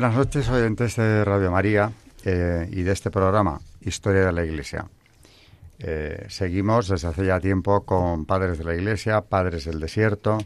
Buenas 0.00 0.16
noches, 0.16 0.48
oyentes 0.48 0.96
de 0.96 1.26
Radio 1.26 1.50
María 1.50 1.92
eh, 2.24 2.66
y 2.72 2.84
de 2.84 2.90
este 2.90 3.10
programa, 3.10 3.60
Historia 3.82 4.24
de 4.24 4.32
la 4.32 4.42
Iglesia. 4.42 4.86
Eh, 5.78 6.24
seguimos 6.30 6.88
desde 6.88 7.08
hace 7.08 7.26
ya 7.26 7.38
tiempo 7.38 7.84
con 7.84 8.24
Padres 8.24 8.56
de 8.56 8.64
la 8.64 8.74
Iglesia, 8.74 9.20
Padres 9.20 9.66
del 9.66 9.78
Desierto. 9.78 10.38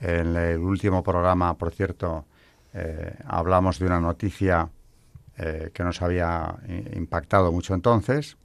En 0.00 0.34
el 0.34 0.58
último 0.58 1.04
programa, 1.04 1.56
por 1.56 1.70
cierto, 1.70 2.24
eh, 2.74 3.14
hablamos 3.28 3.78
de 3.78 3.86
una 3.86 4.00
noticia 4.00 4.68
que 5.36 5.84
nos 5.84 6.02
había 6.02 6.56
impactado 6.96 7.52
mucho 7.52 7.74
entonces, 7.74 8.36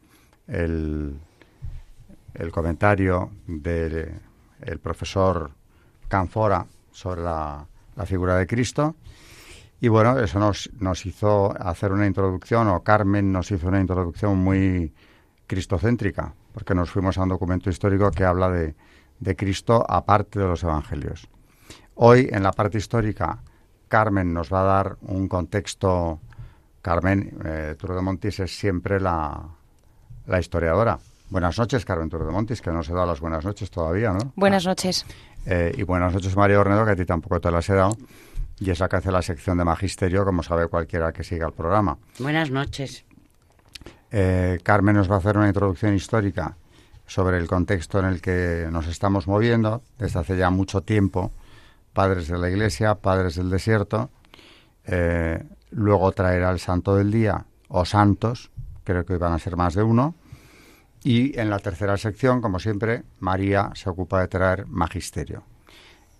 el, 0.47 1.15
el 2.35 2.51
comentario 2.51 3.31
del 3.47 4.19
profesor 4.79 5.49
Canfora 6.07 6.67
sobre 6.91 7.23
la, 7.23 7.65
la 7.95 8.05
figura 8.05 8.37
de 8.37 8.45
Cristo 8.45 8.95
y 9.81 9.87
bueno, 9.87 10.17
eso 10.19 10.39
nos, 10.39 10.69
nos 10.79 11.05
hizo 11.05 11.53
hacer 11.59 11.91
una 11.91 12.07
introducción, 12.07 12.67
o 12.69 12.81
Carmen 12.81 13.31
nos 13.31 13.51
hizo 13.51 13.67
una 13.67 13.79
introducción 13.79 14.37
muy 14.37 14.93
cristocéntrica, 15.47 16.33
porque 16.53 16.73
nos 16.73 16.89
fuimos 16.89 17.17
a 17.17 17.23
un 17.23 17.29
documento 17.29 17.69
histórico 17.69 18.09
que 18.11 18.23
habla 18.23 18.49
de, 18.49 18.75
de 19.19 19.35
Cristo 19.35 19.85
aparte 19.87 20.39
de 20.39 20.45
los 20.45 20.63
evangelios. 20.63 21.27
Hoy, 21.95 22.29
en 22.31 22.43
la 22.43 22.51
parte 22.51 22.77
histórica, 22.77 23.39
Carmen 23.87 24.33
nos 24.33 24.51
va 24.51 24.61
a 24.61 24.63
dar 24.63 24.97
un 25.01 25.27
contexto. 25.27 26.19
Carmen 26.81 27.37
eh, 27.45 27.75
Montis 28.01 28.39
es 28.41 28.57
siempre 28.57 28.99
la, 28.99 29.41
la 30.25 30.39
historiadora. 30.39 30.99
Buenas 31.29 31.57
noches, 31.57 31.85
Carmen 31.85 32.09
Montis, 32.31 32.61
que 32.61 32.71
no 32.71 32.83
se 32.83 32.93
da 32.93 33.05
las 33.05 33.19
buenas 33.19 33.43
noches 33.43 33.71
todavía, 33.71 34.11
¿no? 34.11 34.33
Buenas 34.35 34.65
noches. 34.65 35.05
Eh, 35.45 35.73
y 35.77 35.83
buenas 35.83 36.13
noches, 36.13 36.35
María 36.35 36.59
Ornedo, 36.59 36.85
que 36.85 36.91
a 36.91 36.95
ti 36.95 37.05
tampoco 37.05 37.39
te 37.39 37.49
las 37.51 37.69
he 37.69 37.73
dado 37.73 37.95
y 38.59 38.69
es 38.69 38.79
la 38.79 38.87
que 38.87 38.97
hace 38.97 39.11
la 39.11 39.21
sección 39.21 39.57
de 39.57 39.65
magisterio, 39.65 40.23
como 40.25 40.43
sabe 40.43 40.67
cualquiera 40.67 41.11
que 41.11 41.23
siga 41.23 41.47
el 41.47 41.53
programa. 41.53 41.97
Buenas 42.19 42.51
noches. 42.51 43.05
Eh, 44.11 44.59
Carmen 44.63 44.95
nos 44.95 45.09
va 45.09 45.15
a 45.15 45.17
hacer 45.17 45.37
una 45.37 45.47
introducción 45.47 45.93
histórica 45.93 46.55
sobre 47.05 47.37
el 47.37 47.47
contexto 47.47 47.99
en 47.99 48.05
el 48.05 48.21
que 48.21 48.67
nos 48.71 48.87
estamos 48.87 49.27
moviendo 49.27 49.83
desde 49.97 50.19
hace 50.19 50.37
ya 50.37 50.49
mucho 50.49 50.81
tiempo, 50.81 51.31
padres 51.93 52.27
de 52.27 52.37
la 52.37 52.49
Iglesia, 52.49 52.95
padres 52.95 53.35
del 53.35 53.49
desierto. 53.49 54.09
Eh, 54.85 55.43
luego 55.71 56.11
traerá 56.13 56.51
el 56.51 56.59
santo 56.59 56.95
del 56.95 57.11
día 57.11 57.45
o 57.67 57.83
santos, 57.85 58.51
creo 58.83 59.05
que 59.05 59.13
hoy 59.13 59.19
van 59.19 59.33
a 59.33 59.39
ser 59.39 59.57
más 59.57 59.73
de 59.73 59.83
uno. 59.83 60.15
Y 61.03 61.37
en 61.39 61.49
la 61.49 61.59
tercera 61.59 61.97
sección, 61.97 62.41
como 62.41 62.59
siempre, 62.59 63.03
María 63.19 63.71
se 63.75 63.89
ocupa 63.89 64.21
de 64.21 64.27
traer 64.27 64.65
magisterio 64.65 65.43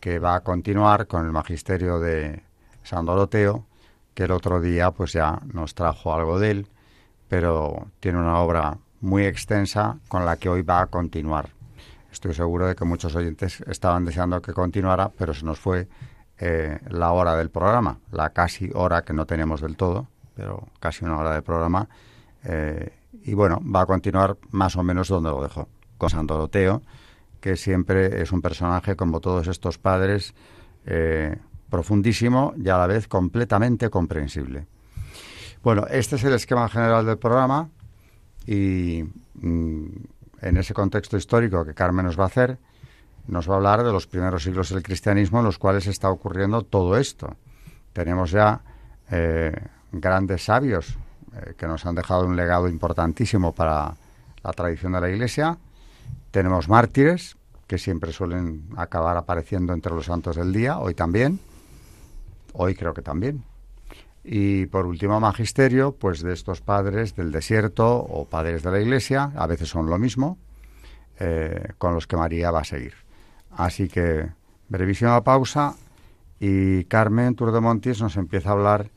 que 0.05 0.19
va 0.19 0.35
a 0.35 0.41
continuar 0.41 1.07
con 1.07 1.25
el 1.25 1.31
magisterio 1.31 1.99
de 1.99 2.43
San 2.83 3.07
Doroteo, 3.07 3.66
que 4.13 4.25
el 4.25 4.31
otro 4.33 4.61
día 4.61 4.91
pues 4.91 5.13
ya 5.13 5.41
nos 5.51 5.73
trajo 5.73 6.13
algo 6.13 6.38
de 6.38 6.51
él, 6.51 6.67
pero 7.27 7.88
tiene 7.99 8.19
una 8.19 8.38
obra 8.38 8.77
muy 9.01 9.25
extensa 9.25 9.97
con 10.07 10.23
la 10.23 10.38
que 10.38 10.47
hoy 10.47 10.61
va 10.61 10.81
a 10.81 10.85
continuar. 10.85 11.49
Estoy 12.11 12.35
seguro 12.35 12.67
de 12.67 12.75
que 12.75 12.85
muchos 12.85 13.15
oyentes 13.15 13.61
estaban 13.61 14.05
deseando 14.05 14.44
que 14.44 14.53
continuara, 14.53 15.09
pero 15.09 15.33
se 15.33 15.44
nos 15.44 15.57
fue 15.57 15.88
eh, 16.38 16.77
la 16.88 17.11
hora 17.11 17.35
del 17.35 17.49
programa, 17.49 17.97
la 18.11 18.29
casi 18.29 18.69
hora 18.75 19.01
que 19.01 19.13
no 19.13 19.25
tenemos 19.25 19.59
del 19.59 19.75
todo, 19.75 20.05
pero 20.35 20.67
casi 20.79 21.03
una 21.03 21.17
hora 21.17 21.33
de 21.33 21.41
programa. 21.41 21.89
Eh, 22.44 22.94
y 23.23 23.33
bueno, 23.33 23.59
va 23.75 23.81
a 23.81 23.85
continuar 23.88 24.38
más 24.51 24.75
o 24.75 24.83
menos 24.83 25.07
donde 25.07 25.31
lo 25.31 25.41
dejó, 25.41 25.67
con 25.97 26.11
San 26.11 26.27
Doroteo, 26.27 26.83
que 27.45 27.57
siempre 27.57 28.23
es 28.23 28.31
un 28.31 28.41
personaje, 28.41 28.95
como 28.95 29.19
todos 29.19 29.45
estos 29.45 29.78
padres, 29.78 30.33
eh, 30.88 31.38
profundísimo 31.69 32.56
y 32.57 32.69
a 32.69 32.78
la 32.79 32.88
vez 32.88 33.07
completamente 33.07 33.91
comprensible. 33.91 34.66
Bueno, 35.61 35.85
este 35.85 36.16
es 36.16 36.23
el 36.23 36.33
esquema 36.33 36.67
general 36.69 37.06
del 37.06 37.19
programa 37.19 37.69
y 38.47 39.03
mm, 39.35 39.85
en 40.41 40.57
ese 40.57 40.73
contexto 40.73 41.17
histórico 41.17 41.63
que 41.63 41.75
Carmen 41.75 42.07
nos 42.07 42.19
va 42.19 42.23
a 42.23 42.28
hacer, 42.33 42.57
nos 43.28 43.47
va 43.47 43.53
a 43.53 43.57
hablar 43.57 43.83
de 43.83 43.91
los 43.91 44.07
primeros 44.07 44.41
siglos 44.41 44.72
del 44.72 44.81
cristianismo 44.81 45.38
en 45.38 45.45
los 45.45 45.59
cuales 45.59 45.85
está 45.85 46.09
ocurriendo 46.09 46.63
todo 46.63 46.97
esto. 46.97 47.35
Tenemos 47.94 48.31
ya 48.31 48.59
eh, 49.12 49.53
grandes 49.91 50.45
sabios 50.45 50.97
eh, 51.35 51.53
que 51.56 51.67
nos 51.67 51.85
han 51.85 51.94
dejado 51.94 52.25
un 52.25 52.35
legado 52.35 52.67
importantísimo 52.67 53.53
para 53.53 53.94
la 54.44 54.51
tradición 54.51 54.94
de 54.94 55.01
la 55.01 55.09
Iglesia 55.12 55.59
tenemos 56.35 56.68
mártires, 56.68 57.38
que 57.66 57.78
siempre 57.78 58.12
suelen 58.12 58.68
acabar 58.75 59.16
apareciendo 59.16 59.72
entre 59.72 59.94
los 59.94 60.07
santos 60.07 60.35
del 60.35 60.51
día, 60.51 60.79
hoy 60.79 60.94
también, 60.94 61.40
hoy 62.51 62.75
creo 62.75 62.94
que 62.94 63.01
también. 63.01 63.46
Y 64.22 64.66
por 64.66 64.85
último, 64.85 65.18
magisterio, 65.22 65.95
pues 65.95 66.22
de 66.22 66.34
estos 66.34 66.59
padres 66.59 67.16
del 67.16 67.31
desierto 67.31 68.00
o 68.00 68.25
padres 68.25 68.63
de 68.63 68.72
la 68.72 68.81
iglesia, 68.81 69.31
a 69.34 69.47
veces 69.47 69.69
son 69.69 69.90
lo 69.90 69.97
mismo, 69.97 70.38
eh, 71.22 71.69
con 71.78 71.94
los 71.94 72.06
que 72.06 72.18
María 72.18 72.51
va 72.51 72.59
a 72.59 72.66
seguir. 72.66 72.95
Así 73.51 73.88
que, 73.88 74.28
brevísima 74.68 75.24
pausa 75.24 75.78
y 76.38 76.84
Carmen 76.84 77.35
Turdemontis 77.35 78.01
nos 78.01 78.18
empieza 78.18 78.50
a 78.50 78.51
hablar 78.51 78.91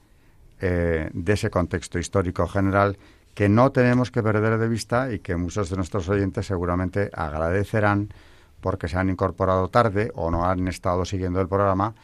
eh, 0.60 1.08
de 1.12 1.32
ese 1.34 1.50
contexto 1.50 2.00
histórico 2.00 2.48
general 2.48 2.98
que 3.38 3.48
no 3.48 3.70
tenemos 3.70 4.10
que 4.10 4.20
perder 4.20 4.58
de 4.58 4.66
vista 4.66 5.12
y 5.12 5.20
que 5.20 5.36
muchos 5.36 5.70
de 5.70 5.76
nuestros 5.76 6.08
oyentes 6.08 6.44
seguramente 6.44 7.08
agradecerán 7.12 8.12
porque 8.60 8.88
se 8.88 8.98
han 8.98 9.10
incorporado 9.10 9.68
tarde 9.68 10.10
o 10.16 10.32
no 10.32 10.44
han 10.44 10.66
estado 10.66 11.04
siguiendo 11.04 11.40
el 11.40 11.46
programa 11.46 11.94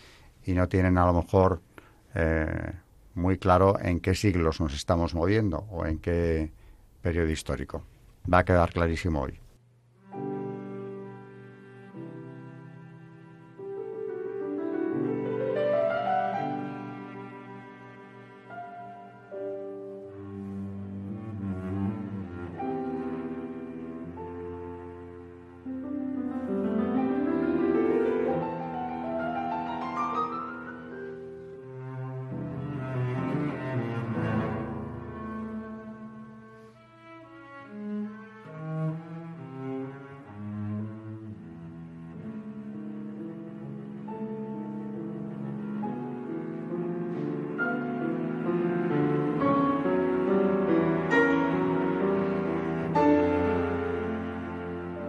y 0.45 0.53
no 0.53 0.69
tienen 0.69 0.97
a 0.97 1.07
lo 1.07 1.13
mejor 1.13 1.61
eh, 2.15 2.71
muy 3.15 3.37
claro 3.39 3.81
en 3.81 3.99
qué 3.99 4.15
siglos 4.15 4.61
nos 4.61 4.75
estamos 4.75 5.13
moviendo 5.13 5.67
o 5.73 5.85
en 5.87 5.99
qué 5.99 6.53
periodo 7.03 7.31
histórico. 7.31 7.83
Va 8.33 8.39
a 8.39 8.45
quedar 8.45 8.73
clarísimo 8.73 9.23
hoy. 9.23 9.41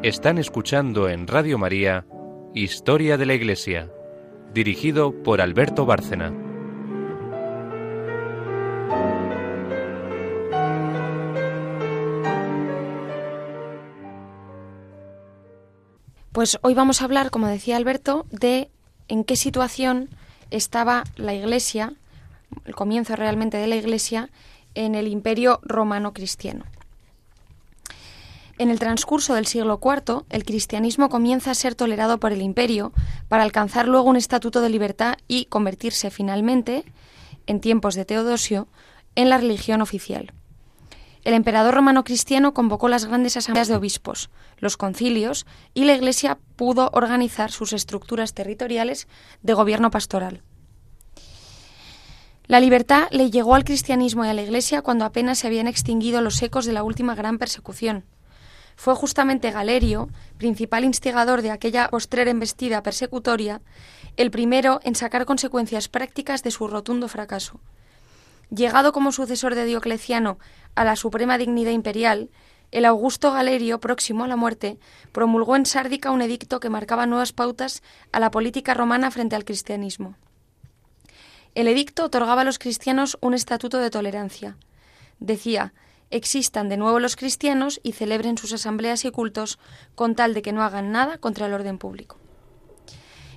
Están 0.06 0.38
escuchando 0.38 1.10
en 1.10 1.26
Radio 1.26 1.58
María 1.58 2.06
Historia 2.54 3.18
de 3.18 3.26
la 3.26 3.34
Iglesia, 3.34 3.90
dirigido 4.54 5.24
por 5.24 5.42
Alberto 5.42 5.88
Bárcena. 5.88 6.32
Pues 16.32 16.60
hoy 16.62 16.76
vamos 16.76 17.02
a 17.02 17.06
hablar, 17.06 17.32
como 17.32 17.48
decía 17.48 17.76
Alberto, 17.76 18.28
de 18.30 18.70
en 19.08 19.24
qué 19.24 19.36
situación 19.36 20.10
estaba 20.52 21.06
la 21.16 21.34
Iglesia, 21.34 21.94
el 22.66 22.76
comienzo 22.76 23.16
realmente 23.16 23.58
de 23.58 23.66
la 23.66 23.78
Iglesia, 23.78 24.30
en 24.76 24.94
el 24.94 25.08
imperio 25.08 25.62
romano 25.64 26.14
cristiano. 26.14 26.66
En 28.58 28.70
el 28.70 28.80
transcurso 28.80 29.34
del 29.34 29.48
siglo 29.48 29.82
IV, 29.84 30.24
el 30.30 30.46
cristianismo 30.46 31.10
comienza 31.10 31.52
a 31.52 31.56
ser 31.56 31.76
tolerado 31.76 32.20
por 32.20 32.32
el 32.32 32.42
imperio 32.42 32.94
para 33.28 33.44
alcanzar 33.44 33.88
luego 33.88 34.10
un 34.10 34.16
estatuto 34.16 34.62
de 34.62 34.70
libertad 34.70 35.18
y 35.28 35.46
convertirse 35.46 36.10
finalmente, 36.10 36.86
en 37.48 37.60
tiempos 37.60 37.96
de 37.96 38.06
Teodosio, 38.06 38.70
en 39.16 39.30
la 39.30 39.38
religión 39.38 39.82
oficial. 39.82 40.32
El 41.26 41.34
emperador 41.34 41.74
romano 41.74 42.04
cristiano 42.04 42.54
convocó 42.54 42.88
las 42.88 43.06
grandes 43.06 43.36
asambleas 43.36 43.68
de 43.68 43.76
obispos, 43.76 44.30
los 44.60 44.78
concilios, 44.78 45.46
y 45.74 45.84
la 45.84 45.96
Iglesia 45.96 46.38
pudo 46.56 46.92
organizar 46.94 47.52
sus 47.52 47.74
estructuras 47.74 48.34
territoriales 48.34 49.08
de 49.42 49.54
gobierno 49.54 49.92
pastoral. 49.92 50.44
La 52.48 52.60
libertad 52.60 53.08
le 53.10 53.32
llegó 53.32 53.56
al 53.56 53.66
cristianismo 53.66 54.24
y 54.24 54.30
a 54.30 54.34
la 54.34 54.44
Iglesia 54.44 54.82
cuando 54.82 55.04
apenas 55.04 55.40
se 55.40 55.48
habían 55.48 55.68
extinguido 55.68 56.22
los 56.22 56.42
ecos 56.42 56.66
de 56.66 56.74
la 56.74 56.84
última 56.84 57.16
gran 57.16 57.40
persecución. 57.40 58.06
Fue 58.76 58.96
justamente 58.96 59.52
Galerio, 59.52 60.10
principal 60.38 60.84
instigador 60.84 61.42
de 61.42 61.52
aquella 61.52 61.90
postrer 61.90 62.28
embestida 62.28 62.84
persecutoria, 62.84 63.62
el 64.18 64.32
primero 64.32 64.80
en 64.84 64.96
sacar 64.96 65.26
consecuencias 65.26 65.88
prácticas 65.88 66.44
de 66.44 66.52
su 66.52 66.68
rotundo 66.68 67.08
fracaso. 67.08 67.60
Llegado 68.50 68.92
como 68.92 69.12
sucesor 69.12 69.56
de 69.56 69.66
Diocleciano 69.66 70.38
a 70.76 70.84
la 70.84 70.96
suprema 70.96 71.38
dignidad 71.38 71.72
imperial, 71.72 72.30
el 72.72 72.86
Augusto 72.86 73.32
Galerio, 73.32 73.80
próximo 73.80 74.24
a 74.24 74.28
la 74.28 74.36
muerte, 74.36 74.78
promulgó 75.12 75.56
en 75.56 75.66
Sárdica 75.66 76.12
un 76.12 76.22
edicto 76.22 76.60
que 76.60 76.70
marcaba 76.70 77.06
nuevas 77.06 77.32
pautas 77.32 77.82
a 78.12 78.20
la 78.20 78.32
política 78.32 78.74
romana 78.74 79.12
frente 79.12 79.36
al 79.36 79.46
cristianismo. 79.46 80.16
El 81.54 81.70
edicto 81.70 82.04
otorgaba 82.04 82.42
a 82.42 82.46
los 82.46 82.60
cristianos 82.60 83.18
un 83.22 83.34
estatuto 83.34 83.78
de 83.78 83.90
tolerancia. 83.90 84.58
Decía, 85.20 85.74
existan 86.16 86.70
de 86.70 86.78
nuevo 86.78 87.00
los 87.00 87.16
cristianos 87.16 87.80
y 87.84 87.92
celebren 87.92 88.38
sus 88.38 88.54
asambleas 88.54 89.04
y 89.06 89.12
cultos 89.12 89.60
con 89.96 90.16
tal 90.16 90.34
de 90.34 90.42
que 90.42 90.54
no 90.54 90.64
hagan 90.64 90.92
nada 90.92 91.18
contra 91.18 91.48
el 91.48 91.54
orden 91.54 91.78
público. 91.78 92.18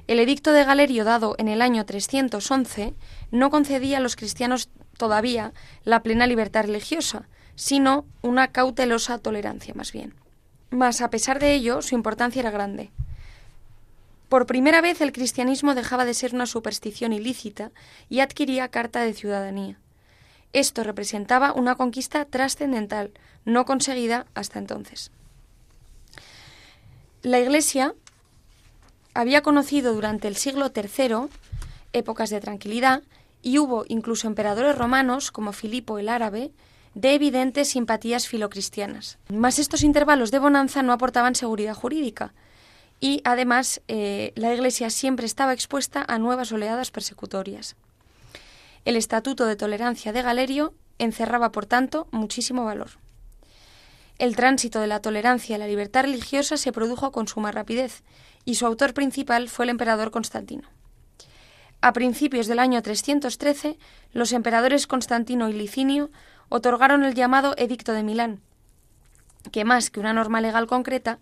El 0.06 0.20
edicto 0.20 0.52
de 0.52 0.64
Galerio 0.64 1.04
dado 1.04 1.34
en 1.38 1.48
el 1.48 1.60
año 1.60 1.84
311 1.84 2.94
no 3.30 3.50
concedía 3.50 3.98
a 3.98 4.00
los 4.00 4.16
cristianos 4.16 4.70
todavía 4.96 5.52
la 5.84 6.02
plena 6.02 6.26
libertad 6.26 6.64
religiosa, 6.64 7.28
sino 7.56 8.06
una 8.22 8.48
cautelosa 8.48 9.18
tolerancia 9.18 9.74
más 9.74 9.92
bien. 9.92 10.14
Mas 10.70 11.00
a 11.00 11.10
pesar 11.10 11.40
de 11.40 11.54
ello, 11.54 11.82
su 11.82 11.94
importancia 11.94 12.40
era 12.40 12.50
grande. 12.50 12.90
Por 14.28 14.46
primera 14.46 14.80
vez 14.80 15.00
el 15.00 15.12
cristianismo 15.12 15.74
dejaba 15.74 16.04
de 16.04 16.14
ser 16.14 16.34
una 16.34 16.46
superstición 16.46 17.12
ilícita 17.12 17.72
y 18.08 18.20
adquiría 18.20 18.68
carta 18.68 19.00
de 19.00 19.14
ciudadanía. 19.14 19.78
Esto 20.52 20.82
representaba 20.82 21.52
una 21.52 21.74
conquista 21.74 22.24
trascendental, 22.24 23.12
no 23.44 23.64
conseguida 23.64 24.26
hasta 24.34 24.58
entonces. 24.58 25.10
La 27.22 27.38
Iglesia 27.38 27.94
había 29.14 29.42
conocido 29.42 29.92
durante 29.94 30.28
el 30.28 30.36
siglo 30.36 30.72
III 30.74 31.28
épocas 31.92 32.30
de 32.30 32.40
tranquilidad 32.40 33.02
y 33.42 33.58
hubo 33.58 33.84
incluso 33.88 34.26
emperadores 34.26 34.76
romanos, 34.76 35.30
como 35.30 35.52
Filipo 35.52 35.98
el 35.98 36.08
Árabe, 36.08 36.50
de 36.94 37.14
evidentes 37.14 37.70
simpatías 37.70 38.26
filocristianas. 38.26 39.18
Mas 39.28 39.58
estos 39.58 39.82
intervalos 39.82 40.30
de 40.30 40.38
bonanza 40.38 40.82
no 40.82 40.92
aportaban 40.92 41.34
seguridad 41.34 41.74
jurídica 41.74 42.32
y 43.00 43.20
además 43.24 43.80
eh, 43.88 44.32
la 44.34 44.52
Iglesia 44.52 44.90
siempre 44.90 45.26
estaba 45.26 45.52
expuesta 45.52 46.04
a 46.06 46.18
nuevas 46.18 46.50
oleadas 46.52 46.90
persecutorias. 46.90 47.76
El 48.88 48.96
Estatuto 48.96 49.44
de 49.44 49.54
Tolerancia 49.54 50.14
de 50.14 50.22
Galerio 50.22 50.72
encerraba, 50.96 51.52
por 51.52 51.66
tanto, 51.66 52.08
muchísimo 52.10 52.64
valor. 52.64 52.88
El 54.16 54.34
tránsito 54.34 54.80
de 54.80 54.86
la 54.86 55.02
tolerancia 55.02 55.56
a 55.56 55.58
la 55.58 55.66
libertad 55.66 56.04
religiosa 56.04 56.56
se 56.56 56.72
produjo 56.72 57.12
con 57.12 57.28
suma 57.28 57.52
rapidez, 57.52 58.02
y 58.46 58.54
su 58.54 58.64
autor 58.64 58.94
principal 58.94 59.50
fue 59.50 59.66
el 59.66 59.68
emperador 59.68 60.10
Constantino. 60.10 60.66
A 61.82 61.92
principios 61.92 62.46
del 62.46 62.60
año 62.60 62.80
313, 62.80 63.76
los 64.14 64.32
emperadores 64.32 64.86
Constantino 64.86 65.50
y 65.50 65.52
Licinio 65.52 66.10
otorgaron 66.48 67.04
el 67.04 67.12
llamado 67.12 67.52
Edicto 67.58 67.92
de 67.92 68.02
Milán, 68.02 68.40
que 69.52 69.66
más 69.66 69.90
que 69.90 70.00
una 70.00 70.14
norma 70.14 70.40
legal 70.40 70.66
concreta, 70.66 71.18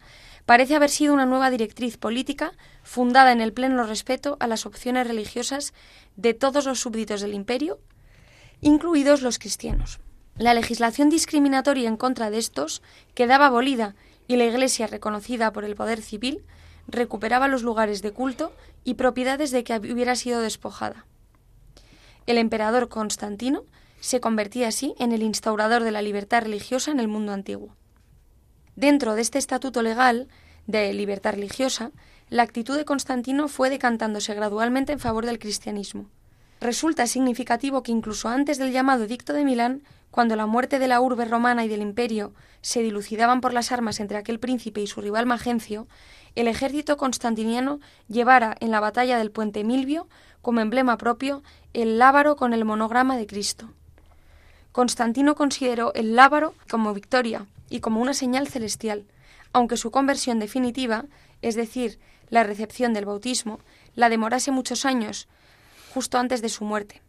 parece 0.47 0.77
haber 0.77 0.91
sido 0.91 1.13
una 1.13 1.27
nueva 1.27 1.51
directriz 1.51 1.99
política 1.99 2.53
fundada 2.83 3.33
en 3.33 3.41
el 3.41 3.53
pleno 3.53 3.83
respeto 3.83 4.37
a 4.41 4.47
las 4.47 4.65
opciones 4.65 5.07
religiosas 5.07 5.75
de 6.15 6.35
todos 6.35 6.65
los 6.65 6.81
súbditos 6.81 7.21
del 7.21 7.35
imperio, 7.35 7.81
incluidos 8.61 9.23
los 9.23 9.39
cristianos. 9.39 10.01
La 10.39 10.55
legislación 10.55 11.11
discriminatoria 11.11 11.89
en 11.89 11.97
contra 11.97 12.31
de 12.31 12.39
estos 12.39 12.83
quedaba 13.15 13.47
abolida 13.47 13.97
y 14.29 14.37
la 14.37 14.45
Iglesia, 14.45 14.87
reconocida 14.87 15.53
por 15.53 15.65
el 15.65 15.75
poder 15.75 16.01
civil, 16.01 16.45
recuperaba 16.87 17.49
los 17.49 17.63
lugares 17.63 18.01
de 18.03 18.13
culto 18.13 18.53
y 18.85 18.95
propiedades 18.95 19.51
de 19.51 19.65
que 19.65 19.75
hubiera 19.77 20.15
sido 20.15 20.41
despojada. 20.41 21.07
El 22.27 22.39
emperador 22.39 22.89
Constantino 22.89 23.65
se 24.01 24.21
convertía 24.21 24.69
así 24.69 24.95
en 24.99 25.13
el 25.13 25.23
instaurador 25.23 25.83
de 25.83 25.91
la 25.91 26.03
libertad 26.03 26.43
religiosa 26.43 26.91
en 26.91 27.01
el 27.01 27.09
mundo 27.09 27.33
antiguo. 27.33 27.75
Dentro 28.77 29.15
de 29.15 29.23
este 29.23 29.39
estatuto 29.39 29.81
legal 29.81 30.29
de 30.67 30.93
libertad 30.93 31.33
religiosa, 31.33 31.93
la 32.29 32.43
actitud 32.43 32.77
de 32.77 32.85
Constantino 32.85 33.49
fue 33.49 33.71
decantándose 33.71 34.35
gradualmente 34.35 34.93
en 34.93 35.01
favor 35.01 35.25
del 35.25 35.39
cristianismo. 35.39 36.11
Resulta 36.61 37.07
significativo 37.07 37.83
que 37.83 37.93
incluso 37.93 38.29
antes 38.29 38.59
del 38.59 38.73
llamado 38.73 39.05
Edicto 39.05 39.33
de 39.33 39.45
Milán, 39.45 39.83
cuando 40.11 40.37
la 40.37 40.45
muerte 40.45 40.79
de 40.79 40.89
la 40.89 41.01
urbe 41.01 41.25
romana 41.25 41.65
y 41.65 41.69
del 41.69 41.81
imperio 41.81 42.35
se 42.61 42.83
dilucidaban 42.83 43.41
por 43.41 43.55
las 43.55 43.73
armas 43.73 43.99
entre 43.99 44.19
aquel 44.19 44.39
príncipe 44.39 44.83
y 44.83 44.87
su 44.87 45.01
rival 45.01 45.25
Magencio, 45.25 45.87
el 46.35 46.47
ejército 46.47 46.99
constantiniano 46.99 47.81
llevara 48.09 48.57
en 48.61 48.71
la 48.71 48.81
batalla 48.81 49.17
del 49.17 49.31
puente 49.31 49.65
Milvio 49.65 50.07
como 50.43 50.61
emblema 50.61 50.99
propio 50.99 51.43
el 51.73 51.99
lábaro 51.99 52.37
con 52.37 52.53
el 52.53 52.67
monograma 52.67 53.17
de 53.17 53.27
Cristo. 53.27 53.71
Constantino 54.77 55.37
consideró 55.37 55.95
el 55.95 56.17
lábaro 56.17 56.53
como 56.69 56.93
victoria 56.93 57.47
y 57.71 57.81
como 57.81 58.03
una 58.03 58.13
señal 58.13 58.47
celestial, 58.47 59.07
aunque 59.55 59.79
su 59.79 59.91
conversión 59.91 60.39
definitiva, 60.39 61.07
es 61.41 61.55
decir, 61.55 61.99
la 62.29 62.45
recepción 62.45 62.93
del 62.93 63.07
bautismo, 63.07 63.59
la 63.95 64.11
demorase 64.11 64.51
muchos 64.51 64.85
años, 64.85 65.29
justo 65.95 66.19
antes 66.19 66.43
de 66.43 66.51
su 66.51 66.67
muerte. 66.67 67.01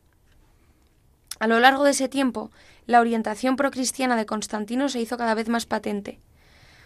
A 1.42 1.48
lo 1.48 1.60
largo 1.60 1.84
de 1.84 1.92
ese 1.92 2.08
tiempo, 2.08 2.52
la 2.86 3.02
orientación 3.02 3.58
procristiana 3.58 4.16
de 4.16 4.26
Constantino 4.26 4.88
se 4.88 5.02
hizo 5.02 5.18
cada 5.18 5.34
vez 5.34 5.50
más 5.50 5.66
patente. 5.66 6.22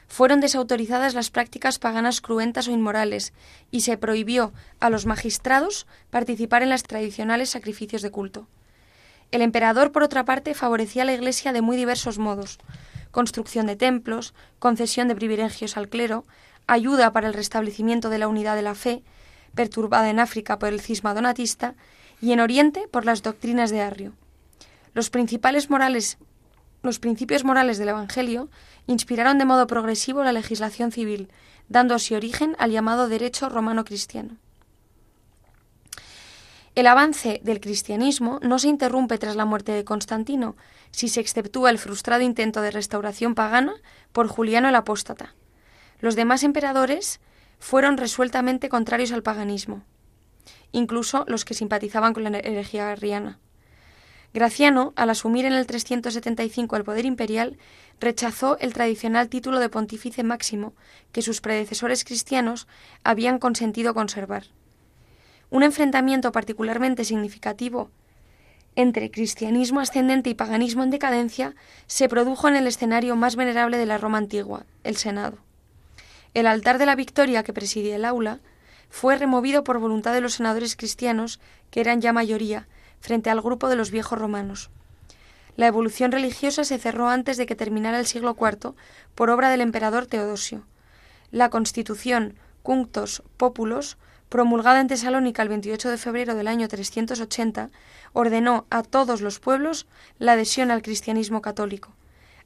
Fueron 0.07 0.41
desautorizadas 0.41 1.13
las 1.13 1.29
prácticas 1.29 1.77
paganas 1.77 2.21
cruentas 2.21 2.67
o 2.67 2.71
inmorales, 2.71 3.33
y 3.69 3.81
se 3.81 3.97
prohibió 3.97 4.51
a 4.79 4.89
los 4.89 5.05
magistrados 5.05 5.85
participar 6.09 6.63
en 6.63 6.71
los 6.71 6.81
tradicionales 6.81 7.51
sacrificios 7.51 8.01
de 8.01 8.09
culto. 8.09 8.47
El 9.31 9.41
emperador, 9.41 9.91
por 9.91 10.03
otra 10.03 10.25
parte, 10.25 10.53
favorecía 10.53 11.03
a 11.03 11.05
la 11.05 11.13
Iglesia 11.13 11.53
de 11.53 11.61
muy 11.61 11.77
diversos 11.77 12.17
modos 12.17 12.59
construcción 13.11 13.67
de 13.67 13.75
templos, 13.75 14.33
concesión 14.59 15.07
de 15.07 15.15
privilegios 15.15 15.77
al 15.77 15.89
clero, 15.89 16.25
ayuda 16.65 17.11
para 17.11 17.27
el 17.27 17.33
restablecimiento 17.33 18.09
de 18.09 18.17
la 18.17 18.27
unidad 18.27 18.55
de 18.55 18.61
la 18.61 18.73
fe, 18.73 19.03
perturbada 19.53 20.09
en 20.09 20.19
África 20.19 20.57
por 20.57 20.69
el 20.69 20.79
cisma 20.79 21.13
donatista, 21.13 21.75
y 22.21 22.31
en 22.31 22.39
Oriente 22.39 22.87
por 22.89 23.03
las 23.03 23.21
doctrinas 23.21 23.69
de 23.71 23.81
Arrio. 23.81 24.13
Los 24.93 25.09
principales 25.09 25.69
morales 25.69 26.17
los 26.83 26.97
principios 26.97 27.43
morales 27.43 27.77
del 27.77 27.89
Evangelio 27.89 28.49
inspiraron 28.87 29.37
de 29.37 29.45
modo 29.45 29.67
progresivo 29.67 30.23
la 30.23 30.31
legislación 30.31 30.91
civil, 30.91 31.29
dando 31.69 31.93
así 31.93 32.15
origen 32.15 32.55
al 32.57 32.71
llamado 32.71 33.07
derecho 33.07 33.49
romano 33.49 33.85
cristiano. 33.85 34.37
El 36.73 36.87
avance 36.87 37.41
del 37.43 37.59
cristianismo 37.59 38.39
no 38.41 38.57
se 38.57 38.69
interrumpe 38.69 39.17
tras 39.17 39.35
la 39.35 39.43
muerte 39.43 39.73
de 39.73 39.83
Constantino, 39.83 40.55
si 40.91 41.09
se 41.09 41.19
exceptúa 41.19 41.69
el 41.69 41.77
frustrado 41.77 42.21
intento 42.21 42.61
de 42.61 42.71
restauración 42.71 43.35
pagana 43.35 43.73
por 44.13 44.29
Juliano 44.29 44.69
el 44.69 44.75
Apóstata. 44.75 45.35
Los 45.99 46.15
demás 46.15 46.43
emperadores 46.43 47.19
fueron 47.59 47.97
resueltamente 47.97 48.69
contrarios 48.69 49.11
al 49.11 49.21
paganismo, 49.21 49.83
incluso 50.71 51.25
los 51.27 51.43
que 51.43 51.55
simpatizaban 51.55 52.13
con 52.13 52.23
la 52.23 52.37
herejía 52.37 52.89
arriana. 52.89 53.39
Graciano, 54.33 54.93
al 54.95 55.09
asumir 55.09 55.43
en 55.43 55.51
el 55.51 55.67
375 55.67 56.77
el 56.77 56.85
poder 56.85 57.05
imperial, 57.05 57.57
rechazó 57.99 58.57
el 58.59 58.71
tradicional 58.71 59.27
título 59.27 59.59
de 59.59 59.67
pontífice 59.67 60.23
máximo 60.23 60.73
que 61.11 61.21
sus 61.21 61.41
predecesores 61.41 62.05
cristianos 62.05 62.65
habían 63.03 63.39
consentido 63.39 63.93
conservar. 63.93 64.45
Un 65.51 65.61
enfrentamiento 65.61 66.31
particularmente 66.31 67.05
significativo 67.05 67.91
entre 68.75 69.11
cristianismo 69.11 69.81
ascendente 69.81 70.29
y 70.29 70.33
paganismo 70.33 70.83
en 70.83 70.91
decadencia 70.91 71.55
se 71.87 72.07
produjo 72.07 72.47
en 72.47 72.55
el 72.55 72.67
escenario 72.67 73.17
más 73.17 73.35
venerable 73.35 73.77
de 73.77 73.85
la 73.85 73.97
Roma 73.97 74.17
antigua, 74.17 74.65
el 74.83 74.95
Senado. 74.95 75.37
El 76.33 76.47
altar 76.47 76.77
de 76.77 76.85
la 76.85 76.95
victoria 76.95 77.43
que 77.43 77.51
presidía 77.51 77.97
el 77.97 78.05
aula 78.05 78.39
fue 78.89 79.17
removido 79.17 79.65
por 79.65 79.79
voluntad 79.79 80.13
de 80.13 80.21
los 80.21 80.35
senadores 80.35 80.77
cristianos, 80.77 81.41
que 81.69 81.81
eran 81.81 81.99
ya 81.99 82.13
mayoría, 82.13 82.67
frente 83.01 83.29
al 83.29 83.41
grupo 83.41 83.67
de 83.67 83.75
los 83.75 83.91
viejos 83.91 84.17
romanos. 84.17 84.69
La 85.57 85.67
evolución 85.67 86.13
religiosa 86.13 86.63
se 86.63 86.77
cerró 86.77 87.09
antes 87.09 87.35
de 87.35 87.45
que 87.45 87.55
terminara 87.55 87.99
el 87.99 88.05
siglo 88.05 88.37
IV 88.39 88.73
por 89.15 89.29
obra 89.29 89.49
del 89.49 89.59
emperador 89.59 90.05
Teodosio. 90.05 90.63
La 91.31 91.49
constitución 91.49 92.35
Cunctos 92.63 93.23
Populos, 93.35 93.97
promulgada 94.31 94.79
en 94.79 94.87
Tesalónica 94.87 95.41
el 95.41 95.49
28 95.49 95.89
de 95.89 95.97
febrero 95.97 96.35
del 96.35 96.47
año 96.47 96.69
380, 96.69 97.69
ordenó 98.13 98.65
a 98.69 98.81
todos 98.81 99.19
los 99.19 99.39
pueblos 99.39 99.87
la 100.19 100.31
adhesión 100.31 100.71
al 100.71 100.81
cristianismo 100.81 101.41
católico. 101.41 101.91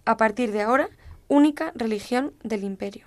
A 0.03 0.17
partir 0.17 0.51
de 0.51 0.63
ahora, 0.63 0.89
única 1.27 1.71
religión 1.75 2.33
del 2.43 2.63
imperio. 2.63 3.05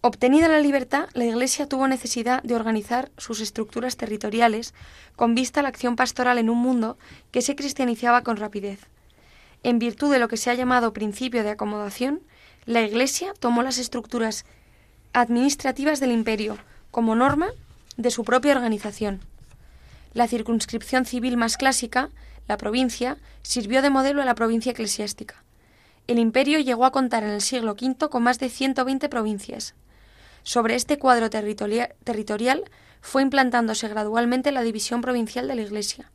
Obtenida 0.00 0.48
la 0.48 0.58
libertad, 0.58 1.08
la 1.14 1.24
Iglesia 1.24 1.68
tuvo 1.68 1.86
necesidad 1.86 2.42
de 2.42 2.56
organizar 2.56 3.12
sus 3.18 3.40
estructuras 3.40 3.96
territoriales 3.96 4.74
con 5.14 5.36
vista 5.36 5.60
a 5.60 5.62
la 5.62 5.68
acción 5.68 5.94
pastoral 5.94 6.38
en 6.38 6.50
un 6.50 6.58
mundo 6.58 6.98
que 7.30 7.40
se 7.40 7.54
cristianizaba 7.54 8.22
con 8.22 8.36
rapidez. 8.36 8.80
En 9.62 9.78
virtud 9.78 10.10
de 10.10 10.18
lo 10.18 10.26
que 10.26 10.36
se 10.36 10.50
ha 10.50 10.54
llamado 10.54 10.92
principio 10.92 11.44
de 11.44 11.50
acomodación, 11.50 12.20
la 12.66 12.82
Iglesia 12.82 13.32
tomó 13.38 13.62
las 13.62 13.78
estructuras 13.78 14.44
administrativas 15.14 16.00
del 16.00 16.10
imperio 16.10 16.58
como 16.90 17.14
norma 17.14 17.46
de 17.96 18.10
su 18.10 18.24
propia 18.24 18.52
organización. 18.52 19.20
La 20.12 20.26
circunscripción 20.26 21.06
civil 21.06 21.36
más 21.36 21.56
clásica, 21.56 22.10
la 22.48 22.58
provincia, 22.58 23.16
sirvió 23.42 23.80
de 23.80 23.90
modelo 23.90 24.20
a 24.20 24.24
la 24.24 24.34
provincia 24.34 24.72
eclesiástica. 24.72 25.42
El 26.08 26.18
imperio 26.18 26.58
llegó 26.58 26.84
a 26.84 26.90
contar 26.90 27.22
en 27.22 27.30
el 27.30 27.40
siglo 27.40 27.76
V 27.80 28.10
con 28.10 28.24
más 28.24 28.40
de 28.40 28.48
120 28.48 29.08
provincias. 29.08 29.74
Sobre 30.42 30.74
este 30.74 30.98
cuadro 30.98 31.30
territorial 31.30 32.64
fue 33.00 33.22
implantándose 33.22 33.86
gradualmente 33.88 34.50
la 34.50 34.62
división 34.62 35.00
provincial 35.00 35.46
de 35.46 35.54
la 35.54 35.62
Iglesia. 35.62 36.10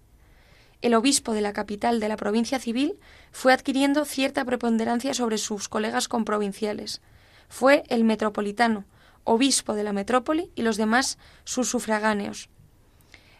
El 0.81 0.93
obispo 0.93 1.33
de 1.33 1.41
la 1.41 1.53
capital 1.53 1.99
de 1.99 2.09
la 2.09 2.17
provincia 2.17 2.59
civil 2.59 2.99
fue 3.31 3.53
adquiriendo 3.53 4.03
cierta 4.05 4.43
preponderancia 4.43 5.13
sobre 5.13 5.37
sus 5.37 5.69
colegas 5.69 6.07
comprovinciales. 6.07 7.01
Fue 7.49 7.83
el 7.89 8.03
metropolitano, 8.05 8.85
obispo 9.25 9.73
de 9.73 9.83
la 9.83 9.91
metrópoli 9.91 10.49
y 10.55 10.61
los 10.61 10.77
demás 10.77 11.17
sus 11.43 11.69
sufragáneos. 11.69 12.49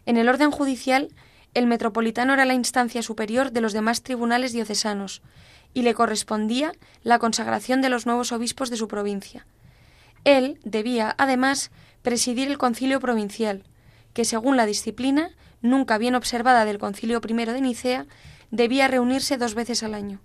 En 0.06 0.18
el 0.18 0.28
orden 0.28 0.52
judicial, 0.52 1.10
el 1.54 1.68
metropolitano 1.68 2.34
era 2.34 2.46
la 2.46 2.54
instancia 2.54 3.02
superior 3.02 3.52
de 3.52 3.62
los 3.62 3.74
demás 3.74 4.04
tribunales 4.04 4.52
diocesanos 4.52 5.22
y 5.74 5.84
le 5.84 5.94
correspondía 5.94 6.74
la 7.04 7.20
consagración 7.20 7.82
de 7.82 7.90
los 7.90 8.06
nuevos 8.06 8.32
obispos 8.32 8.70
de 8.70 8.78
su 8.78 8.88
provincia. 8.88 9.46
Él 10.26 10.60
debía, 10.64 11.16
además, 11.18 11.72
presidir 12.02 12.50
el 12.50 12.58
concilio 12.58 13.00
provincial, 13.00 13.64
que 14.14 14.26
según 14.26 14.58
la 14.58 14.66
disciplina, 14.66 15.32
nunca 15.62 15.98
bien 15.98 16.16
observada 16.16 16.66
del 16.66 16.80
concilio 16.80 17.22
primero 17.22 17.54
de 17.54 17.62
Nicea, 17.62 18.06
debía 18.52 18.88
reunirse 18.88 19.38
dos 19.38 19.56
veces 19.56 19.84
al 19.84 19.94
año. 19.94 20.20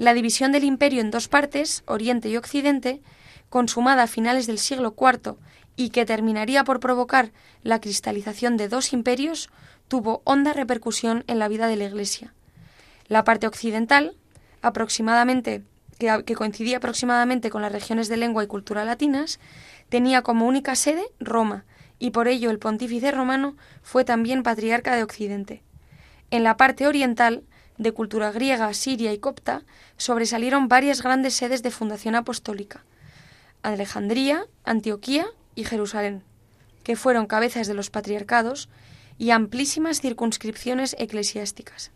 La 0.00 0.14
división 0.14 0.50
del 0.50 0.64
imperio 0.64 1.02
en 1.02 1.10
dos 1.10 1.28
partes, 1.28 1.82
Oriente 1.84 2.30
y 2.30 2.38
Occidente, 2.38 3.02
consumada 3.50 4.04
a 4.04 4.06
finales 4.06 4.46
del 4.46 4.56
siglo 4.56 4.94
IV 4.98 5.36
y 5.76 5.90
que 5.90 6.06
terminaría 6.06 6.64
por 6.64 6.80
provocar 6.80 7.32
la 7.62 7.82
cristalización 7.82 8.56
de 8.56 8.68
dos 8.68 8.94
imperios, 8.94 9.50
tuvo 9.88 10.22
honda 10.24 10.54
repercusión 10.54 11.22
en 11.26 11.38
la 11.38 11.48
vida 11.48 11.66
de 11.66 11.76
la 11.76 11.84
Iglesia. 11.84 12.32
La 13.08 13.24
parte 13.24 13.46
occidental, 13.46 14.16
aproximadamente 14.62 15.64
que, 15.98 16.34
coincidía 16.34 16.78
aproximadamente 16.78 17.50
con 17.50 17.60
las 17.60 17.70
regiones 17.70 18.08
de 18.08 18.16
lengua 18.16 18.42
y 18.42 18.46
cultura 18.46 18.86
latinas, 18.86 19.38
tenía 19.90 20.22
como 20.22 20.46
única 20.46 20.76
sede 20.76 21.04
Roma, 21.20 21.66
y 21.98 22.12
por 22.12 22.26
ello 22.26 22.48
el 22.48 22.58
pontífice 22.58 23.10
romano 23.10 23.54
fue 23.82 24.06
también 24.06 24.44
patriarca 24.44 24.96
de 24.96 25.02
Occidente. 25.02 25.62
En 26.30 26.42
la 26.42 26.56
parte 26.56 26.86
oriental, 26.86 27.42
de 27.80 27.92
cultura 27.92 28.30
griega, 28.30 28.72
siria 28.74 29.10
y 29.14 29.18
copta, 29.18 29.62
sobresalieron 29.96 30.68
varias 30.68 31.02
grandes 31.02 31.32
sedes 31.32 31.62
de 31.62 31.70
fundación 31.70 32.14
apostólica, 32.14 32.84
Alejandría, 33.62 34.44
Antioquía 34.64 35.26
y 35.54 35.64
Jerusalén, 35.64 36.22
que 36.84 36.94
fueron 36.94 37.24
cabezas 37.24 37.66
de 37.68 37.72
los 37.74 37.88
patriarcados 37.88 38.68
y 39.16 39.30
amplísimas 39.30 40.02
circunscripciones 40.02 40.94
eclesiásticas. 40.98 41.90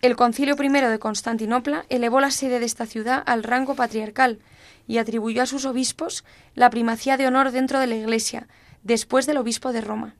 El 0.00 0.16
Concilio 0.16 0.56
I 0.58 0.68
de 0.68 0.98
Constantinopla 0.98 1.84
elevó 1.90 2.20
la 2.20 2.30
sede 2.30 2.58
de 2.58 2.66
esta 2.66 2.86
ciudad 2.86 3.22
al 3.26 3.42
rango 3.42 3.74
patriarcal 3.74 4.38
y 4.86 4.96
atribuyó 4.96 5.42
a 5.42 5.46
sus 5.46 5.66
obispos 5.66 6.24
la 6.54 6.70
primacía 6.70 7.18
de 7.18 7.26
honor 7.26 7.50
dentro 7.50 7.78
de 7.78 7.88
la 7.88 7.96
Iglesia, 7.96 8.48
después 8.82 9.26
del 9.26 9.36
obispo 9.36 9.70
de 9.74 9.82
Roma. 9.82 10.14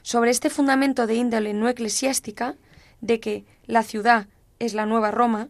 Sobre 0.00 0.30
este 0.30 0.48
fundamento 0.48 1.06
de 1.06 1.14
índole 1.14 1.52
no 1.52 1.68
eclesiástica, 1.68 2.56
de 3.02 3.20
que 3.20 3.44
la 3.66 3.82
ciudad 3.82 4.28
es 4.58 4.72
la 4.72 4.86
nueva 4.86 5.10
Roma, 5.10 5.48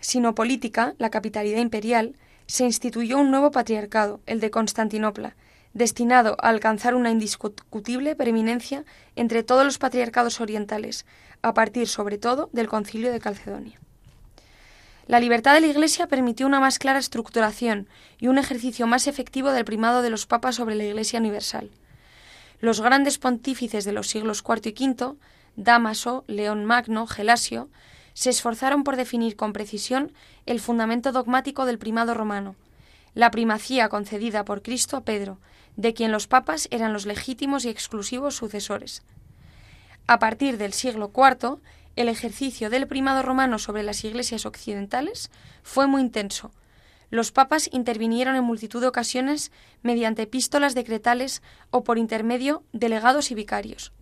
sino 0.00 0.36
política, 0.36 0.94
la 0.98 1.10
capitalidad 1.10 1.58
imperial, 1.58 2.14
se 2.46 2.64
instituyó 2.64 3.18
un 3.18 3.32
nuevo 3.32 3.50
patriarcado, 3.50 4.20
el 4.26 4.38
de 4.38 4.52
Constantinopla, 4.52 5.34
destinado 5.74 6.36
a 6.40 6.48
alcanzar 6.48 6.94
una 6.94 7.10
indiscutible 7.10 8.14
preeminencia 8.14 8.84
entre 9.16 9.42
todos 9.42 9.64
los 9.64 9.78
patriarcados 9.78 10.40
orientales, 10.40 11.04
a 11.42 11.54
partir 11.54 11.88
sobre 11.88 12.18
todo 12.18 12.48
del 12.52 12.68
concilio 12.68 13.12
de 13.12 13.20
Calcedonia. 13.20 13.78
La 15.06 15.20
libertad 15.20 15.54
de 15.54 15.60
la 15.62 15.68
Iglesia 15.68 16.06
permitió 16.06 16.46
una 16.46 16.60
más 16.60 16.78
clara 16.78 16.98
estructuración 16.98 17.88
y 18.18 18.28
un 18.28 18.36
ejercicio 18.36 18.86
más 18.86 19.06
efectivo 19.06 19.52
del 19.52 19.64
primado 19.64 20.02
de 20.02 20.10
los 20.10 20.26
papas 20.26 20.56
sobre 20.56 20.74
la 20.74 20.84
Iglesia 20.84 21.18
universal. 21.18 21.70
Los 22.60 22.80
grandes 22.80 23.18
pontífices 23.18 23.84
de 23.84 23.92
los 23.92 24.08
siglos 24.08 24.44
IV 24.46 24.74
y 24.76 24.90
V, 24.90 25.16
Damaso, 25.58 26.22
León 26.28 26.64
Magno, 26.64 27.08
Gelasio, 27.08 27.68
se 28.14 28.30
esforzaron 28.30 28.84
por 28.84 28.94
definir 28.94 29.34
con 29.34 29.52
precisión 29.52 30.12
el 30.46 30.60
fundamento 30.60 31.10
dogmático 31.10 31.66
del 31.66 31.80
primado 31.80 32.14
romano, 32.14 32.54
la 33.14 33.32
primacía 33.32 33.88
concedida 33.88 34.44
por 34.44 34.62
Cristo 34.62 34.96
a 34.96 35.00
Pedro, 35.00 35.40
de 35.74 35.94
quien 35.94 36.12
los 36.12 36.28
papas 36.28 36.68
eran 36.70 36.92
los 36.92 37.06
legítimos 37.06 37.64
y 37.64 37.70
exclusivos 37.70 38.36
sucesores. 38.36 39.02
A 40.06 40.20
partir 40.20 40.58
del 40.58 40.72
siglo 40.72 41.10
IV, 41.12 41.58
el 41.96 42.08
ejercicio 42.08 42.70
del 42.70 42.86
primado 42.86 43.22
romano 43.22 43.58
sobre 43.58 43.82
las 43.82 44.04
iglesias 44.04 44.46
occidentales 44.46 45.28
fue 45.64 45.88
muy 45.88 46.02
intenso. 46.02 46.52
Los 47.10 47.32
papas 47.32 47.68
intervinieron 47.72 48.36
en 48.36 48.44
multitud 48.44 48.80
de 48.80 48.86
ocasiones 48.86 49.50
mediante 49.82 50.22
epístolas 50.22 50.76
decretales 50.76 51.42
o 51.72 51.82
por 51.82 51.98
intermedio 51.98 52.62
de 52.72 52.90
legados 52.90 53.32
y 53.32 53.34
vicarios. 53.34 53.92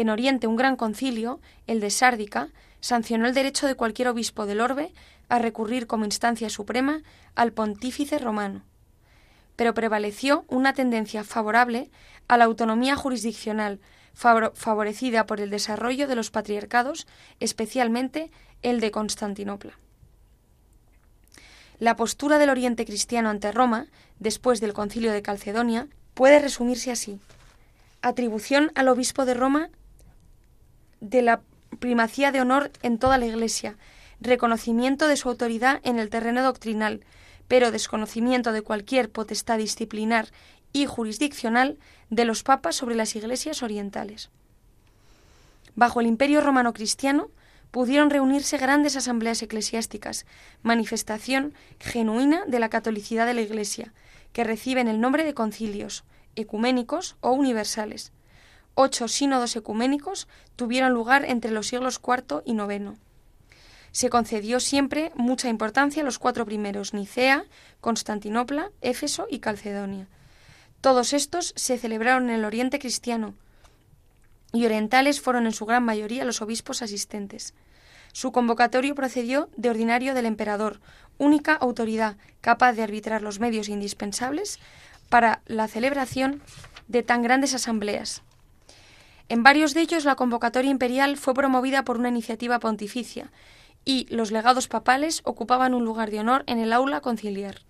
En 0.00 0.08
Oriente 0.08 0.46
un 0.46 0.56
gran 0.56 0.76
concilio, 0.76 1.40
el 1.66 1.80
de 1.80 1.90
Sárdica, 1.90 2.48
sancionó 2.80 3.26
el 3.26 3.34
derecho 3.34 3.66
de 3.66 3.74
cualquier 3.74 4.08
obispo 4.08 4.46
del 4.46 4.62
orbe 4.62 4.94
a 5.28 5.38
recurrir 5.38 5.86
como 5.86 6.06
instancia 6.06 6.48
suprema 6.48 7.02
al 7.34 7.52
pontífice 7.52 8.18
romano 8.18 8.62
pero 9.60 9.74
prevaleció 9.74 10.46
una 10.48 10.72
tendencia 10.72 11.22
favorable 11.22 11.90
a 12.28 12.38
la 12.38 12.46
autonomía 12.46 12.96
jurisdiccional, 12.96 13.78
favorecida 14.14 15.26
por 15.26 15.38
el 15.38 15.50
desarrollo 15.50 16.08
de 16.08 16.14
los 16.14 16.30
patriarcados, 16.30 17.06
especialmente 17.40 18.30
el 18.62 18.80
de 18.80 18.90
Constantinopla. 18.90 19.78
La 21.78 21.94
postura 21.94 22.38
del 22.38 22.48
Oriente 22.48 22.86
cristiano 22.86 23.28
ante 23.28 23.52
Roma, 23.52 23.88
después 24.18 24.62
del 24.62 24.72
concilio 24.72 25.12
de 25.12 25.20
Calcedonia, 25.20 25.88
puede 26.14 26.38
resumirse 26.38 26.90
así. 26.90 27.20
Atribución 28.00 28.72
al 28.74 28.88
obispo 28.88 29.26
de 29.26 29.34
Roma 29.34 29.68
de 31.00 31.22
la 31.22 31.40
primacía 31.78 32.32
de 32.32 32.40
honor 32.40 32.70
en 32.82 32.98
toda 32.98 33.18
la 33.18 33.26
Iglesia, 33.26 33.76
reconocimiento 34.20 35.08
de 35.08 35.16
su 35.16 35.28
autoridad 35.28 35.80
en 35.82 35.98
el 35.98 36.10
terreno 36.10 36.42
doctrinal, 36.42 37.04
pero 37.48 37.70
desconocimiento 37.70 38.52
de 38.52 38.62
cualquier 38.62 39.10
potestad 39.10 39.58
disciplinar 39.58 40.28
y 40.72 40.86
jurisdiccional 40.86 41.78
de 42.10 42.24
los 42.24 42.42
papas 42.42 42.76
sobre 42.76 42.94
las 42.94 43.16
iglesias 43.16 43.62
orientales. 43.62 44.30
Bajo 45.74 46.00
el 46.00 46.06
imperio 46.06 46.40
romano 46.40 46.72
cristiano 46.72 47.30
pudieron 47.70 48.10
reunirse 48.10 48.58
grandes 48.58 48.96
asambleas 48.96 49.42
eclesiásticas, 49.42 50.26
manifestación 50.62 51.54
genuina 51.78 52.44
de 52.46 52.58
la 52.58 52.68
catolicidad 52.68 53.26
de 53.26 53.34
la 53.34 53.42
Iglesia, 53.42 53.92
que 54.32 54.44
reciben 54.44 54.88
el 54.88 55.00
nombre 55.00 55.24
de 55.24 55.34
concilios, 55.34 56.04
ecuménicos 56.36 57.16
o 57.20 57.32
universales. 57.32 58.12
Ocho 58.74 59.08
sínodos 59.08 59.56
ecuménicos 59.56 60.28
tuvieron 60.56 60.92
lugar 60.92 61.24
entre 61.24 61.50
los 61.50 61.68
siglos 61.68 62.00
IV 62.02 62.42
y 62.44 62.52
IX 62.52 62.98
se 63.92 64.08
concedió 64.08 64.60
siempre 64.60 65.10
mucha 65.14 65.48
importancia 65.48 66.02
a 66.02 66.04
los 66.04 66.18
cuatro 66.18 66.46
primeros, 66.46 66.94
Nicea, 66.94 67.44
Constantinopla, 67.80 68.70
Éfeso 68.82 69.26
y 69.28 69.40
Calcedonia. 69.40 70.06
Todos 70.80 71.12
estos 71.12 71.52
se 71.56 71.76
celebraron 71.76 72.30
en 72.30 72.36
el 72.36 72.44
Oriente 72.44 72.78
cristiano 72.78 73.34
y 74.52 74.64
orientales 74.64 75.20
fueron 75.20 75.46
en 75.46 75.52
su 75.52 75.66
gran 75.66 75.84
mayoría 75.84 76.24
los 76.24 76.42
obispos 76.42 76.82
asistentes. 76.82 77.54
Su 78.12 78.32
convocatorio 78.32 78.94
procedió 78.94 79.48
de 79.56 79.70
ordinario 79.70 80.14
del 80.14 80.26
emperador, 80.26 80.80
única 81.18 81.54
autoridad 81.54 82.16
capaz 82.40 82.72
de 82.72 82.82
arbitrar 82.82 83.22
los 83.22 83.38
medios 83.38 83.68
indispensables 83.68 84.58
para 85.08 85.42
la 85.46 85.68
celebración 85.68 86.42
de 86.88 87.02
tan 87.02 87.22
grandes 87.22 87.54
asambleas. 87.54 88.22
En 89.30 89.44
varios 89.44 89.74
de 89.74 89.82
ellos 89.82 90.04
la 90.04 90.16
convocatoria 90.16 90.72
imperial 90.72 91.16
fue 91.16 91.34
promovida 91.34 91.84
por 91.84 91.96
una 91.96 92.08
iniciativa 92.08 92.58
pontificia 92.58 93.30
y 93.84 94.08
los 94.10 94.32
legados 94.32 94.66
papales 94.66 95.20
ocupaban 95.24 95.72
un 95.72 95.84
lugar 95.84 96.10
de 96.10 96.18
honor 96.18 96.42
en 96.48 96.58
el 96.58 96.72
aula 96.72 97.00
conciliar. 97.00 97.62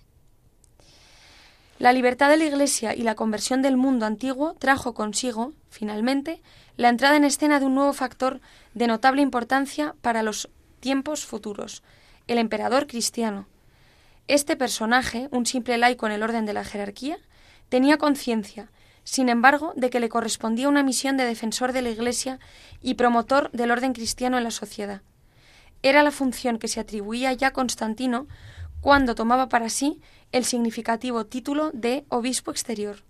La 1.78 1.92
libertad 1.92 2.30
de 2.30 2.38
la 2.38 2.46
Iglesia 2.46 2.94
y 2.94 3.02
la 3.02 3.14
conversión 3.14 3.60
del 3.60 3.76
mundo 3.76 4.06
antiguo 4.06 4.54
trajo 4.54 4.94
consigo, 4.94 5.52
finalmente, 5.68 6.40
la 6.78 6.88
entrada 6.88 7.16
en 7.16 7.24
escena 7.24 7.60
de 7.60 7.66
un 7.66 7.74
nuevo 7.74 7.92
factor 7.92 8.40
de 8.72 8.86
notable 8.86 9.20
importancia 9.20 9.94
para 10.00 10.22
los 10.22 10.48
tiempos 10.80 11.26
futuros, 11.26 11.82
el 12.26 12.38
emperador 12.38 12.86
cristiano. 12.86 13.48
Este 14.28 14.56
personaje, 14.56 15.28
un 15.30 15.44
simple 15.44 15.76
laico 15.76 16.06
en 16.06 16.12
el 16.12 16.22
orden 16.22 16.46
de 16.46 16.54
la 16.54 16.64
jerarquía, 16.64 17.18
tenía 17.68 17.98
conciencia, 17.98 18.70
sin 19.10 19.28
embargo, 19.28 19.72
de 19.74 19.90
que 19.90 19.98
le 19.98 20.08
correspondía 20.08 20.68
una 20.68 20.84
misión 20.84 21.16
de 21.16 21.24
defensor 21.24 21.72
de 21.72 21.82
la 21.82 21.90
Iglesia 21.90 22.38
y 22.80 22.94
promotor 22.94 23.50
del 23.50 23.72
orden 23.72 23.92
cristiano 23.92 24.38
en 24.38 24.44
la 24.44 24.52
sociedad. 24.52 25.02
Era 25.82 26.04
la 26.04 26.12
función 26.12 26.60
que 26.60 26.68
se 26.68 26.78
atribuía 26.78 27.32
ya 27.32 27.48
a 27.48 27.52
Constantino 27.52 28.28
cuando 28.80 29.16
tomaba 29.16 29.48
para 29.48 29.68
sí 29.68 30.00
el 30.30 30.44
significativo 30.44 31.26
título 31.26 31.72
de 31.72 32.04
obispo 32.08 32.52
exterior. 32.52 33.02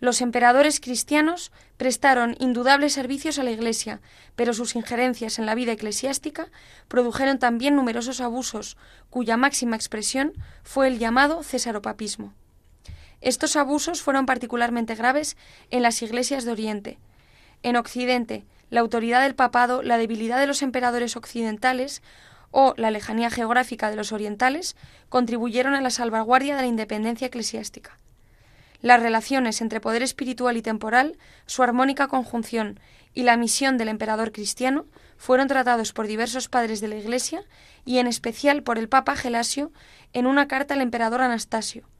Los 0.00 0.22
emperadores 0.22 0.80
cristianos 0.80 1.52
prestaron 1.76 2.34
indudables 2.40 2.92
servicios 2.92 3.38
a 3.38 3.44
la 3.44 3.52
Iglesia, 3.52 4.00
pero 4.34 4.52
sus 4.52 4.74
injerencias 4.74 5.38
en 5.38 5.46
la 5.46 5.54
vida 5.54 5.70
eclesiástica 5.70 6.48
produjeron 6.88 7.38
también 7.38 7.76
numerosos 7.76 8.20
abusos, 8.20 8.76
cuya 9.08 9.36
máxima 9.36 9.76
expresión 9.76 10.32
fue 10.64 10.88
el 10.88 10.98
llamado 10.98 11.44
cesaropapismo. 11.44 12.34
Estos 13.22 13.54
abusos 13.54 14.02
fueron 14.02 14.26
particularmente 14.26 14.96
graves 14.96 15.36
en 15.70 15.82
las 15.82 16.02
iglesias 16.02 16.44
de 16.44 16.50
Oriente. 16.50 16.98
En 17.62 17.76
Occidente, 17.76 18.44
la 18.68 18.80
autoridad 18.80 19.22
del 19.22 19.36
papado, 19.36 19.82
la 19.82 19.96
debilidad 19.96 20.40
de 20.40 20.48
los 20.48 20.60
emperadores 20.60 21.16
occidentales 21.16 22.02
o 22.50 22.74
la 22.76 22.90
lejanía 22.90 23.30
geográfica 23.30 23.90
de 23.90 23.96
los 23.96 24.10
orientales 24.10 24.74
contribuyeron 25.08 25.74
a 25.74 25.80
la 25.80 25.90
salvaguardia 25.90 26.56
de 26.56 26.62
la 26.62 26.68
independencia 26.68 27.28
eclesiástica. 27.28 27.96
Las 28.80 29.00
relaciones 29.00 29.60
entre 29.60 29.80
poder 29.80 30.02
espiritual 30.02 30.56
y 30.56 30.62
temporal, 30.62 31.16
su 31.46 31.62
armónica 31.62 32.08
conjunción 32.08 32.80
y 33.14 33.22
la 33.22 33.36
misión 33.36 33.78
del 33.78 33.88
emperador 33.88 34.32
cristiano 34.32 34.86
fueron 35.16 35.46
tratados 35.46 35.92
por 35.92 36.08
diversos 36.08 36.48
padres 36.48 36.80
de 36.80 36.88
la 36.88 36.96
Iglesia 36.96 37.44
y 37.84 37.98
en 37.98 38.08
especial 38.08 38.64
por 38.64 38.78
el 38.78 38.88
Papa 38.88 39.14
Gelasio 39.14 39.70
en 40.12 40.26
una 40.26 40.48
carta 40.48 40.74
al 40.74 40.80
emperador 40.80 41.20
Anastasio. 41.20 41.91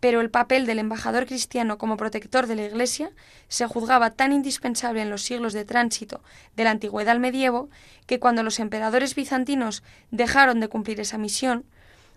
Pero 0.00 0.20
el 0.20 0.30
papel 0.30 0.66
del 0.66 0.78
embajador 0.78 1.26
cristiano 1.26 1.78
como 1.78 1.96
protector 1.96 2.46
de 2.46 2.54
la 2.54 2.66
Iglesia 2.66 3.10
se 3.48 3.66
juzgaba 3.66 4.10
tan 4.10 4.32
indispensable 4.32 5.02
en 5.02 5.10
los 5.10 5.22
siglos 5.22 5.52
de 5.52 5.64
tránsito 5.64 6.20
de 6.56 6.64
la 6.64 6.70
antigüedad 6.70 7.12
al 7.12 7.20
medievo 7.20 7.68
que 8.06 8.20
cuando 8.20 8.42
los 8.42 8.60
emperadores 8.60 9.14
bizantinos 9.14 9.82
dejaron 10.10 10.60
de 10.60 10.68
cumplir 10.68 11.00
esa 11.00 11.18
misión, 11.18 11.64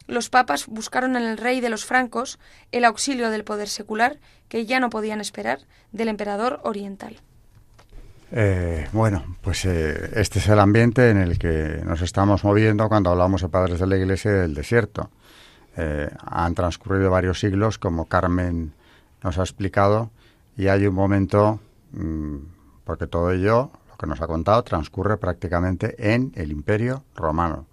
los 0.07 0.29
papas 0.29 0.67
buscaron 0.67 1.15
en 1.15 1.23
el 1.23 1.37
rey 1.37 1.61
de 1.61 1.69
los 1.69 1.85
francos 1.85 2.39
el 2.71 2.85
auxilio 2.85 3.29
del 3.29 3.43
poder 3.43 3.69
secular 3.69 4.19
que 4.49 4.65
ya 4.65 4.79
no 4.79 4.89
podían 4.89 5.21
esperar 5.21 5.59
del 5.91 6.09
emperador 6.09 6.59
oriental. 6.63 7.21
Eh, 8.33 8.87
bueno, 8.93 9.37
pues 9.41 9.65
eh, 9.65 10.11
este 10.15 10.39
es 10.39 10.47
el 10.47 10.59
ambiente 10.59 11.09
en 11.09 11.17
el 11.17 11.37
que 11.37 11.81
nos 11.83 12.01
estamos 12.01 12.43
moviendo 12.43 12.87
cuando 12.87 13.09
hablamos 13.09 13.41
de 13.41 13.49
padres 13.49 13.79
de 13.79 13.87
la 13.87 13.97
Iglesia 13.97 14.31
y 14.31 14.35
del 14.35 14.53
desierto. 14.53 15.09
Eh, 15.77 16.09
han 16.25 16.53
transcurrido 16.53 17.09
varios 17.09 17.39
siglos, 17.39 17.77
como 17.77 18.05
Carmen 18.05 18.73
nos 19.23 19.37
ha 19.37 19.41
explicado, 19.41 20.11
y 20.57 20.67
hay 20.67 20.85
un 20.85 20.95
momento, 20.95 21.59
mm, 21.93 22.37
porque 22.83 23.07
todo 23.07 23.31
ello, 23.31 23.71
lo 23.89 23.97
que 23.97 24.07
nos 24.07 24.21
ha 24.21 24.27
contado, 24.27 24.63
transcurre 24.63 25.17
prácticamente 25.17 26.13
en 26.13 26.31
el 26.35 26.51
Imperio 26.51 27.03
Romano. 27.15 27.67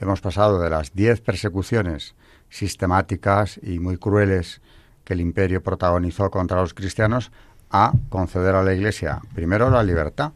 Hemos 0.00 0.20
pasado 0.20 0.60
de 0.60 0.70
las 0.70 0.94
diez 0.94 1.20
persecuciones 1.20 2.14
sistemáticas 2.50 3.58
y 3.62 3.78
muy 3.78 3.96
crueles 3.96 4.60
que 5.04 5.14
el 5.14 5.20
imperio 5.20 5.62
protagonizó 5.62 6.30
contra 6.30 6.60
los 6.60 6.74
cristianos 6.74 7.32
a 7.70 7.92
conceder 8.08 8.54
a 8.54 8.62
la 8.62 8.74
Iglesia 8.74 9.20
primero 9.34 9.70
la 9.70 9.82
libertad 9.82 10.32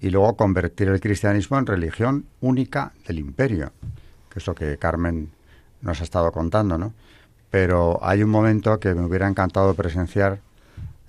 y 0.00 0.10
luego 0.10 0.36
convertir 0.36 0.88
el 0.88 1.00
cristianismo 1.00 1.58
en 1.58 1.66
religión 1.66 2.26
única 2.40 2.92
del 3.06 3.18
imperio, 3.18 3.72
que 4.28 4.38
es 4.38 4.46
lo 4.46 4.54
que 4.54 4.78
Carmen 4.78 5.30
nos 5.82 6.00
ha 6.00 6.04
estado 6.04 6.32
contando, 6.32 6.78
¿no? 6.78 6.92
Pero 7.50 7.98
hay 8.02 8.22
un 8.22 8.30
momento 8.30 8.78
que 8.78 8.94
me 8.94 9.04
hubiera 9.04 9.26
encantado 9.26 9.74
presenciar, 9.74 10.40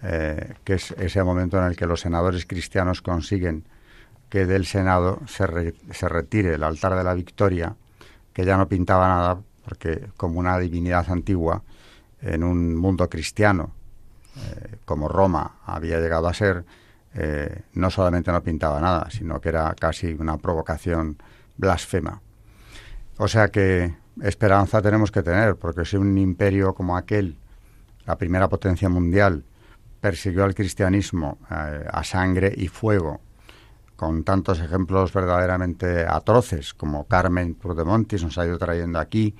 eh, 0.03 0.55
que 0.63 0.73
es 0.73 0.91
ese 0.91 1.23
momento 1.23 1.59
en 1.59 1.65
el 1.65 1.75
que 1.75 1.85
los 1.85 2.01
senadores 2.01 2.45
cristianos 2.45 3.01
consiguen 3.01 3.65
que 4.29 4.45
del 4.45 4.65
Senado 4.65 5.19
se, 5.27 5.75
se 5.91 6.09
retire 6.09 6.55
el 6.55 6.63
altar 6.63 6.95
de 6.95 7.03
la 7.03 7.13
victoria, 7.13 7.75
que 8.33 8.45
ya 8.45 8.57
no 8.57 8.67
pintaba 8.67 9.07
nada, 9.07 9.39
porque 9.65 10.07
como 10.17 10.39
una 10.39 10.57
divinidad 10.57 11.09
antigua, 11.11 11.61
en 12.21 12.43
un 12.43 12.75
mundo 12.75 13.09
cristiano, 13.09 13.73
eh, 14.37 14.77
como 14.85 15.07
Roma 15.07 15.57
había 15.65 15.99
llegado 15.99 16.27
a 16.27 16.33
ser, 16.33 16.63
eh, 17.13 17.63
no 17.73 17.89
solamente 17.89 18.31
no 18.31 18.41
pintaba 18.41 18.79
nada, 18.79 19.09
sino 19.09 19.41
que 19.41 19.49
era 19.49 19.75
casi 19.77 20.13
una 20.13 20.37
provocación 20.37 21.17
blasfema. 21.57 22.21
O 23.17 23.27
sea 23.27 23.49
que 23.49 23.93
esperanza 24.21 24.81
tenemos 24.81 25.11
que 25.11 25.23
tener, 25.23 25.55
porque 25.55 25.85
si 25.85 25.97
un 25.97 26.17
imperio 26.17 26.73
como 26.73 26.95
aquel, 26.95 27.37
la 28.05 28.17
primera 28.17 28.47
potencia 28.49 28.89
mundial, 28.89 29.43
persiguió 29.99 30.43
al 30.43 30.55
cristianismo 30.55 31.37
eh, 31.49 31.85
a 31.91 32.03
sangre 32.03 32.53
y 32.55 32.67
fuego, 32.67 33.21
con 33.95 34.23
tantos 34.23 34.59
ejemplos 34.59 35.13
verdaderamente 35.13 36.05
atroces 36.07 36.73
como 36.73 37.05
Carmen 37.05 37.53
Prudemontis 37.53 38.23
nos 38.23 38.37
ha 38.39 38.47
ido 38.47 38.57
trayendo 38.57 38.99
aquí, 38.99 39.35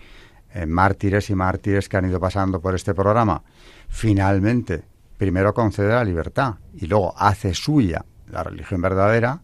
eh, 0.54 0.66
mártires 0.66 1.30
y 1.32 1.36
mártires 1.36 1.90
que 1.90 1.98
han 1.98 2.06
ido 2.06 2.20
pasando 2.20 2.60
por 2.60 2.76
este 2.76 2.94
programa. 2.94 3.42
Finalmente, 3.88 4.84
primero 5.18 5.54
concede 5.54 5.90
la 5.90 6.04
libertad 6.04 6.56
y 6.76 6.86
luego 6.86 7.14
hace 7.18 7.54
suya 7.54 8.06
la 8.30 8.44
religión 8.44 8.82
verdadera, 8.82 9.42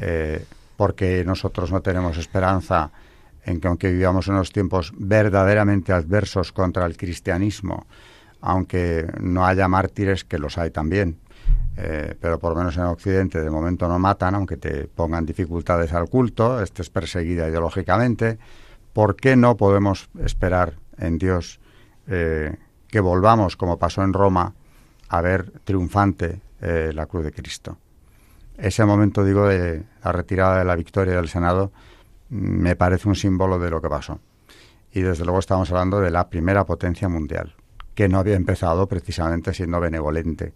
eh, 0.00 0.44
porque 0.76 1.22
nosotros 1.24 1.70
no 1.70 1.80
tenemos 1.80 2.18
esperanza 2.18 2.90
en 3.44 3.60
que 3.60 3.68
aunque 3.68 3.92
vivamos 3.92 4.28
en 4.28 4.34
unos 4.34 4.52
tiempos 4.52 4.92
verdaderamente 4.96 5.92
adversos 5.92 6.52
contra 6.52 6.86
el 6.86 6.96
cristianismo, 6.96 7.86
aunque 8.40 9.06
no 9.20 9.46
haya 9.46 9.68
mártires, 9.68 10.24
que 10.24 10.38
los 10.38 10.58
hay 10.58 10.70
también, 10.70 11.18
eh, 11.76 12.14
pero 12.20 12.38
por 12.38 12.52
lo 12.52 12.58
menos 12.58 12.76
en 12.76 12.84
Occidente 12.84 13.40
de 13.40 13.50
momento 13.50 13.88
no 13.88 13.98
matan, 13.98 14.34
aunque 14.34 14.56
te 14.56 14.86
pongan 14.86 15.24
dificultades 15.24 15.92
al 15.92 16.08
culto, 16.08 16.62
estés 16.62 16.90
perseguida 16.90 17.48
ideológicamente. 17.48 18.38
¿Por 18.92 19.16
qué 19.16 19.36
no 19.36 19.56
podemos 19.56 20.10
esperar 20.22 20.74
en 20.98 21.18
Dios 21.18 21.60
eh, 22.08 22.56
que 22.88 23.00
volvamos, 23.00 23.56
como 23.56 23.78
pasó 23.78 24.02
en 24.02 24.12
Roma, 24.12 24.54
a 25.08 25.20
ver 25.22 25.50
triunfante 25.64 26.40
eh, 26.60 26.92
la 26.94 27.06
cruz 27.06 27.24
de 27.24 27.32
Cristo? 27.32 27.78
Ese 28.58 28.84
momento, 28.84 29.24
digo, 29.24 29.48
de 29.48 29.82
la 30.04 30.12
retirada 30.12 30.58
de 30.58 30.64
la 30.64 30.76
victoria 30.76 31.16
del 31.16 31.28
Senado, 31.28 31.72
me 32.32 32.76
parece 32.76 33.08
un 33.08 33.14
símbolo 33.14 33.58
de 33.58 33.68
lo 33.68 33.82
que 33.82 33.90
pasó. 33.90 34.18
Y 34.90 35.02
desde 35.02 35.24
luego 35.24 35.38
estamos 35.38 35.70
hablando 35.70 36.00
de 36.00 36.10
la 36.10 36.30
primera 36.30 36.64
potencia 36.64 37.08
mundial, 37.08 37.54
que 37.94 38.08
no 38.08 38.18
había 38.18 38.36
empezado 38.36 38.86
precisamente 38.86 39.52
siendo 39.52 39.80
benevolente 39.80 40.54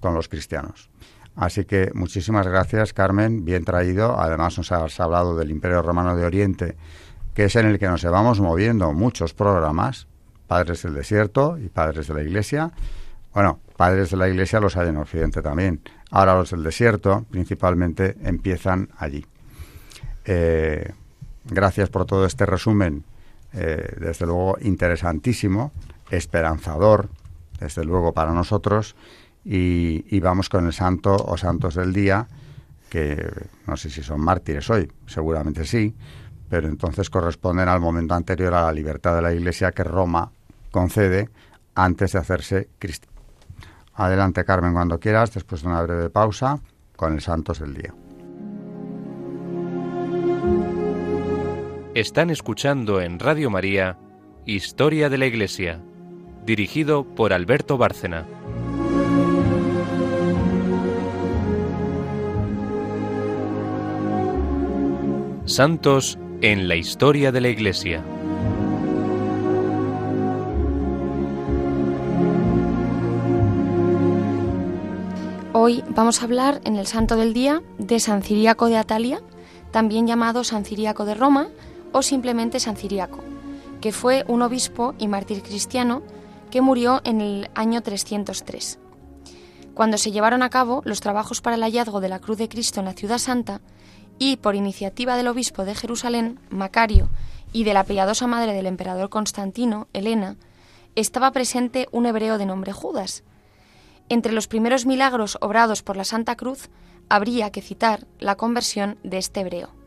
con 0.00 0.14
los 0.14 0.28
cristianos. 0.28 0.90
Así 1.34 1.64
que 1.64 1.90
muchísimas 1.94 2.46
gracias, 2.46 2.92
Carmen, 2.92 3.44
bien 3.44 3.64
traído. 3.64 4.20
Además 4.20 4.58
nos 4.58 4.70
has 4.70 5.00
hablado 5.00 5.34
del 5.34 5.50
Imperio 5.50 5.80
Romano 5.80 6.14
de 6.14 6.26
Oriente, 6.26 6.76
que 7.32 7.44
es 7.44 7.56
en 7.56 7.66
el 7.66 7.78
que 7.78 7.88
nos 7.88 8.02
llevamos 8.02 8.40
moviendo 8.40 8.92
muchos 8.92 9.32
programas, 9.32 10.06
Padres 10.46 10.82
del 10.82 10.92
Desierto 10.92 11.56
y 11.56 11.70
Padres 11.70 12.06
de 12.06 12.14
la 12.14 12.22
Iglesia. 12.22 12.70
Bueno, 13.32 13.60
Padres 13.78 14.10
de 14.10 14.18
la 14.18 14.28
Iglesia 14.28 14.60
los 14.60 14.76
hay 14.76 14.90
en 14.90 14.98
Occidente 14.98 15.40
también. 15.40 15.80
Ahora 16.10 16.34
los 16.34 16.50
del 16.50 16.62
Desierto 16.62 17.24
principalmente 17.30 18.14
empiezan 18.22 18.90
allí. 18.98 19.26
Eh, 20.26 20.92
gracias 21.44 21.90
por 21.90 22.06
todo 22.06 22.26
este 22.26 22.46
resumen, 22.46 23.04
eh, 23.52 23.96
desde 23.98 24.26
luego 24.26 24.56
interesantísimo, 24.60 25.72
esperanzador, 26.10 27.08
desde 27.60 27.84
luego 27.84 28.12
para 28.12 28.32
nosotros 28.32 28.96
y, 29.44 30.20
vamos 30.20 30.48
con 30.48 30.66
el 30.66 30.72
santo 30.72 31.14
o 31.14 31.36
santos 31.36 31.74
del 31.74 31.92
día, 31.92 32.26
que 32.88 33.30
no 33.66 33.76
sé 33.76 33.90
si 33.90 34.02
son 34.02 34.20
mártires 34.20 34.68
hoy, 34.70 34.90
seguramente 35.06 35.64
sí, 35.64 35.94
pero 36.48 36.68
entonces 36.68 37.10
corresponden 37.10 37.68
al 37.68 37.80
momento 37.80 38.14
anterior 38.14 38.54
a 38.54 38.64
la 38.64 38.72
libertad 38.72 39.14
de 39.14 39.22
la 39.22 39.32
Iglesia 39.32 39.72
que 39.72 39.84
Roma 39.84 40.30
concede 40.70 41.28
antes 41.74 42.12
de 42.12 42.18
hacerse 42.18 42.68
cristiano. 42.78 43.14
Adelante, 43.94 44.44
Carmen, 44.44 44.72
cuando 44.72 44.98
quieras, 44.98 45.32
después 45.32 45.62
de 45.62 45.68
una 45.68 45.82
breve 45.82 46.10
pausa, 46.10 46.58
con 46.96 47.12
el 47.12 47.20
Santos 47.20 47.60
del 47.60 47.74
Día. 47.74 48.03
Están 51.94 52.30
escuchando 52.30 53.00
en 53.00 53.20
Radio 53.20 53.50
María 53.50 53.96
Historia 54.46 55.08
de 55.08 55.16
la 55.16 55.26
Iglesia, 55.26 55.80
dirigido 56.44 57.04
por 57.04 57.32
Alberto 57.32 57.78
Bárcena. 57.78 58.26
Santos 65.44 66.18
en 66.40 66.66
la 66.66 66.74
historia 66.74 67.30
de 67.30 67.40
la 67.40 67.48
Iglesia. 67.48 68.02
Hoy 75.52 75.84
vamos 75.90 76.20
a 76.20 76.24
hablar 76.24 76.60
en 76.64 76.74
el 76.74 76.88
Santo 76.88 77.14
del 77.14 77.32
Día 77.32 77.62
de 77.78 78.00
San 78.00 78.22
Ciriaco 78.22 78.66
de 78.66 78.78
Atalia, 78.78 79.20
también 79.70 80.08
llamado 80.08 80.42
San 80.42 80.64
Ciriaco 80.64 81.04
de 81.04 81.14
Roma, 81.14 81.50
o 81.94 82.02
simplemente 82.02 82.58
San 82.60 82.76
Ciriaco, 82.76 83.20
que 83.80 83.92
fue 83.92 84.24
un 84.26 84.42
obispo 84.42 84.94
y 84.98 85.06
mártir 85.06 85.42
cristiano 85.42 86.02
que 86.50 86.60
murió 86.60 87.00
en 87.04 87.20
el 87.20 87.50
año 87.54 87.82
303. 87.82 88.80
Cuando 89.74 89.96
se 89.96 90.10
llevaron 90.10 90.42
a 90.42 90.50
cabo 90.50 90.82
los 90.84 91.00
trabajos 91.00 91.40
para 91.40 91.54
el 91.56 91.62
hallazgo 91.62 92.00
de 92.00 92.08
la 92.08 92.18
cruz 92.18 92.36
de 92.36 92.48
Cristo 92.48 92.80
en 92.80 92.86
la 92.86 92.94
ciudad 92.94 93.18
santa, 93.18 93.60
y 94.18 94.36
por 94.36 94.56
iniciativa 94.56 95.16
del 95.16 95.28
obispo 95.28 95.64
de 95.64 95.74
Jerusalén, 95.74 96.40
Macario, 96.50 97.08
y 97.52 97.62
de 97.62 97.74
la 97.74 97.84
piadosa 97.84 98.26
madre 98.26 98.52
del 98.52 98.66
emperador 98.66 99.08
Constantino, 99.08 99.86
Helena, 99.92 100.36
estaba 100.96 101.30
presente 101.30 101.88
un 101.92 102.06
hebreo 102.06 102.38
de 102.38 102.46
nombre 102.46 102.72
Judas. 102.72 103.22
Entre 104.08 104.32
los 104.32 104.48
primeros 104.48 104.84
milagros 104.84 105.38
obrados 105.40 105.82
por 105.82 105.96
la 105.96 106.04
Santa 106.04 106.36
Cruz 106.36 106.70
habría 107.08 107.50
que 107.50 107.62
citar 107.62 108.06
la 108.18 108.34
conversión 108.34 108.98
de 109.04 109.18
este 109.18 109.40
hebreo. 109.40 109.83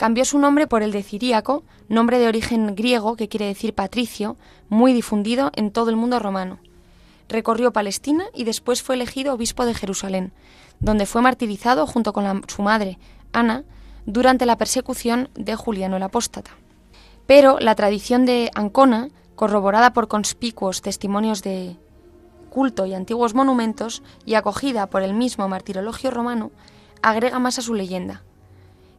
Cambió 0.00 0.24
su 0.24 0.38
nombre 0.38 0.66
por 0.66 0.82
el 0.82 0.92
de 0.92 1.02
Ciríaco, 1.02 1.62
nombre 1.90 2.18
de 2.18 2.26
origen 2.26 2.74
griego 2.74 3.16
que 3.16 3.28
quiere 3.28 3.44
decir 3.44 3.74
patricio, 3.74 4.38
muy 4.70 4.94
difundido 4.94 5.50
en 5.54 5.70
todo 5.70 5.90
el 5.90 5.96
mundo 5.96 6.18
romano. 6.18 6.58
Recorrió 7.28 7.70
Palestina 7.70 8.24
y 8.32 8.44
después 8.44 8.82
fue 8.82 8.94
elegido 8.94 9.34
obispo 9.34 9.66
de 9.66 9.74
Jerusalén, 9.74 10.32
donde 10.78 11.04
fue 11.04 11.20
martirizado 11.20 11.86
junto 11.86 12.14
con 12.14 12.44
su 12.48 12.62
madre, 12.62 12.98
Ana, 13.34 13.64
durante 14.06 14.46
la 14.46 14.56
persecución 14.56 15.28
de 15.34 15.54
Juliano 15.54 15.98
el 15.98 16.02
Apóstata. 16.02 16.52
Pero 17.26 17.58
la 17.60 17.74
tradición 17.74 18.24
de 18.24 18.50
Ancona, 18.54 19.10
corroborada 19.34 19.92
por 19.92 20.08
conspicuos 20.08 20.80
testimonios 20.80 21.42
de 21.42 21.76
culto 22.48 22.86
y 22.86 22.94
antiguos 22.94 23.34
monumentos, 23.34 24.02
y 24.24 24.32
acogida 24.32 24.86
por 24.88 25.02
el 25.02 25.12
mismo 25.12 25.46
martirologio 25.46 26.10
romano, 26.10 26.52
agrega 27.02 27.38
más 27.38 27.58
a 27.58 27.62
su 27.62 27.74
leyenda. 27.74 28.22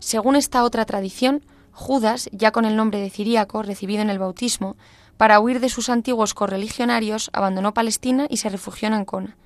Según 0.02 0.36
esta 0.36 0.64
otra 0.64 0.84
tradición, 0.86 1.46
Judas, 1.72 2.28
ya 2.32 2.52
con 2.52 2.66
el 2.66 2.76
nombre 2.76 3.00
de 3.00 3.12
Ciríaco 3.12 3.62
recibido 3.62 4.02
en 4.02 4.10
el 4.10 4.18
bautismo, 4.18 4.76
para 5.16 5.40
huir 5.40 5.60
de 5.60 5.70
sus 5.70 5.90
antiguos 5.90 6.34
correligionarios, 6.34 7.30
abandonó 7.34 7.76
Palestina 7.76 8.26
y 8.28 8.38
se 8.38 8.50
refugió 8.50 8.88
en 8.88 8.96
Ancona. 8.96 9.38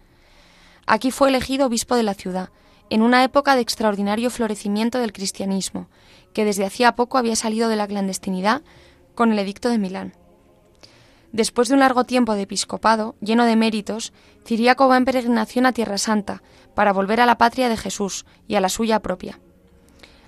Aquí 0.88 1.12
fue 1.12 1.28
elegido 1.28 1.68
obispo 1.68 1.98
de 1.98 2.04
la 2.04 2.13
ciudad, 2.13 2.52
en 2.89 3.02
una 3.02 3.26
época 3.26 3.56
de 3.56 3.62
extraordinario 3.62 4.30
florecimiento 4.30 5.00
del 5.00 5.12
cristianismo, 5.12 5.89
que 6.34 6.46
desde 6.46 6.65
hacía 6.65 6.96
poco 6.96 7.18
había 7.18 7.36
salido 7.36 7.68
de 7.68 7.76
la 7.76 7.88
clandestinidad 7.88 8.62
con 9.13 9.34
el 9.34 9.39
edicto 9.39 9.68
de 9.68 9.78
Milán. 9.78 10.13
Después 11.34 11.68
de 11.68 11.74
un 11.74 11.82
largo 11.82 12.06
tiempo 12.06 12.34
de 12.34 12.44
episcopado, 12.44 13.15
lleno 13.20 13.44
de 13.44 13.58
méritos, 13.58 14.13
Ciriaco 14.46 14.88
va 14.88 14.96
en 14.96 15.04
peregrinación 15.04 15.65
a 15.65 15.74
Tierra 15.74 15.98
Santa, 15.98 16.44
para 16.76 16.94
volver 16.94 17.20
a 17.20 17.26
la 17.26 17.38
patria 17.38 17.68
de 17.68 17.76
Jesús 17.76 18.26
y 18.48 18.56
a 18.56 18.62
la 18.62 18.70
suya 18.70 19.02
propia. 19.02 19.41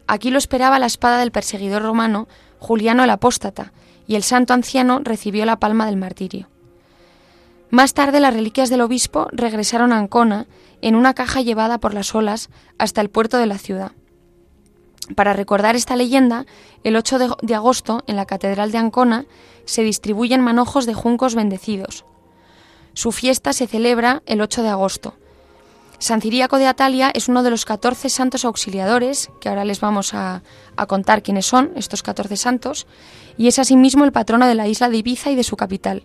Aquí 0.07 0.31
lo 0.31 0.37
esperaba 0.37 0.79
la 0.79 0.85
espada 0.85 1.19
del 1.19 1.31
perseguidor 1.31 1.83
romano 1.83 2.27
Juliano 2.59 3.03
el 3.03 3.09
Apóstata, 3.09 3.73
y 4.07 4.15
el 4.15 4.23
santo 4.23 4.53
anciano 4.53 5.01
recibió 5.03 5.45
la 5.45 5.59
palma 5.59 5.85
del 5.85 5.97
martirio. 5.97 6.47
Más 7.69 7.93
tarde 7.93 8.21
las 8.21 8.33
reliquias 8.33 8.69
del 8.69 8.81
obispo 8.81 9.27
regresaron 9.31 9.91
a 9.91 9.97
Ancona 9.97 10.47
en 10.81 10.95
una 10.95 11.13
caja 11.13 11.41
llevada 11.41 11.79
por 11.79 11.93
las 11.93 12.15
olas 12.15 12.49
hasta 12.77 13.01
el 13.01 13.09
puerto 13.09 13.37
de 13.37 13.45
la 13.45 13.57
ciudad. 13.57 13.91
Para 15.15 15.33
recordar 15.33 15.75
esta 15.75 15.95
leyenda, 15.95 16.45
el 16.83 16.95
8 16.95 17.35
de, 17.41 17.55
agosto, 17.55 18.03
en 18.07 18.15
la 18.15 18.25
Catedral 18.25 18.71
de 18.71 18.77
Ancona, 18.77 19.25
se 19.65 19.83
distribuyen 19.83 20.41
manojos 20.41 20.85
de 20.85 20.93
juncos 20.93 21.35
bendecidos. 21.35 22.05
Su 22.93 23.11
fiesta 23.11 23.53
se 23.53 23.67
celebra 23.67 24.21
el 24.25 24.41
8 24.41 24.63
de 24.63 24.69
agosto. 24.69 25.15
San 25.99 26.21
Ciríaco 26.21 26.59
de 26.59 26.67
Atalia 26.67 27.09
es 27.13 27.27
uno 27.27 27.41
de 27.41 27.49
los 27.49 27.65
14 27.65 28.09
santos 28.09 28.45
auxiliadores, 28.45 29.31
que 29.41 29.49
ahora 29.49 29.65
les 29.65 29.79
vamos 29.79 30.13
a, 30.13 30.43
contar 30.87 31.23
quiénes 31.23 31.47
son 31.47 31.71
estos 31.75 32.03
14 32.03 32.37
santos, 32.37 32.85
y 33.35 33.47
es 33.47 33.57
asimismo 33.57 34.05
el 34.05 34.11
patrono 34.11 34.45
de 34.47 34.55
la 34.55 34.67
isla 34.67 34.89
de 34.89 34.97
Ibiza 34.97 35.31
y 35.31 35.35
de 35.35 35.43
su 35.43 35.57
capital 35.57 36.03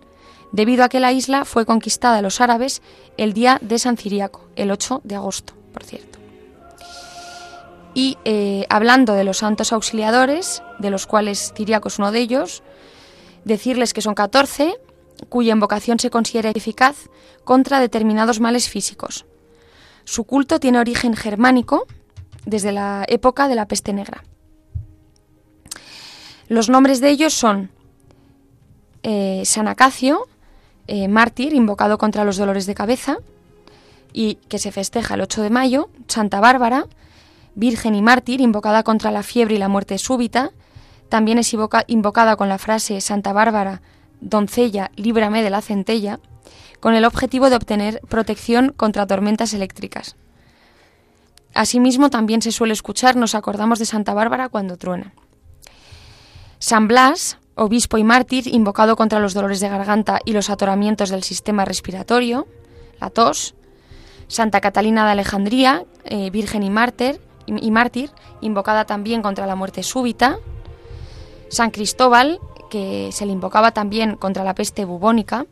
debido 0.53 0.83
a 0.83 0.89
que 0.89 0.99
la 0.99 1.11
isla 1.11 1.45
fue 1.45 1.65
conquistada 1.65 2.19
a 2.19 2.21
los 2.21 2.39
árabes 2.39 2.81
el 3.17 3.33
día 3.33 3.57
de 3.61 3.79
San 3.79 3.97
Ciriaco, 3.97 4.47
el 4.55 4.71
8 4.71 5.01
de 5.03 5.15
agosto, 5.15 5.53
por 5.73 5.83
cierto. 5.83 6.19
Y 7.95 8.17
eh, 8.23 8.65
hablando 8.69 9.13
de 9.13 9.23
los 9.23 9.39
santos 9.39 9.73
auxiliadores, 9.73 10.61
de 10.77 10.91
los 10.91 11.07
cuales 11.07 11.53
Ciriaco 11.57 11.87
es 11.87 11.97
uno 11.97 12.11
de 12.11 12.19
ellos, 12.19 12.61
decirles 13.43 13.93
que 13.93 14.01
son 14.01 14.13
14, 14.13 14.75
cuya 15.27 15.53
invocación 15.53 15.97
se 15.97 16.11
considera 16.11 16.51
eficaz 16.51 17.09
contra 17.43 17.79
determinados 17.79 18.39
males 18.39 18.69
físicos. 18.69 19.25
Su 20.05 20.25
culto 20.25 20.59
tiene 20.59 20.79
origen 20.79 21.15
germánico 21.15 21.85
desde 22.45 22.71
la 22.71 23.05
época 23.07 23.47
de 23.47 23.55
la 23.55 23.67
peste 23.67 23.93
negra. 23.93 24.23
Los 26.47 26.69
nombres 26.69 26.99
de 26.99 27.09
ellos 27.09 27.33
son 27.33 27.71
eh, 29.01 29.43
San 29.45 29.67
Acacio, 29.67 30.27
eh, 30.87 31.07
mártir 31.07 31.53
invocado 31.53 31.97
contra 31.97 32.25
los 32.25 32.37
dolores 32.37 32.65
de 32.65 32.75
cabeza 32.75 33.17
y 34.11 34.35
que 34.49 34.59
se 34.59 34.71
festeja 34.71 35.15
el 35.15 35.21
8 35.21 35.41
de 35.41 35.49
mayo, 35.49 35.89
Santa 36.07 36.39
Bárbara, 36.39 36.85
Virgen 37.55 37.95
y 37.95 38.01
mártir 38.01 38.41
invocada 38.41 38.83
contra 38.83 39.11
la 39.11 39.23
fiebre 39.23 39.55
y 39.55 39.59
la 39.59 39.69
muerte 39.69 39.97
súbita, 39.97 40.51
también 41.09 41.37
es 41.37 41.53
invocada 41.87 42.35
con 42.35 42.49
la 42.49 42.57
frase 42.57 42.99
Santa 42.99 43.31
Bárbara, 43.33 43.81
doncella, 44.21 44.91
líbrame 44.95 45.43
de 45.43 45.51
la 45.51 45.61
centella, 45.61 46.19
con 46.83 46.95
el 46.95 47.05
objetivo 47.05 47.49
de 47.49 47.55
obtener 47.55 48.01
protección 48.09 48.73
contra 48.75 49.07
tormentas 49.07 49.53
eléctricas. 49.53 50.17
Asimismo, 51.53 52.09
también 52.09 52.41
se 52.41 52.51
suele 52.51 52.73
escuchar 52.73 53.15
Nos 53.15 53.35
acordamos 53.35 53.79
de 53.79 53.85
Santa 53.85 54.13
Bárbara 54.13 54.49
cuando 54.49 54.75
truena. 54.75 55.13
San 56.59 56.89
Blas, 56.89 57.37
obispo 57.55 57.97
y 57.97 58.03
mártir, 58.03 58.53
invocado 58.53 58.97
contra 58.97 59.21
los 59.21 59.33
dolores 59.33 59.61
de 59.61 59.69
garganta 59.69 60.19
y 60.25 60.33
los 60.33 60.49
atoramientos 60.49 61.09
del 61.09 61.23
sistema 61.23 61.63
respiratorio, 61.63 62.47
la 62.99 63.09
tos. 63.09 63.55
Santa 64.27 64.59
Catalina 64.59 65.05
de 65.05 65.11
Alejandría, 65.13 65.85
eh, 66.03 66.31
virgen 66.31 66.63
y 66.63 66.69
mártir, 66.69 67.21
y, 67.45 67.71
mártir, 67.71 68.11
invocada 68.41 68.83
también 68.83 69.21
contra 69.21 69.47
la 69.47 69.55
muerte 69.55 69.83
súbita. 69.83 70.37
San 71.47 71.71
Cristóbal, 71.71 72.41
que 72.69 73.09
se 73.13 73.25
le 73.25 73.31
invocaba 73.31 73.71
también 73.71 74.17
contra 74.17 74.43
la 74.43 74.53
peste 74.53 74.83
bubónica. 74.83 75.45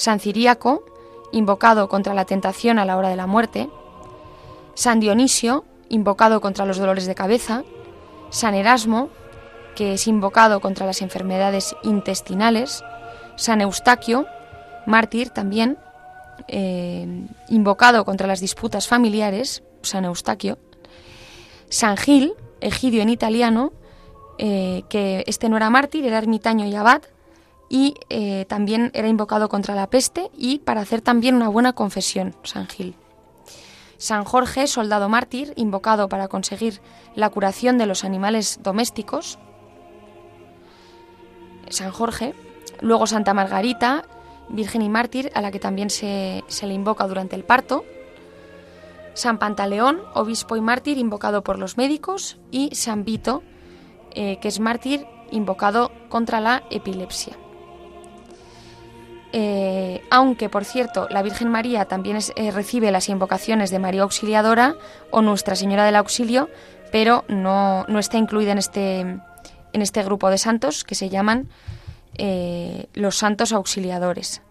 San 0.00 0.18
Ciríaco, 0.18 0.82
invocado 1.30 1.90
contra 1.90 2.14
la 2.14 2.24
tentación 2.24 2.78
a 2.78 2.86
la 2.86 2.96
hora 2.96 3.10
de 3.10 3.16
la 3.16 3.26
muerte. 3.26 3.68
San 4.72 4.98
Dionisio, 4.98 5.66
invocado 5.90 6.40
contra 6.40 6.64
los 6.64 6.78
dolores 6.78 7.04
de 7.04 7.14
cabeza. 7.14 7.64
San 8.30 8.54
Erasmo, 8.54 9.10
que 9.76 9.92
es 9.92 10.06
invocado 10.06 10.60
contra 10.60 10.86
las 10.86 11.02
enfermedades 11.02 11.76
intestinales, 11.82 12.82
San 13.36 13.60
Eustaquio, 13.60 14.24
mártir 14.86 15.28
también, 15.28 15.76
eh, 16.48 17.26
invocado 17.50 18.06
contra 18.06 18.26
las 18.26 18.40
disputas 18.40 18.88
familiares, 18.88 19.62
San 19.82 20.06
Eustaquio, 20.06 20.56
San 21.68 21.98
Gil, 21.98 22.32
egidio 22.62 23.02
en 23.02 23.10
italiano, 23.10 23.74
eh, 24.38 24.82
que 24.88 25.24
este 25.26 25.50
no 25.50 25.58
era 25.58 25.68
mártir, 25.68 26.06
era 26.06 26.16
ermitaño 26.16 26.64
y 26.64 26.74
abad, 26.74 27.02
y 27.70 27.94
eh, 28.10 28.44
también 28.48 28.90
era 28.94 29.08
invocado 29.08 29.48
contra 29.48 29.76
la 29.76 29.88
peste 29.88 30.30
y 30.36 30.58
para 30.58 30.82
hacer 30.82 31.00
también 31.00 31.36
una 31.36 31.48
buena 31.48 31.72
confesión, 31.72 32.34
San 32.42 32.66
Gil. 32.66 32.96
San 33.96 34.24
Jorge, 34.24 34.66
soldado 34.66 35.08
mártir, 35.08 35.52
invocado 35.56 36.08
para 36.08 36.26
conseguir 36.26 36.80
la 37.14 37.30
curación 37.30 37.78
de 37.78 37.86
los 37.86 38.02
animales 38.02 38.58
domésticos, 38.62 39.38
San 41.68 41.92
Jorge, 41.92 42.34
luego 42.80 43.06
Santa 43.06 43.34
Margarita, 43.34 44.04
Virgen 44.48 44.82
y 44.82 44.88
Mártir, 44.88 45.30
a 45.34 45.40
la 45.40 45.52
que 45.52 45.60
también 45.60 45.90
se, 45.90 46.42
le 46.62 46.74
invoca 46.74 47.06
durante 47.06 47.36
el 47.36 47.44
parto, 47.44 47.84
San 49.14 49.38
Pantaleón, 49.38 50.00
obispo 50.14 50.56
y 50.56 50.60
mártir, 50.60 50.98
invocado 50.98 51.44
por 51.44 51.58
los 51.58 51.76
médicos, 51.76 52.38
y 52.50 52.74
San 52.74 53.04
Vito, 53.04 53.44
eh, 54.12 54.38
que 54.40 54.48
es 54.48 54.58
mártir, 54.58 55.06
invocado 55.30 55.92
contra 56.08 56.40
la 56.40 56.64
epilepsia. 56.70 57.36
Eh, 59.32 60.02
aunque, 60.10 60.48
por 60.48 60.64
cierto, 60.64 61.06
la 61.08 61.22
Virgen 61.22 61.48
María 61.48 61.84
también 61.84 62.18
eh, 62.34 62.50
recibe 62.50 62.90
las 62.90 63.08
invocaciones 63.08 63.70
de 63.70 63.78
María 63.78 64.02
Auxiliadora 64.02 64.74
o 65.10 65.22
Nuestra 65.22 65.54
Señora 65.54 65.84
del 65.84 65.96
Auxilio, 65.96 66.48
pero 66.90 67.24
no, 67.28 67.84
no 67.86 67.98
está 68.00 68.18
incluida 68.18 68.52
en 68.52 68.58
este, 68.58 69.00
en 69.00 69.82
este 69.82 70.02
grupo 70.02 70.30
de 70.30 70.38
santos 70.38 70.82
que 70.82 70.96
se 70.96 71.08
llaman 71.08 71.48
eh, 72.18 72.86
los 72.94 73.16
santos 73.16 73.52
auxiliadores. 73.52 74.42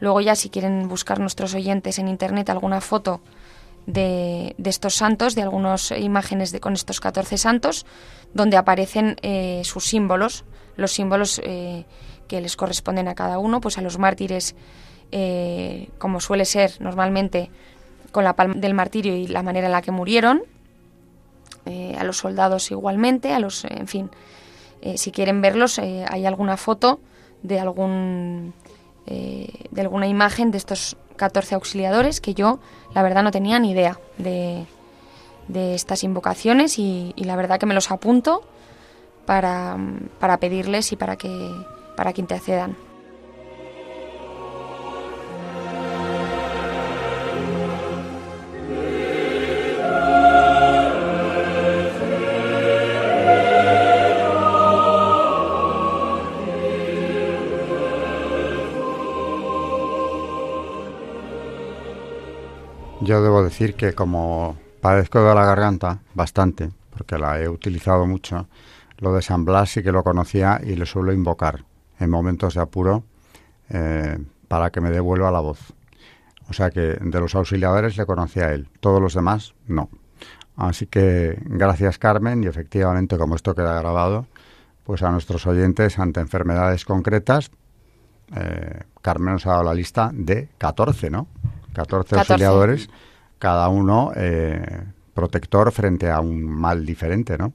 Luego 0.00 0.20
ya 0.20 0.34
si 0.34 0.50
quieren 0.50 0.86
buscar 0.86 1.18
nuestros 1.18 1.54
oyentes 1.54 1.98
en 1.98 2.08
internet 2.08 2.50
alguna 2.50 2.82
foto 2.82 3.22
de, 3.86 4.54
estos 4.62 4.96
santos, 4.96 5.34
de 5.34 5.42
algunas 5.42 5.92
imágenes 5.92 6.52
de, 6.52 6.60
con 6.60 6.74
estos 6.74 7.00
14 7.00 7.38
santos, 7.38 7.86
donde 8.34 8.58
aparecen 8.58 9.16
sus 9.62 9.86
símbolos, 9.86 10.44
los 10.76 10.92
símbolos 10.92 11.40
que 12.28 12.40
les 12.40 12.56
corresponden 12.56 13.08
a 13.08 13.14
cada 13.14 13.38
uno, 13.38 13.60
pues 13.60 13.78
a 13.78 13.82
los 13.82 13.98
mártires, 13.98 14.54
eh, 15.12 15.90
como 15.98 16.20
suele 16.20 16.44
ser 16.44 16.80
normalmente 16.80 17.50
con 18.12 18.24
la 18.24 18.36
palma 18.36 18.54
del 18.54 18.74
martirio 18.74 19.16
y 19.16 19.26
la 19.26 19.42
manera 19.42 19.66
en 19.66 19.72
la 19.72 19.82
que 19.82 19.90
murieron, 19.90 20.42
a 21.98 22.04
los 22.04 22.18
soldados 22.18 22.70
igualmente, 22.70 23.32
a 23.32 23.38
los, 23.38 23.64
en 23.64 23.88
fin, 23.88 24.10
si 24.96 25.12
quieren 25.12 25.40
verlos, 25.40 25.78
hay 25.78 26.26
alguna 26.26 26.58
foto 26.58 27.00
de 27.42 27.58
algún 27.58 28.52
de 29.06 29.80
alguna 29.80 30.06
imagen 30.06 30.50
de 30.50 30.58
estos 30.58 30.98
14 31.16 31.54
auxiliadores 31.54 32.20
que 32.20 32.34
yo, 32.34 32.58
la 32.94 33.02
verdad, 33.02 33.22
no 33.22 33.30
tenía 33.30 33.58
ni 33.58 33.70
idea 33.70 33.98
de, 34.18 34.66
de 35.48 35.74
estas 35.74 36.04
invocaciones 36.04 36.78
y, 36.78 37.12
y, 37.16 37.24
la 37.24 37.36
verdad 37.36 37.58
que 37.58 37.66
me 37.66 37.74
los 37.74 37.90
apunto 37.90 38.42
para, 39.26 39.76
para 40.18 40.38
pedirles 40.38 40.92
y 40.92 40.96
para 40.96 41.16
que, 41.16 41.28
para 41.96 42.12
que 42.12 42.20
intercedan. 42.20 42.76
Yo 63.00 63.22
debo 63.22 63.44
decir 63.44 63.74
que 63.74 63.92
como 63.92 64.56
padezco 64.80 65.22
de 65.22 65.34
la 65.34 65.44
garganta 65.44 66.00
bastante, 66.14 66.70
porque 66.90 67.18
la 67.18 67.38
he 67.38 67.50
utilizado 67.50 68.06
mucho, 68.06 68.48
lo 68.96 69.12
de 69.12 69.20
San 69.20 69.44
Blas 69.44 69.70
sí 69.70 69.82
que 69.82 69.92
lo 69.92 70.02
conocía 70.02 70.58
y 70.64 70.74
lo 70.74 70.86
suelo 70.86 71.12
invocar 71.12 71.64
en 71.98 72.10
momentos 72.10 72.54
de 72.54 72.60
apuro 72.60 73.04
eh, 73.70 74.18
para 74.48 74.70
que 74.70 74.80
me 74.80 74.90
devuelva 74.90 75.30
la 75.30 75.40
voz. 75.40 75.72
O 76.48 76.52
sea 76.52 76.70
que 76.70 76.98
de 77.00 77.20
los 77.20 77.34
auxiliadores 77.34 77.96
le 77.96 78.06
conocía 78.06 78.46
a 78.46 78.52
él, 78.52 78.68
todos 78.80 79.00
los 79.00 79.14
demás 79.14 79.54
no. 79.66 79.88
Así 80.56 80.86
que 80.86 81.38
gracias 81.44 81.98
Carmen 81.98 82.44
y 82.44 82.46
efectivamente 82.46 83.18
como 83.18 83.34
esto 83.34 83.54
queda 83.54 83.80
grabado, 83.80 84.26
pues 84.84 85.02
a 85.02 85.10
nuestros 85.10 85.46
oyentes 85.46 85.98
ante 85.98 86.20
enfermedades 86.20 86.84
concretas, 86.84 87.50
eh, 88.36 88.80
Carmen 89.02 89.34
nos 89.34 89.46
ha 89.46 89.50
dado 89.50 89.64
la 89.64 89.74
lista 89.74 90.10
de 90.12 90.48
14, 90.58 91.10
¿no? 91.10 91.26
14, 91.72 92.16
auxiliadores, 92.16 92.88
cada 93.38 93.68
uno 93.68 94.12
eh, 94.14 94.84
protector 95.12 95.72
frente 95.72 96.10
a 96.10 96.20
un 96.20 96.44
mal 96.44 96.86
diferente, 96.86 97.36
¿no? 97.36 97.52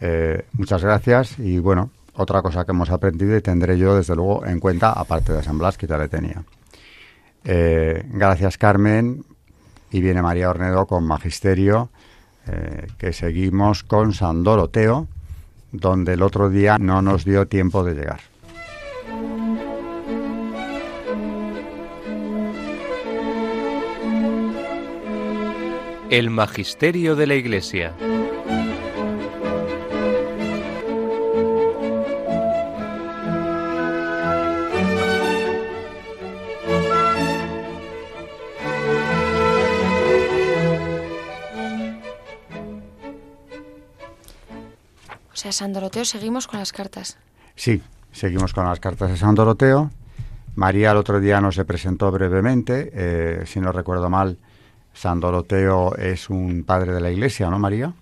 Eh, 0.00 0.46
muchas 0.52 0.82
gracias 0.82 1.38
y 1.38 1.58
bueno, 1.58 1.90
otra 2.14 2.42
cosa 2.42 2.64
que 2.64 2.72
hemos 2.72 2.90
aprendido 2.90 3.36
y 3.36 3.40
tendré 3.40 3.78
yo 3.78 3.96
desde 3.96 4.14
luego 4.14 4.44
en 4.46 4.60
cuenta, 4.60 4.92
aparte 4.92 5.32
de 5.32 5.42
San 5.42 5.58
Blas, 5.58 5.78
que 5.78 5.86
ya 5.86 5.98
le 5.98 6.08
tenía. 6.08 6.42
Eh, 7.44 8.04
gracias 8.08 8.56
Carmen 8.56 9.24
y 9.90 10.00
viene 10.00 10.22
María 10.22 10.50
Ornedo 10.50 10.86
con 10.86 11.04
Magisterio, 11.04 11.90
que 12.98 13.12
seguimos 13.12 13.84
con 13.84 14.14
San 14.14 14.42
Doroteo, 14.42 15.06
donde 15.70 16.14
el 16.14 16.22
otro 16.22 16.50
día 16.50 16.78
no 16.78 17.02
nos 17.02 17.24
dio 17.24 17.46
tiempo 17.46 17.84
de 17.84 17.94
llegar. 17.94 18.20
El 26.12 26.28
Magisterio 26.28 27.16
de 27.16 27.26
la 27.26 27.34
Iglesia. 27.36 27.94
San 45.52 45.72
Doroteo, 45.72 46.04
seguimos 46.04 46.46
con 46.46 46.58
las 46.58 46.72
cartas. 46.72 47.18
Sí, 47.54 47.82
seguimos 48.12 48.52
con 48.52 48.64
las 48.64 48.80
cartas 48.80 49.10
de 49.10 49.16
San 49.16 49.34
Doroteo. 49.34 49.90
María 50.54 50.90
el 50.90 50.98
otro 50.98 51.20
día 51.20 51.40
nos 51.40 51.54
se 51.54 51.64
presentó 51.64 52.10
brevemente, 52.10 52.90
eh, 52.92 53.44
si 53.46 53.60
no 53.60 53.72
recuerdo 53.72 54.10
mal, 54.10 54.38
San 54.92 55.20
Doroteo 55.20 55.96
es 55.96 56.28
un 56.28 56.64
padre 56.64 56.92
de 56.92 57.00
la 57.00 57.10
Iglesia, 57.10 57.48
¿no, 57.48 57.58
María? 57.58 57.94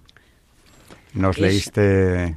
Nos 1.14 1.38
leíste 1.38 2.36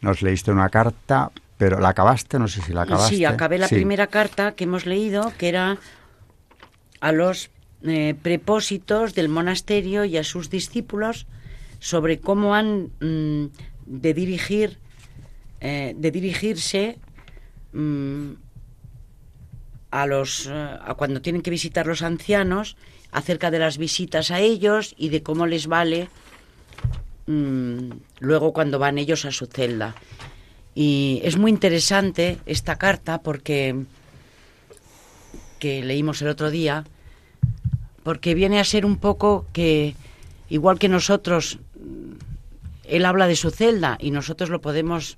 nos 0.00 0.22
leíste 0.22 0.52
una 0.52 0.68
carta, 0.68 1.32
pero 1.56 1.80
la 1.80 1.88
acabaste, 1.88 2.38
no 2.38 2.46
sé 2.46 2.60
si 2.60 2.72
la 2.72 2.82
acabaste. 2.82 3.16
Sí, 3.16 3.24
acabé 3.24 3.58
la 3.58 3.68
primera 3.68 4.06
carta 4.06 4.52
que 4.52 4.64
hemos 4.64 4.86
leído, 4.86 5.32
que 5.38 5.48
era 5.48 5.78
a 7.00 7.12
los 7.12 7.50
eh, 7.82 8.14
prepósitos 8.22 9.14
del 9.14 9.28
monasterio 9.28 10.04
y 10.04 10.18
a 10.18 10.24
sus 10.24 10.50
discípulos 10.50 11.26
sobre 11.80 12.20
cómo 12.20 12.54
han 12.54 12.90
mm, 13.00 13.46
de 13.86 14.14
dirigir, 14.14 14.78
eh, 15.60 15.94
de 15.96 16.10
dirigirse 16.10 16.98
mm, 17.72 18.32
a 19.90 20.06
los, 20.06 20.46
eh, 20.46 20.52
a 20.52 20.94
cuando 20.94 21.22
tienen 21.22 21.42
que 21.42 21.50
visitar 21.50 21.86
los 21.86 22.02
ancianos 22.02 22.76
acerca 23.12 23.50
de 23.50 23.60
las 23.60 23.78
visitas 23.78 24.30
a 24.30 24.40
ellos 24.40 24.94
y 24.98 25.08
de 25.08 25.22
cómo 25.22 25.46
les 25.46 25.66
vale 25.66 26.08
mm, 27.26 27.90
luego 28.20 28.52
cuando 28.52 28.78
van 28.78 28.98
ellos 28.98 29.24
a 29.24 29.30
su 29.30 29.46
celda. 29.46 29.94
Y 30.74 31.20
es 31.22 31.36
muy 31.36 31.50
interesante 31.50 32.38
esta 32.46 32.76
carta 32.76 33.22
porque 33.22 33.84
que 35.64 35.82
leímos 35.82 36.20
el 36.20 36.28
otro 36.28 36.50
día, 36.50 36.84
porque 38.02 38.34
viene 38.34 38.60
a 38.60 38.64
ser 38.64 38.84
un 38.84 38.98
poco 38.98 39.46
que, 39.52 39.94
igual 40.50 40.78
que 40.78 40.90
nosotros, 40.90 41.58
él 42.84 43.04
habla 43.04 43.26
de 43.26 43.36
su 43.36 43.50
celda 43.50 43.96
y 44.00 44.10
nosotros 44.10 44.50
lo 44.50 44.60
podemos 44.60 45.16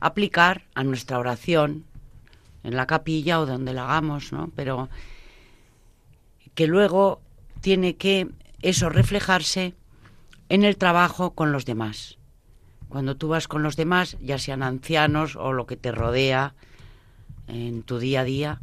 aplicar 0.00 0.62
a 0.74 0.84
nuestra 0.84 1.18
oración 1.18 1.84
en 2.62 2.76
la 2.76 2.86
capilla 2.86 3.40
o 3.40 3.46
donde 3.46 3.74
la 3.74 3.84
hagamos, 3.84 4.32
¿no? 4.32 4.50
Pero 4.54 4.88
que 6.54 6.66
luego 6.66 7.20
tiene 7.60 7.96
que 7.96 8.28
eso 8.62 8.88
reflejarse 8.88 9.74
en 10.48 10.64
el 10.64 10.76
trabajo 10.76 11.32
con 11.32 11.52
los 11.52 11.64
demás. 11.64 12.18
Cuando 12.88 13.16
tú 13.16 13.28
vas 13.28 13.48
con 13.48 13.62
los 13.62 13.76
demás, 13.76 14.16
ya 14.20 14.38
sean 14.38 14.62
ancianos 14.62 15.36
o 15.36 15.52
lo 15.52 15.66
que 15.66 15.76
te 15.76 15.92
rodea 15.92 16.54
en 17.46 17.82
tu 17.82 17.98
día 17.98 18.20
a 18.20 18.24
día, 18.24 18.60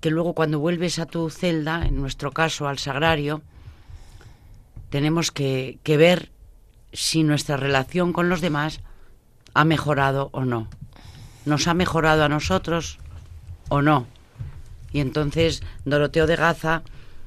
que 0.00 0.10
luego 0.10 0.34
cuando 0.34 0.60
vuelves 0.60 0.98
a 0.98 1.06
tu 1.06 1.28
celda, 1.30 1.84
en 1.86 1.96
nuestro 1.96 2.30
caso 2.30 2.68
al 2.68 2.78
sagrario, 2.78 3.42
tenemos 4.90 5.32
que, 5.32 5.78
que 5.82 5.96
ver 5.96 6.30
si 6.96 7.22
nuestra 7.22 7.58
relación 7.58 8.14
con 8.14 8.30
los 8.30 8.40
demás 8.40 8.80
ha 9.52 9.66
mejorado 9.66 10.30
o 10.32 10.46
no. 10.46 10.66
¿Nos 11.44 11.68
ha 11.68 11.74
mejorado 11.74 12.24
a 12.24 12.28
nosotros 12.30 12.98
o 13.68 13.82
no? 13.82 14.06
Y 14.92 15.00
entonces 15.00 15.62
Doroteo 15.84 16.26
de 16.26 16.36
Gaza 16.36 16.82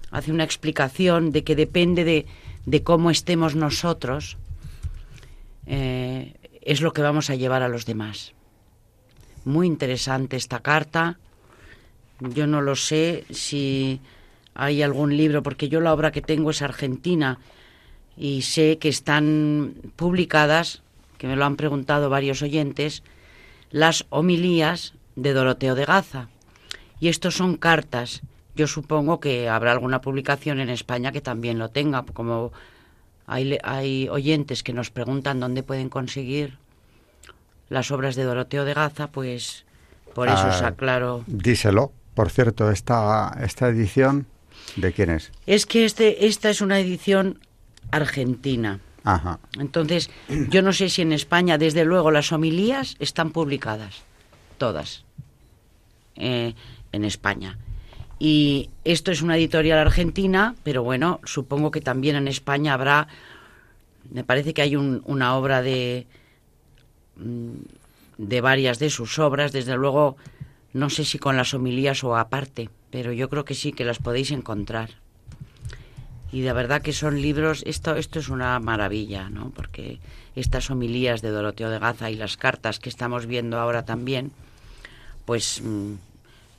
hace 0.10 0.32
una 0.32 0.44
explicación 0.44 1.32
de 1.32 1.44
que 1.44 1.56
depende 1.56 2.04
de, 2.04 2.84
cómo 2.84 3.12
estemos 3.12 3.56
nosotros, 3.56 4.38
eh, 5.68 6.34
es 6.62 6.82
lo 6.82 6.92
que 6.92 7.04
vamos 7.04 7.30
a 7.30 7.36
llevar 7.36 7.62
a 7.62 7.70
los 7.70 7.86
demás. 7.86 8.34
Muy 9.46 9.68
interesante 9.68 10.36
esta 10.36 10.62
carta. 10.62 11.20
Yo 12.20 12.48
no 12.48 12.62
lo 12.62 12.76
sé 12.76 13.24
si 13.30 14.02
hay 14.56 14.82
algún 14.82 15.16
libro, 15.16 15.44
porque 15.44 15.70
yo 15.70 15.80
la 15.80 15.94
obra 15.94 16.12
que 16.12 16.24
tengo 16.24 16.50
es 16.50 16.64
argentina 16.64 17.38
y 18.18 18.42
sé 18.44 18.78
que 18.78 18.90
están 18.90 19.76
publicadas, 19.96 20.82
que 21.18 21.28
me 21.28 21.36
lo 21.36 21.46
han 21.46 21.56
preguntado 21.56 22.10
varios 22.10 22.42
oyentes, 22.42 23.04
las 23.72 24.06
homilías 24.10 24.94
de 25.16 25.34
Doroteo 25.34 25.76
de 25.76 25.86
Gaza. 25.86 26.30
Y 27.00 27.08
estos 27.08 27.36
son 27.36 27.56
cartas 27.56 28.22
yo 28.60 28.68
supongo 28.68 29.22
que 29.22 29.48
habrá 29.48 29.72
alguna 29.72 30.02
publicación 30.02 30.60
en 30.60 30.70
España 30.70 31.14
que 31.14 31.22
también 31.22 31.60
lo 31.60 31.70
tenga, 31.70 32.04
como 32.04 32.52
hay, 33.26 33.58
hay 33.64 34.10
oyentes 34.10 34.64
que 34.64 34.74
nos 34.74 34.92
preguntan 34.92 35.40
dónde 35.40 35.64
pueden 35.64 35.88
conseguir 35.88 36.58
las 37.70 37.90
obras 37.92 38.18
de 38.18 38.26
Doroteo 38.26 38.66
de 38.66 38.74
Gaza, 38.74 39.08
pues 39.08 39.64
por 40.14 40.28
eso 40.28 40.46
os 40.46 40.62
ah, 40.62 40.68
aclaro. 40.68 41.24
Díselo. 41.28 41.94
Por 42.16 42.30
cierto, 42.30 42.70
esta, 42.70 43.34
esta 43.42 43.70
edición, 43.70 44.26
¿de 44.76 44.92
quién 44.92 45.12
es? 45.12 45.32
Es 45.46 45.66
que 45.66 45.86
este, 45.86 46.26
esta 46.26 46.50
es 46.50 46.60
una 46.60 46.80
edición 46.80 47.40
argentina. 47.92 48.80
Ajá. 49.04 49.40
Entonces, 49.58 50.10
yo 50.50 50.62
no 50.62 50.74
sé 50.74 50.90
si 50.90 51.02
en 51.02 51.14
España, 51.14 51.58
desde 51.58 51.86
luego, 51.86 52.12
las 52.12 52.32
homilías 52.32 52.96
están 53.00 53.32
publicadas, 53.32 54.04
todas, 54.58 55.06
eh, 56.16 56.54
en 56.92 57.06
España 57.06 57.58
Y 58.20 58.70
esto 58.84 59.12
es 59.12 59.22
una 59.22 59.38
editorial 59.38 59.80
argentina, 59.80 60.56
pero 60.64 60.84
bueno, 60.84 61.22
supongo 61.24 61.72
que 61.72 61.80
también 61.80 62.18
en 62.18 62.28
España 62.28 62.74
habrá, 62.74 63.08
me 64.12 64.26
parece 64.26 64.54
que 64.54 64.62
hay 64.62 64.76
una 64.76 65.38
obra 65.38 65.62
de, 65.62 66.06
mm, 67.16 67.52
de 68.18 68.42
varias 68.42 68.80
de 68.80 68.90
sus 68.90 69.18
obras, 69.20 69.54
desde 69.54 69.78
luego, 69.78 70.18
no 70.74 70.90
sé 70.90 71.06
si 71.06 71.18
con 71.18 71.38
las 71.38 71.54
homilías 71.54 72.04
o 72.04 72.18
aparte, 72.18 72.70
pero 72.92 73.14
yo 73.14 73.30
creo 73.30 73.46
que 73.46 73.56
sí, 73.56 73.72
que 73.72 73.86
las 73.86 74.00
podéis 74.00 74.32
encontrar. 74.32 74.90
Y 76.32 76.42
de 76.42 76.54
verdad 76.54 76.82
que 76.82 76.94
son 76.94 77.22
libros, 77.22 77.64
esto, 77.66 77.96
esto 77.96 78.20
es 78.20 78.30
una 78.30 78.60
maravilla, 78.60 79.30
¿no? 79.30 79.50
Porque 79.50 80.00
estas 80.36 80.70
homilías 80.70 81.22
de 81.22 81.30
Doroteo 81.30 81.70
de 81.70 81.80
Gaza 81.80 82.12
y 82.12 82.16
las 82.16 82.38
cartas 82.38 82.80
que 82.80 82.90
estamos 82.90 83.26
viendo 83.26 83.60
ahora 83.60 83.84
también, 83.84 84.32
pues 85.26 85.62
mm, 85.64 85.94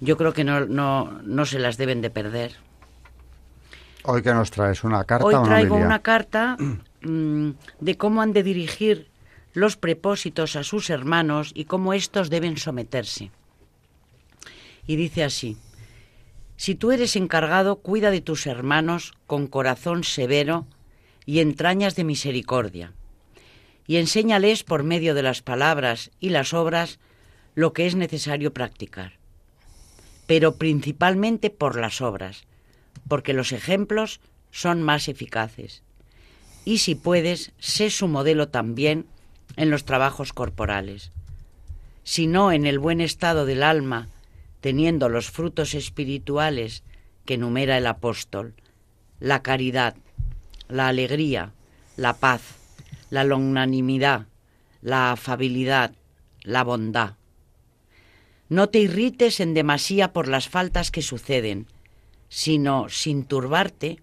yo 0.00 0.16
creo 0.16 0.32
que 0.32 0.44
no, 0.44 0.66
no, 0.66 1.20
no 1.22 1.46
se 1.46 1.58
las 1.58 1.76
deben 1.76 2.00
de 2.00 2.10
perder. 2.10 2.56
Hoy 4.02 4.22
que 4.22 4.34
nos 4.34 4.50
traes 4.50 4.82
una 4.82 5.04
carta. 5.04 5.24
Hoy 5.24 5.36
traigo 5.44 5.76
una 5.76 6.00
carta 6.00 6.56
mm, 7.02 7.50
de 7.80 7.96
cómo 7.96 8.22
han 8.22 8.32
de 8.32 8.42
dirigir 8.42 9.08
los 9.52 9.76
prepósitos 9.76 10.56
a 10.56 10.64
sus 10.64 10.90
hermanos 10.90 11.52
y 11.54 11.64
cómo 11.64 11.92
éstos 11.92 12.30
deben 12.30 12.56
someterse. 12.56 13.30
Y 14.86 14.96
dice 14.96 15.22
así, 15.24 15.56
si 16.60 16.74
tú 16.74 16.92
eres 16.92 17.16
encargado, 17.16 17.76
cuida 17.76 18.10
de 18.10 18.20
tus 18.20 18.46
hermanos 18.46 19.14
con 19.26 19.46
corazón 19.46 20.04
severo 20.04 20.66
y 21.24 21.40
entrañas 21.40 21.96
de 21.96 22.04
misericordia, 22.04 22.92
y 23.86 23.96
enséñales 23.96 24.62
por 24.62 24.82
medio 24.82 25.14
de 25.14 25.22
las 25.22 25.40
palabras 25.40 26.10
y 26.20 26.28
las 26.28 26.52
obras 26.52 26.98
lo 27.54 27.72
que 27.72 27.86
es 27.86 27.94
necesario 27.94 28.52
practicar 28.52 29.20
pero 30.30 30.54
principalmente 30.54 31.50
por 31.50 31.76
las 31.76 32.00
obras, 32.00 32.44
porque 33.08 33.32
los 33.32 33.50
ejemplos 33.50 34.20
son 34.52 34.80
más 34.80 35.08
eficaces. 35.08 35.82
Y 36.64 36.78
si 36.78 36.94
puedes, 36.94 37.50
sé 37.58 37.90
su 37.90 38.06
modelo 38.06 38.48
también 38.48 39.06
en 39.56 39.70
los 39.70 39.84
trabajos 39.84 40.32
corporales. 40.32 41.10
Si 42.04 42.28
no 42.28 42.52
en 42.52 42.64
el 42.64 42.78
buen 42.78 43.00
estado 43.00 43.44
del 43.44 43.64
alma, 43.64 44.06
teniendo 44.60 45.08
los 45.08 45.30
frutos 45.30 45.74
espirituales 45.74 46.84
que 47.24 47.34
enumera 47.34 47.78
el 47.78 47.86
apóstol, 47.86 48.54
la 49.18 49.42
caridad, 49.42 49.96
la 50.68 50.88
alegría, 50.88 51.52
la 51.96 52.14
paz, 52.14 52.42
la 53.10 53.24
longanimidad, 53.24 54.26
la 54.82 55.12
afabilidad, 55.12 55.92
la 56.42 56.64
bondad, 56.64 57.14
no 58.50 58.68
te 58.68 58.80
irrites 58.80 59.38
en 59.38 59.54
demasía 59.54 60.12
por 60.12 60.26
las 60.26 60.48
faltas 60.48 60.90
que 60.90 61.02
suceden, 61.02 61.68
sino, 62.28 62.88
sin 62.88 63.24
turbarte, 63.24 64.00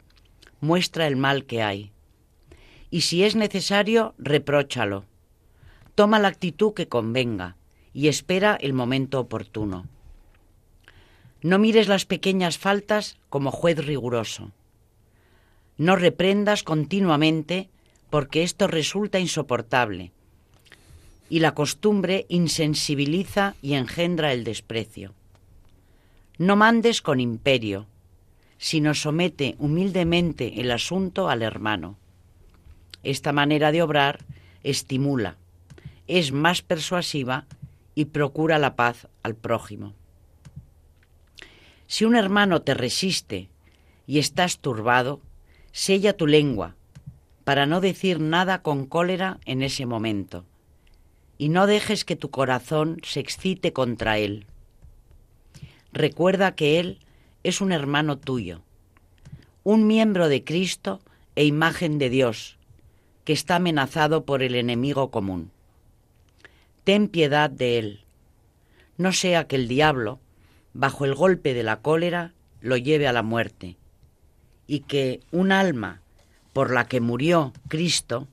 muestra 0.61 1.05
el 1.05 1.17
mal 1.17 1.43
que 1.43 1.61
hay. 1.61 1.91
Y 2.89 3.01
si 3.01 3.25
es 3.25 3.35
necesario, 3.35 4.15
repróchalo. 4.17 5.03
Toma 5.95 6.17
la 6.17 6.29
actitud 6.29 6.73
que 6.73 6.87
convenga 6.87 7.57
y 7.91 8.07
espera 8.07 8.57
el 8.61 8.71
momento 8.71 9.19
oportuno. 9.19 9.85
No 11.47 11.59
mires 11.59 11.87
las 11.87 12.03
pequeñas 12.03 12.57
faltas 12.57 13.15
como 13.29 13.51
juez 13.51 13.77
riguroso. 13.77 14.51
No 15.77 15.95
reprendas 15.95 16.61
continuamente 16.61 17.69
porque 18.09 18.43
esto 18.43 18.67
resulta 18.67 19.17
insoportable 19.17 20.11
y 21.29 21.39
la 21.39 21.53
costumbre 21.53 22.25
insensibiliza 22.27 23.55
y 23.61 23.75
engendra 23.75 24.33
el 24.33 24.43
desprecio. 24.43 25.13
No 26.37 26.57
mandes 26.57 27.01
con 27.01 27.21
imperio, 27.21 27.85
sino 28.57 28.93
somete 28.93 29.55
humildemente 29.57 30.59
el 30.59 30.69
asunto 30.69 31.29
al 31.29 31.43
hermano. 31.43 31.95
Esta 33.03 33.31
manera 33.31 33.71
de 33.71 33.83
obrar 33.83 34.19
estimula, 34.63 35.37
es 36.07 36.33
más 36.33 36.61
persuasiva 36.61 37.45
y 37.95 38.03
procura 38.03 38.59
la 38.59 38.75
paz 38.75 39.07
al 39.23 39.35
prójimo. 39.35 39.93
Si 41.87 42.05
un 42.05 42.15
hermano 42.15 42.61
te 42.61 42.73
resiste 42.73 43.49
y 44.05 44.19
estás 44.19 44.59
turbado, 44.59 45.21
sella 45.71 46.15
tu 46.15 46.27
lengua 46.27 46.75
para 47.43 47.65
no 47.65 47.79
decir 47.81 48.19
nada 48.19 48.61
con 48.61 48.85
cólera 48.85 49.39
en 49.45 49.63
ese 49.63 49.85
momento 49.85 50.45
y 51.37 51.49
no 51.49 51.67
dejes 51.67 52.03
que 52.03 52.15
tu 52.15 52.29
corazón 52.29 52.99
se 53.03 53.19
excite 53.19 53.73
contra 53.73 54.17
Él. 54.17 54.45
Recuerda 55.93 56.55
que 56.55 56.79
Él 56.79 56.99
es 57.43 57.61
un 57.61 57.71
hermano 57.71 58.17
tuyo, 58.17 58.61
un 59.63 59.87
miembro 59.87 60.29
de 60.29 60.43
Cristo 60.43 60.99
e 61.35 61.45
imagen 61.45 61.99
de 61.99 62.09
Dios, 62.09 62.57
que 63.23 63.33
está 63.33 63.57
amenazado 63.57 64.25
por 64.25 64.41
el 64.41 64.55
enemigo 64.55 65.11
común. 65.11 65.51
Ten 66.83 67.07
piedad 67.07 67.49
de 67.49 67.77
Él, 67.77 68.03
no 68.97 69.13
sea 69.13 69.47
que 69.47 69.57
el 69.57 69.67
diablo, 69.67 70.19
bajo 70.73 71.05
el 71.05 71.15
golpe 71.15 71.53
de 71.53 71.63
la 71.63 71.81
cólera, 71.81 72.33
lo 72.61 72.77
lleve 72.77 73.07
a 73.07 73.13
la 73.13 73.23
muerte, 73.23 73.77
y 74.67 74.81
que 74.81 75.21
un 75.31 75.51
alma 75.51 76.01
por 76.53 76.71
la 76.71 76.87
que 76.87 77.01
murió 77.01 77.53
Cristo 77.67 78.27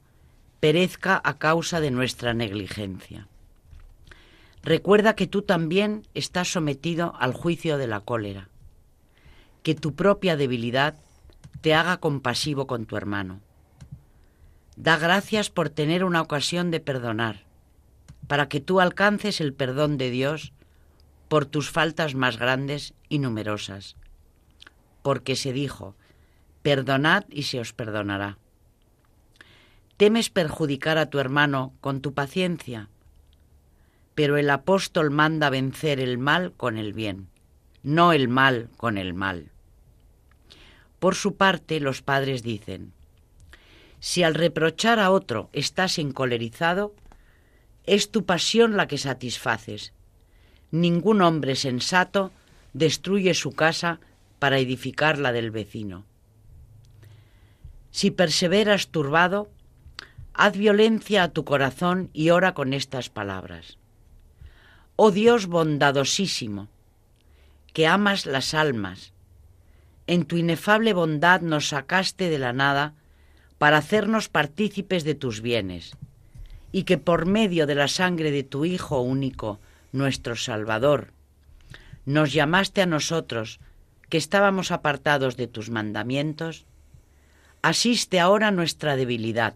perezca 0.61 1.21
a 1.23 1.39
causa 1.39 1.81
de 1.81 1.91
nuestra 1.91 2.33
negligencia. 2.33 3.29
Recuerda 4.63 5.15
que 5.15 5.27
tú 5.27 5.43
también 5.43 6.07
estás 6.15 6.51
sometido 6.51 7.15
al 7.19 7.35
juicio 7.35 7.77
de 7.77 7.87
la 7.87 8.01
cólera, 8.01 8.49
que 9.63 9.75
tu 9.75 9.95
propia 9.95 10.37
debilidad 10.37 10.97
te 11.61 11.75
haga 11.75 11.99
compasivo 11.99 12.67
con 12.67 12.87
tu 12.87 12.97
hermano. 12.97 13.41
Da 14.77 14.97
gracias 14.97 15.51
por 15.51 15.69
tener 15.69 16.03
una 16.03 16.23
ocasión 16.23 16.71
de 16.71 16.81
perdonar, 16.81 17.45
para 18.27 18.49
que 18.49 18.61
tú 18.61 18.81
alcances 18.81 19.41
el 19.41 19.53
perdón 19.53 19.99
de 19.99 20.11
Dios 20.11 20.53
por 21.29 21.47
tus 21.47 21.71
faltas 21.71 22.15
más 22.15 22.39
grandes 22.39 22.95
y 23.09 23.19
numerosas. 23.19 23.97
Porque 25.03 25.37
se 25.37 25.53
dijo, 25.53 25.95
perdonad 26.63 27.25
y 27.29 27.45
se 27.45 27.61
os 27.61 27.73
perdonará. 27.73 28.39
Temes 29.97 30.31
perjudicar 30.31 30.99
a 30.99 31.07
tu 31.07 31.19
hermano 31.19 31.73
con 31.81 32.01
tu 32.01 32.15
paciencia, 32.15 32.89
pero 34.15 34.37
el 34.37 34.51
apóstol 34.51 35.11
manda 35.11 35.51
vencer 35.51 36.01
el 36.01 36.19
mal 36.19 36.53
con 36.53 36.79
el 36.79 36.93
bien, 36.93 37.29
no 37.83 38.13
el 38.13 38.29
mal 38.29 38.71
con 38.77 38.99
el 38.99 39.15
mal. 39.15 39.51
Por 40.99 41.15
su 41.15 41.37
parte, 41.37 41.81
los 41.81 42.03
padres 42.03 42.43
dicen, 42.43 42.93
si 44.05 44.23
al 44.23 44.35
reprochar 44.35 44.99
a 44.99 45.11
otro 45.11 45.49
estás 45.55 45.99
encolerizado, 45.99 46.95
es 47.87 48.11
tu 48.11 48.27
pasión 48.27 48.77
la 48.77 48.87
que 48.87 48.99
satisfaces. 48.99 49.94
Ningún 50.75 51.23
hombre 51.23 51.55
sensato 51.55 52.33
destruye 52.73 53.35
su 53.35 53.53
casa 53.53 54.01
para 54.41 54.59
edificar 54.59 55.19
la 55.19 55.31
del 55.31 55.53
vecino. 55.53 56.05
Si 57.93 58.11
perseveras 58.11 58.89
turbado, 58.89 59.49
Haz 60.37 60.57
violencia 60.57 61.23
a 61.23 61.29
tu 61.29 61.45
corazón 61.45 62.11
y 62.13 62.31
ora 62.31 62.55
con 62.55 62.75
estas 62.75 63.09
palabras. 63.09 63.79
Oh 64.97 65.13
Dios 65.13 65.47
bondadosísimo, 65.47 66.67
que 67.73 67.87
amas 67.87 68.27
las 68.27 68.53
almas, 68.53 69.13
en 70.09 70.25
tu 70.25 70.37
inefable 70.37 70.93
bondad 70.93 71.41
nos 71.41 71.69
sacaste 71.69 72.31
de 72.31 72.41
la 72.41 72.53
nada 72.53 72.95
para 73.59 73.79
hacernos 73.79 74.29
partícipes 74.29 75.05
de 75.05 75.15
tus 75.15 75.41
bienes, 75.41 75.97
y 76.73 76.83
que 76.83 76.99
por 76.99 77.27
medio 77.27 77.69
de 77.69 77.77
la 77.77 77.87
sangre 77.87 78.33
de 78.33 78.43
tu 78.43 78.65
Hijo 78.65 79.01
único, 79.01 79.61
nuestro 79.95 80.35
Salvador, 80.35 81.13
nos 82.05 82.33
llamaste 82.33 82.83
a 82.83 82.87
nosotros, 82.87 83.61
que 84.11 84.19
estábamos 84.19 84.73
apartados 84.73 85.37
de 85.37 85.47
tus 85.47 85.71
mandamientos, 85.71 86.67
asiste 87.63 88.19
ahora 88.19 88.51
nuestra 88.51 88.97
debilidad 88.97 89.55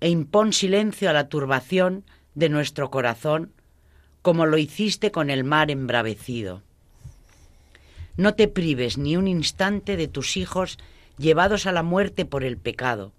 e 0.00 0.08
impón 0.08 0.52
silencio 0.52 1.10
a 1.10 1.12
la 1.12 1.28
turbación 1.28 2.04
de 2.34 2.48
nuestro 2.48 2.90
corazón, 2.90 3.52
como 4.22 4.44
lo 4.44 4.58
hiciste 4.58 5.10
con 5.10 5.30
el 5.30 5.42
mar 5.42 5.70
embravecido. 5.70 6.62
No 8.16 8.34
te 8.34 8.46
prives 8.46 8.98
ni 8.98 9.16
un 9.16 9.26
instante 9.26 9.96
de 9.96 10.06
tus 10.06 10.36
hijos 10.36 10.78
llevados 11.16 11.66
a 11.66 11.72
la 11.72 11.82
muerte 11.82 12.26
por 12.26 12.44
el 12.44 12.58
pecado, 12.58 13.12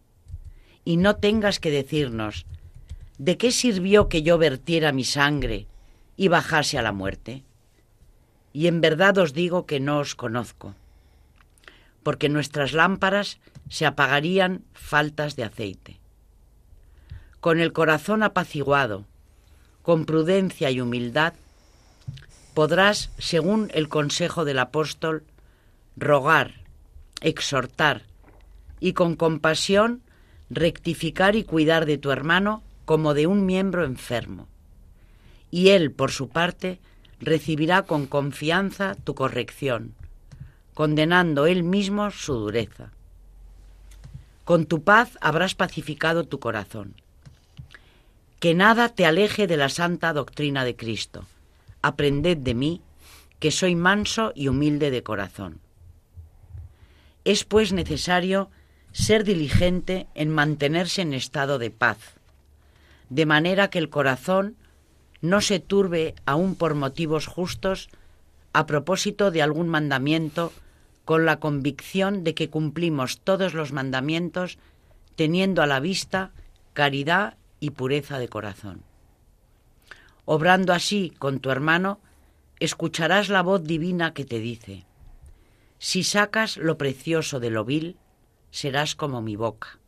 y 0.86 0.98
no 0.98 1.16
tengas 1.16 1.60
que 1.60 1.72
decirnos, 1.72 2.46
¿de 3.18 3.38
qué 3.38 3.52
sirvió 3.52 4.08
que 4.08 4.22
yo 4.22 4.38
vertiera 4.38 4.92
mi 4.92 5.04
sangre 5.04 5.68
y 6.22 6.28
bajase 6.28 6.78
a 6.78 6.84
la 6.84 6.92
muerte? 6.92 7.44
Y 8.54 8.68
en 8.68 8.80
verdad 8.80 9.18
os 9.18 9.34
digo 9.34 9.66
que 9.66 9.80
no 9.80 9.98
os 9.98 10.14
conozco, 10.14 10.76
porque 12.04 12.30
nuestras 12.30 12.74
lámparas 12.74 13.40
se 13.70 13.88
apagarían 13.88 14.64
faltas 14.74 15.36
de 15.36 15.46
aceite 15.46 16.02
con 17.40 17.60
el 17.60 17.74
corazón 17.74 18.22
apaciguado, 18.22 19.06
con 19.82 20.06
prudencia 20.06 20.70
y 20.70 20.80
humildad, 20.80 21.34
podrás, 22.54 23.10
según 23.18 23.72
el 23.74 23.90
consejo 23.90 24.46
del 24.46 24.60
apóstol, 24.60 25.24
rogar, 25.98 26.54
exhortar 27.20 28.04
y 28.80 28.94
con 28.94 29.16
compasión 29.16 30.04
rectificar 30.52 31.36
y 31.36 31.44
cuidar 31.44 31.88
de 31.88 31.98
tu 31.98 32.12
hermano 32.12 32.62
como 32.86 33.16
de 33.16 33.26
un 33.26 33.48
miembro 33.48 33.86
enfermo. 33.86 34.51
Y 35.52 35.70
él, 35.70 35.92
por 35.92 36.12
su 36.12 36.30
parte, 36.30 36.80
recibirá 37.20 37.84
con 37.84 38.08
confianza 38.08 38.96
tu 38.96 39.14
corrección, 39.14 39.94
condenando 40.74 41.46
él 41.46 41.64
mismo 41.64 42.10
su 42.10 42.34
dureza. 42.34 42.92
Con 44.44 44.66
tu 44.66 44.84
paz 44.84 45.18
habrás 45.22 45.54
pacificado 45.54 46.24
tu 46.24 46.40
corazón. 46.40 46.96
Que 48.40 48.56
nada 48.56 48.90
te 48.90 49.06
aleje 49.06 49.46
de 49.46 49.58
la 49.58 49.70
santa 49.70 50.14
doctrina 50.14 50.66
de 50.66 50.76
Cristo. 50.76 51.26
Aprended 51.84 52.38
de 52.38 52.56
mí, 52.56 52.82
que 53.40 53.52
soy 53.52 53.76
manso 53.76 54.32
y 54.36 54.48
humilde 54.48 54.90
de 54.90 55.04
corazón. 55.04 55.60
Es 57.24 57.44
pues 57.44 57.72
necesario 57.72 58.50
ser 58.92 59.24
diligente 59.24 60.08
en 60.16 60.30
mantenerse 60.30 61.02
en 61.02 61.14
estado 61.14 61.60
de 61.60 61.70
paz, 61.70 61.98
de 63.10 63.26
manera 63.26 63.70
que 63.70 63.80
el 63.80 63.90
corazón 63.90 64.56
no 65.22 65.42
se 65.42 65.60
turbe 65.60 66.16
aún 66.26 66.56
por 66.56 66.76
motivos 66.76 67.28
justos 67.28 67.90
a 68.54 68.66
propósito 68.66 69.32
de 69.32 69.42
algún 69.42 69.70
mandamiento 69.70 70.52
con 71.06 71.26
la 71.26 71.40
convicción 71.40 72.24
de 72.24 72.34
que 72.34 72.50
cumplimos 72.50 73.20
todos 73.20 73.54
los 73.54 73.72
mandamientos 73.72 74.58
teniendo 75.16 75.62
a 75.62 75.68
la 75.68 75.80
vista 75.80 76.32
caridad 76.74 77.38
y 77.60 77.72
pureza 77.72 78.20
de 78.20 78.28
corazón. 78.28 78.84
Obrando 80.26 80.74
así 80.74 81.14
con 81.20 81.40
tu 81.40 81.50
hermano, 81.50 82.00
escucharás 82.60 83.30
la 83.30 83.42
voz 83.42 83.64
divina 83.64 84.14
que 84.14 84.26
te 84.26 84.40
dice, 84.40 84.86
si 85.80 86.04
sacas 86.04 86.58
lo 86.58 86.78
precioso 86.78 87.40
de 87.40 87.50
lo 87.50 87.66
vil, 87.66 87.98
serás 88.52 88.96
como 88.96 89.22
mi 89.22 89.36
boca. 89.36 89.80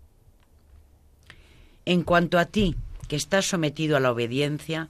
En 1.86 2.04
cuanto 2.04 2.40
a 2.40 2.46
ti, 2.46 2.76
que 3.08 3.16
estás 3.16 3.46
sometido 3.46 3.96
a 3.96 4.00
la 4.00 4.12
obediencia, 4.12 4.90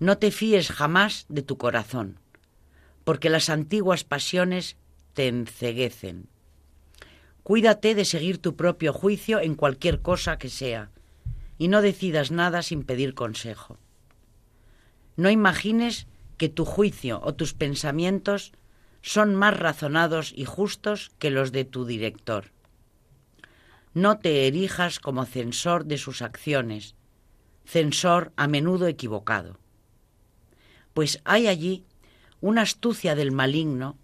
no 0.00 0.18
te 0.18 0.30
fíes 0.30 0.70
jamás 0.70 1.26
de 1.28 1.42
tu 1.42 1.58
corazón, 1.58 2.18
porque 3.04 3.30
las 3.30 3.48
antiguas 3.48 4.04
pasiones 4.04 4.76
te 5.14 5.28
enceguecen. 5.28 6.28
Cuídate 7.42 7.94
de 7.94 8.04
seguir 8.04 8.38
tu 8.38 8.56
propio 8.56 8.92
juicio 8.92 9.40
en 9.40 9.54
cualquier 9.54 10.00
cosa 10.00 10.38
que 10.38 10.50
sea, 10.50 10.90
y 11.56 11.68
no 11.68 11.82
decidas 11.82 12.30
nada 12.30 12.62
sin 12.62 12.84
pedir 12.84 13.14
consejo. 13.14 13.78
No 15.16 15.30
imagines 15.30 16.06
que 16.36 16.48
tu 16.48 16.64
juicio 16.64 17.20
o 17.24 17.34
tus 17.34 17.54
pensamientos 17.54 18.52
son 19.02 19.34
más 19.34 19.56
razonados 19.56 20.32
y 20.36 20.44
justos 20.44 21.10
que 21.18 21.30
los 21.30 21.50
de 21.50 21.64
tu 21.64 21.84
director. 21.84 22.52
No 23.94 24.18
te 24.18 24.46
erijas 24.46 25.00
como 25.00 25.24
censor 25.24 25.86
de 25.86 25.98
sus 25.98 26.22
acciones, 26.22 26.94
censor 27.64 28.32
a 28.36 28.46
menudo 28.46 28.86
equivocado. 28.86 29.58
Pues 30.98 31.20
hay 31.22 31.46
allí 31.46 31.84
una 32.40 32.62
astucia 32.62 33.14
del 33.14 33.30
maligno 33.30 33.96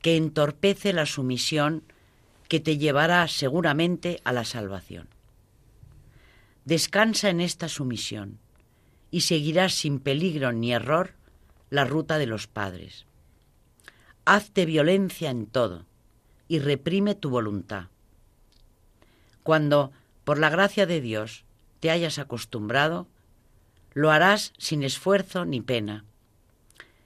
que 0.00 0.16
entorpece 0.16 0.94
la 0.94 1.04
sumisión 1.04 1.82
que 2.48 2.60
te 2.60 2.78
llevará 2.78 3.28
seguramente 3.28 4.22
a 4.24 4.32
la 4.32 4.46
salvación. 4.46 5.06
Descansa 6.64 7.28
en 7.28 7.42
esta 7.42 7.68
sumisión 7.68 8.38
y 9.10 9.20
seguirás 9.20 9.74
sin 9.74 10.00
peligro 10.00 10.50
ni 10.52 10.72
error 10.72 11.12
la 11.68 11.84
ruta 11.84 12.16
de 12.16 12.24
los 12.24 12.46
padres. 12.46 13.04
Hazte 14.24 14.64
violencia 14.64 15.28
en 15.28 15.44
todo 15.44 15.84
y 16.48 16.58
reprime 16.58 17.14
tu 17.14 17.28
voluntad. 17.28 17.88
Cuando, 19.42 19.92
por 20.24 20.38
la 20.38 20.48
gracia 20.48 20.86
de 20.86 21.02
Dios, 21.02 21.44
te 21.80 21.90
hayas 21.90 22.18
acostumbrado, 22.18 23.08
lo 23.92 24.10
harás 24.10 24.54
sin 24.56 24.84
esfuerzo 24.84 25.44
ni 25.44 25.60
pena. 25.60 26.06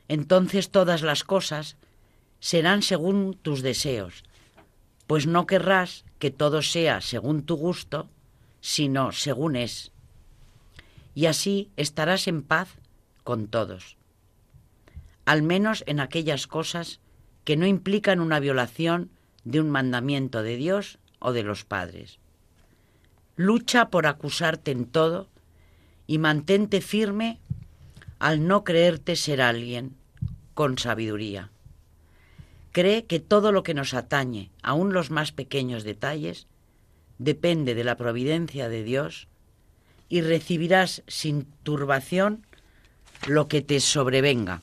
Entonces 0.09 0.71
todas 0.71 1.03
las 1.03 1.23
cosas 1.23 1.77
serán 2.41 2.83
según 2.83 3.35
tus 3.35 3.63
deseos, 3.63 4.25
pues 5.07 5.27
no 5.27 5.47
querrás 5.47 6.05
que 6.19 6.31
todo 6.31 6.63
sea 6.63 7.01
según 7.01 7.43
tu 7.43 7.57
gusto, 7.57 8.09
sino 8.61 9.13
según 9.13 9.57
es. 9.57 9.93
Y 11.15 11.27
así 11.27 11.71
estarás 11.77 12.27
en 12.27 12.43
paz 12.43 12.69
con 13.23 13.49
todos, 13.49 13.97
al 15.27 15.43
menos 15.43 15.85
en 15.87 16.01
aquellas 16.01 16.47
cosas 16.47 17.01
que 17.45 17.57
no 17.57 17.67
implican 17.67 18.21
una 18.21 18.41
violación 18.41 19.11
de 19.45 19.61
un 19.61 19.71
mandamiento 19.71 20.43
de 20.43 20.57
Dios 20.57 20.99
o 21.19 21.33
de 21.33 21.43
los 21.43 21.65
padres. 21.65 22.19
Lucha 23.37 23.91
por 23.91 24.07
acusarte 24.07 24.71
en 24.71 24.87
todo 24.87 25.29
y 26.07 26.19
mantente 26.19 26.81
firme 26.81 27.41
al 28.19 28.47
no 28.47 28.65
creerte 28.65 29.17
ser 29.17 29.41
alguien 29.41 29.98
con 30.59 30.77
sabiduría. 30.77 31.53
Cree 32.73 33.05
que 33.05 33.21
todo 33.21 33.53
lo 33.53 33.63
que 33.63 33.75
nos 33.75 33.95
atañe, 33.95 34.51
aun 34.61 34.93
los 34.93 35.09
más 35.13 35.31
pequeños 35.31 35.85
detalles, 35.85 36.49
depende 37.19 37.77
de 37.77 37.85
la 37.85 37.97
providencia 37.97 38.69
de 38.69 38.83
Dios 38.83 39.29
y 40.09 40.21
recibirás 40.21 41.05
sin 41.07 41.45
turbación 41.63 42.45
lo 43.29 43.47
que 43.47 43.63
te 43.63 43.79
sobrevenga. 43.79 44.63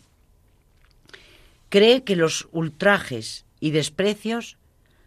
Cree 1.70 2.04
que 2.04 2.18
los 2.18 2.50
ultrajes 2.52 3.46
y 3.62 3.72
desprecios 3.72 4.58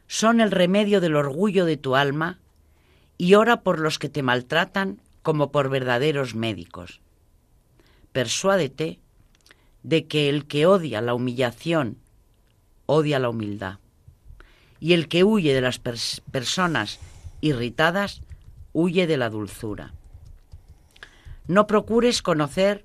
son 0.07 0.41
el 0.41 0.51
remedio 0.51 1.03
del 1.03 1.17
orgullo 1.17 1.67
de 1.67 1.77
tu 1.77 1.97
alma 1.97 2.39
y 3.19 3.35
ora 3.35 3.61
por 3.61 3.79
los 3.79 3.99
que 3.99 4.09
te 4.09 4.23
maltratan 4.23 5.03
como 5.21 5.53
por 5.53 5.69
verdaderos 5.69 6.35
médicos. 6.35 7.03
Persuádete 8.13 9.01
de 9.83 10.07
que 10.07 10.29
el 10.29 10.47
que 10.47 10.67
odia 10.67 11.01
la 11.01 11.15
humillación 11.15 11.99
odia 12.87 13.19
la 13.19 13.29
humildad 13.29 13.79
y 14.81 14.93
el 14.93 15.09
que 15.09 15.25
huye 15.25 15.55
de 15.55 15.61
las 15.61 15.79
personas 15.79 16.99
irritadas 17.41 18.23
huye 18.73 19.07
de 19.07 19.17
la 19.17 19.31
dulzura. 19.31 19.93
No 21.47 21.67
procures 21.67 22.23
conocer 22.23 22.85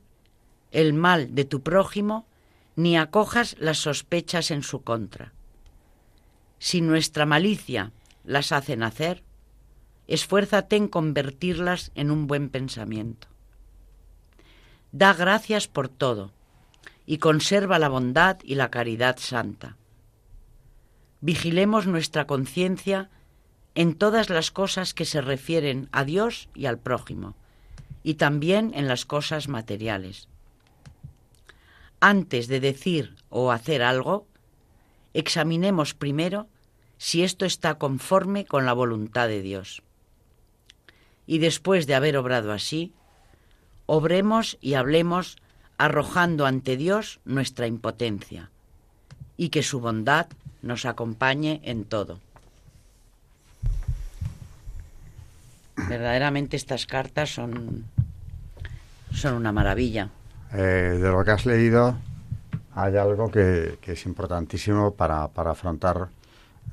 el 0.72 0.94
mal 0.94 1.36
de 1.36 1.46
tu 1.46 1.62
prójimo 1.62 2.26
ni 2.76 2.98
acojas 2.98 3.56
las 3.60 3.78
sospechas 3.78 4.52
en 4.52 4.64
su 4.64 4.82
contra. 4.82 5.34
Si 6.60 6.82
nuestra 6.82 7.26
malicia 7.26 7.92
las 8.24 8.52
hace 8.52 8.76
nacer, 8.76 9.24
esfuérzate 10.08 10.76
en 10.78 10.88
convertirlas 10.88 11.92
en 11.96 12.10
un 12.10 12.26
buen 12.26 12.50
pensamiento. 12.50 13.28
Da 14.92 15.14
gracias 15.14 15.68
por 15.68 15.90
todo 15.90 16.32
y 17.06 17.18
conserva 17.18 17.80
la 17.80 17.90
bondad 17.90 18.38
y 18.44 18.56
la 18.56 18.72
caridad 18.72 19.18
santa. 19.18 19.78
Vigilemos 21.22 21.88
nuestra 21.88 22.28
conciencia 22.28 23.10
en 23.76 23.96
todas 23.96 24.30
las 24.30 24.52
cosas 24.52 24.94
que 24.94 25.06
se 25.06 25.22
refieren 25.22 25.90
a 25.92 26.04
Dios 26.04 26.50
y 26.54 26.66
al 26.66 26.80
prójimo, 26.80 27.36
y 28.04 28.16
también 28.16 28.72
en 28.76 28.88
las 28.88 29.06
cosas 29.06 29.48
materiales 29.48 30.28
antes 32.04 32.50
de 32.50 32.60
decir 32.60 33.16
o 33.30 33.50
hacer 33.50 33.82
algo, 33.82 34.28
examinemos 35.14 35.94
primero 35.94 36.50
si 36.98 37.24
esto 37.24 37.46
está 37.46 37.76
conforme 37.76 38.44
con 38.44 38.66
la 38.66 38.74
voluntad 38.74 39.30
de 39.30 39.42
Dios. 39.42 39.84
Y 41.26 41.38
después 41.38 41.88
de 41.88 41.96
haber 41.96 42.18
obrado 42.18 42.52
así, 42.52 42.92
obremos 43.86 44.58
y 44.60 44.74
hablemos 44.74 45.38
arrojando 45.84 46.46
ante 46.46 46.78
Dios 46.78 47.20
nuestra 47.26 47.68
impotencia 47.68 48.50
y 49.36 49.50
que 49.50 49.64
su 49.64 49.82
bondad 49.82 50.28
nos 50.62 50.86
acompañe 50.86 51.60
en 51.66 51.84
todo. 51.84 52.20
Verdaderamente 55.76 56.56
estas 56.56 56.86
cartas 56.86 57.34
son, 57.34 57.84
son 59.12 59.34
una 59.34 59.52
maravilla. 59.52 60.10
Eh, 60.54 60.98
de 61.02 61.10
lo 61.10 61.22
que 61.26 61.32
has 61.32 61.46
leído, 61.46 61.98
hay 62.76 62.96
algo 62.96 63.30
que, 63.30 63.78
es 63.86 64.06
importantísimo 64.06 64.94
para, 64.94 65.26
afrontar 65.26 66.08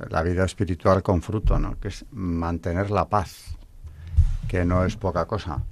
la 0.08 0.22
vida 0.22 0.44
espiritual 0.44 1.02
con 1.02 1.20
fruto, 1.20 1.58
¿no? 1.58 1.80
que 1.80 1.88
es 1.88 2.04
mantener 2.12 2.92
la 2.92 3.08
paz, 3.08 3.56
que 4.46 4.64
no 4.64 4.84
es 4.84 4.94
poca 4.94 5.24
cosa. 5.24 5.64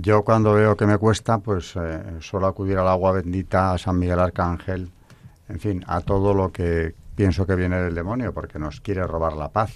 Yo 0.00 0.22
cuando 0.22 0.52
veo 0.52 0.76
que 0.76 0.86
me 0.86 0.98
cuesta, 0.98 1.38
pues 1.38 1.74
eh, 1.76 2.18
suelo 2.20 2.46
acudir 2.46 2.78
al 2.78 2.88
agua 2.88 3.12
bendita, 3.12 3.72
a 3.72 3.78
San 3.78 3.98
Miguel 3.98 4.20
Arcángel, 4.20 4.90
en 5.48 5.58
fin, 5.58 5.84
a 5.86 6.00
todo 6.00 6.34
lo 6.34 6.52
que 6.52 6.94
pienso 7.14 7.46
que 7.46 7.54
viene 7.54 7.80
del 7.80 7.94
demonio, 7.94 8.32
porque 8.32 8.58
nos 8.58 8.80
quiere 8.80 9.06
robar 9.06 9.32
la 9.32 9.48
paz. 9.48 9.72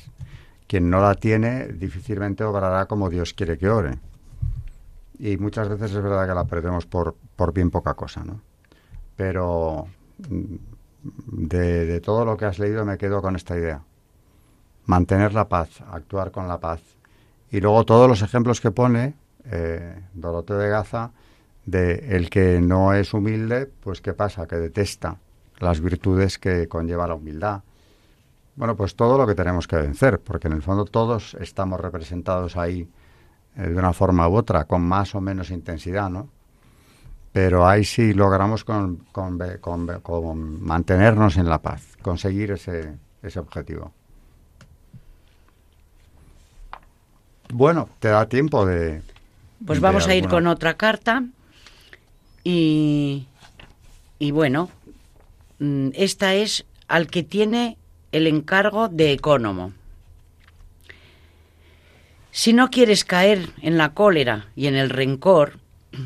Quien 0.66 0.90
no 0.90 1.00
la 1.00 1.14
tiene 1.14 1.68
difícilmente 1.68 2.44
obrará 2.44 2.86
como 2.86 3.10
Dios 3.10 3.34
quiere 3.34 3.58
que 3.58 3.68
ore 3.68 3.98
y 5.22 5.36
muchas 5.36 5.68
veces 5.68 5.92
es 5.92 6.02
verdad 6.02 6.26
que 6.26 6.34
la 6.34 6.44
perdemos 6.44 6.84
por, 6.84 7.14
por 7.36 7.52
bien 7.52 7.70
poca 7.70 7.94
cosa, 7.94 8.24
¿no? 8.24 8.40
Pero 9.14 9.86
mm, 10.28 10.54
de, 11.46 11.86
de 11.86 12.00
todo 12.00 12.24
lo 12.24 12.36
que 12.36 12.46
has 12.46 12.58
leído 12.58 12.84
me 12.84 12.98
quedo 12.98 13.22
con 13.22 13.36
esta 13.36 13.56
idea. 13.56 13.82
Mantener 14.86 15.32
la 15.32 15.48
paz, 15.48 15.80
actuar 15.92 16.32
con 16.32 16.48
la 16.48 16.58
paz. 16.58 16.80
Y 17.52 17.60
luego 17.60 17.84
todos 17.84 18.08
los 18.08 18.22
ejemplos 18.22 18.60
que 18.60 18.72
pone 18.72 19.14
eh, 19.44 20.00
de 20.12 20.68
Gaza 20.68 21.10
de 21.64 22.16
el 22.16 22.28
que 22.30 22.60
no 22.60 22.92
es 22.92 23.14
humilde, 23.14 23.66
pues 23.66 24.00
¿qué 24.00 24.12
pasa? 24.12 24.46
Que 24.46 24.56
detesta 24.56 25.18
las 25.58 25.80
virtudes 25.80 26.38
que 26.38 26.68
conlleva 26.68 27.06
la 27.06 27.14
humildad. 27.14 27.62
Bueno, 28.56 28.76
pues 28.76 28.96
todo 28.96 29.16
lo 29.16 29.26
que 29.26 29.34
tenemos 29.34 29.66
que 29.66 29.76
vencer, 29.76 30.18
porque 30.20 30.48
en 30.48 30.54
el 30.54 30.62
fondo 30.62 30.84
todos 30.84 31.34
estamos 31.40 31.80
representados 31.80 32.56
ahí 32.56 32.88
eh, 33.56 33.62
de 33.62 33.76
una 33.76 33.92
forma 33.92 34.28
u 34.28 34.34
otra, 34.34 34.64
con 34.64 34.82
más 34.82 35.14
o 35.14 35.20
menos 35.20 35.50
intensidad, 35.50 36.10
¿no? 36.10 36.28
Pero 37.32 37.66
ahí 37.66 37.84
sí 37.84 38.12
logramos 38.12 38.64
con, 38.64 39.06
con, 39.10 39.38
con, 39.62 40.62
mantenernos 40.62 41.38
en 41.38 41.48
la 41.48 41.62
paz, 41.62 41.96
conseguir 42.02 42.50
ese, 42.50 42.94
ese 43.22 43.38
objetivo. 43.38 43.92
Bueno, 47.54 47.88
te 48.00 48.08
da 48.08 48.28
tiempo 48.28 48.66
de... 48.66 49.02
Pues 49.66 49.80
vamos 49.80 50.08
a 50.08 50.14
ir 50.14 50.28
con 50.28 50.46
otra 50.46 50.74
carta 50.74 51.24
y, 52.44 53.26
y 54.18 54.30
bueno, 54.30 54.70
mm, 55.58 55.90
esta 55.94 56.34
es 56.34 56.64
al 56.88 57.06
que 57.06 57.22
tiene 57.22 57.78
el 58.10 58.26
encargo 58.26 58.88
de 58.88 59.12
ecónomo. 59.12 59.72
Si 62.30 62.52
no 62.52 62.70
quieres 62.70 63.04
caer 63.04 63.50
en 63.60 63.78
la 63.78 63.94
cólera 63.94 64.48
y 64.56 64.66
en 64.66 64.74
el 64.74 64.90
rencor, 64.90 65.58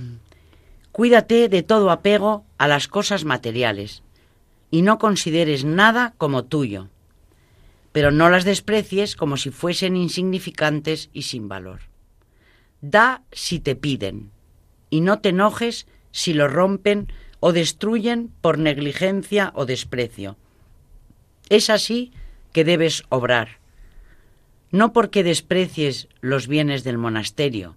cuídate 0.92 1.48
de 1.48 1.62
todo 1.62 1.90
apego 1.90 2.44
a 2.58 2.68
las 2.68 2.88
cosas 2.88 3.24
materiales 3.24 4.02
y 4.70 4.82
no 4.82 4.98
consideres 4.98 5.64
nada 5.64 6.14
como 6.18 6.44
tuyo, 6.44 6.88
pero 7.92 8.10
no 8.10 8.28
las 8.28 8.44
desprecies 8.44 9.16
como 9.16 9.36
si 9.36 9.50
fuesen 9.50 9.96
insignificantes 9.96 11.08
y 11.12 11.22
sin 11.22 11.48
valor. 11.48 11.80
Da 12.88 13.24
si 13.32 13.58
te 13.58 13.74
piden 13.74 14.30
y 14.90 15.00
no 15.00 15.18
te 15.18 15.30
enojes 15.30 15.88
si 16.12 16.34
lo 16.34 16.46
rompen 16.46 17.12
o 17.40 17.52
destruyen 17.52 18.32
por 18.40 18.58
negligencia 18.58 19.50
o 19.56 19.66
desprecio. 19.66 20.36
Es 21.48 21.68
así 21.68 22.12
que 22.52 22.62
debes 22.62 23.02
obrar, 23.08 23.58
no 24.70 24.92
porque 24.92 25.24
desprecies 25.24 26.06
los 26.20 26.46
bienes 26.46 26.84
del 26.84 26.96
monasterio, 26.96 27.74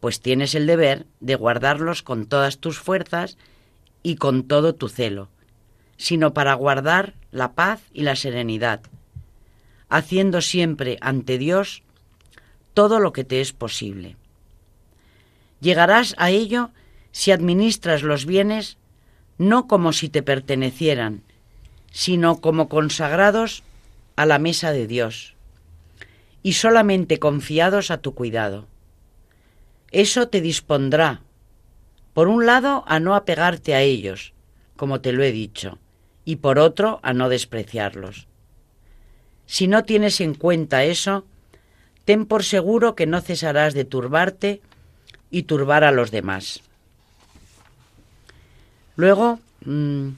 pues 0.00 0.20
tienes 0.20 0.54
el 0.54 0.66
deber 0.66 1.06
de 1.20 1.36
guardarlos 1.36 2.02
con 2.02 2.26
todas 2.26 2.58
tus 2.58 2.78
fuerzas 2.78 3.38
y 4.02 4.16
con 4.16 4.46
todo 4.46 4.74
tu 4.74 4.90
celo, 4.90 5.30
sino 5.96 6.34
para 6.34 6.52
guardar 6.52 7.14
la 7.30 7.54
paz 7.54 7.80
y 7.94 8.02
la 8.02 8.14
serenidad, 8.14 8.82
haciendo 9.88 10.42
siempre 10.42 10.98
ante 11.00 11.38
Dios 11.38 11.82
todo 12.74 13.00
lo 13.00 13.14
que 13.14 13.24
te 13.24 13.40
es 13.40 13.54
posible. 13.54 14.18
Llegarás 15.64 16.14
a 16.18 16.28
ello 16.28 16.72
si 17.10 17.32
administras 17.32 18.02
los 18.02 18.26
bienes 18.26 18.76
no 19.38 19.66
como 19.66 19.94
si 19.94 20.10
te 20.10 20.22
pertenecieran, 20.22 21.22
sino 21.90 22.42
como 22.42 22.68
consagrados 22.68 23.62
a 24.14 24.26
la 24.26 24.38
mesa 24.38 24.72
de 24.72 24.86
Dios 24.86 25.36
y 26.42 26.52
solamente 26.52 27.18
confiados 27.18 27.90
a 27.90 27.96
tu 27.96 28.14
cuidado. 28.14 28.66
Eso 29.90 30.28
te 30.28 30.42
dispondrá, 30.42 31.22
por 32.12 32.28
un 32.28 32.44
lado, 32.44 32.84
a 32.86 33.00
no 33.00 33.14
apegarte 33.14 33.74
a 33.74 33.80
ellos, 33.80 34.34
como 34.76 35.00
te 35.00 35.12
lo 35.12 35.22
he 35.22 35.32
dicho, 35.32 35.78
y 36.26 36.36
por 36.36 36.58
otro, 36.58 37.00
a 37.02 37.14
no 37.14 37.30
despreciarlos. 37.30 38.28
Si 39.46 39.66
no 39.66 39.84
tienes 39.84 40.20
en 40.20 40.34
cuenta 40.34 40.84
eso, 40.84 41.24
ten 42.04 42.26
por 42.26 42.44
seguro 42.44 42.94
que 42.94 43.06
no 43.06 43.22
cesarás 43.22 43.72
de 43.72 43.86
turbarte 43.86 44.60
y 45.34 45.42
turbar 45.42 45.82
a 45.82 45.90
los 45.90 46.12
demás. 46.12 46.60
Luego, 48.94 49.40
mm, 49.64 50.10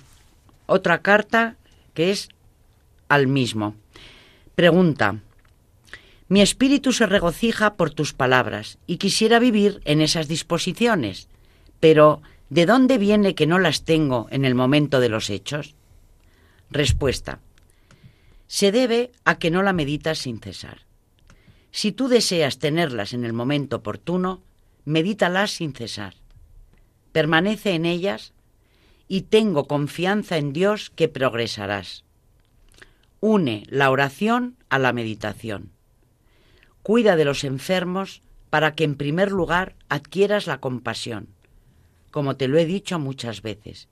otra 0.66 1.00
carta 1.00 1.56
que 1.94 2.10
es 2.10 2.28
al 3.08 3.26
mismo. 3.26 3.74
Pregunta. 4.54 5.16
Mi 6.28 6.42
espíritu 6.42 6.92
se 6.92 7.06
regocija 7.06 7.76
por 7.76 7.94
tus 7.94 8.12
palabras 8.12 8.76
y 8.86 8.98
quisiera 8.98 9.38
vivir 9.38 9.80
en 9.86 10.02
esas 10.02 10.28
disposiciones, 10.28 11.28
pero 11.80 12.20
¿de 12.50 12.66
dónde 12.66 12.98
viene 12.98 13.34
que 13.34 13.46
no 13.46 13.58
las 13.58 13.84
tengo 13.84 14.26
en 14.30 14.44
el 14.44 14.54
momento 14.54 15.00
de 15.00 15.08
los 15.08 15.30
hechos? 15.30 15.76
Respuesta. 16.70 17.38
Se 18.48 18.70
debe 18.70 19.12
a 19.24 19.38
que 19.38 19.50
no 19.50 19.62
la 19.62 19.72
meditas 19.72 20.18
sin 20.18 20.40
cesar. 20.40 20.82
Si 21.70 21.90
tú 21.92 22.08
deseas 22.08 22.58
tenerlas 22.58 23.14
en 23.14 23.24
el 23.24 23.32
momento 23.32 23.76
oportuno, 23.76 24.42
medítalas 24.86 25.50
sin 25.50 25.74
cesar. 25.74 26.14
Permanece 27.12 27.74
en 27.74 27.84
ellas 27.84 28.32
y 29.08 29.22
tengo 29.22 29.66
confianza 29.66 30.38
en 30.38 30.54
Dios 30.54 30.90
que 30.90 31.08
progresarás. 31.08 32.04
Une 33.20 33.64
la 33.68 33.90
oración 33.90 34.56
a 34.70 34.78
la 34.78 34.92
meditación. 34.92 35.72
Cuida 36.82 37.16
de 37.16 37.24
los 37.24 37.44
enfermos 37.44 38.22
para 38.48 38.74
que 38.74 38.84
en 38.84 38.94
primer 38.94 39.32
lugar 39.32 39.74
adquieras 39.88 40.46
la 40.46 40.60
compasión, 40.60 41.28
como 42.12 42.36
te 42.36 42.46
lo 42.46 42.56
he 42.56 42.64
dicho 42.64 42.98
muchas 42.98 43.42
veces, 43.42 43.88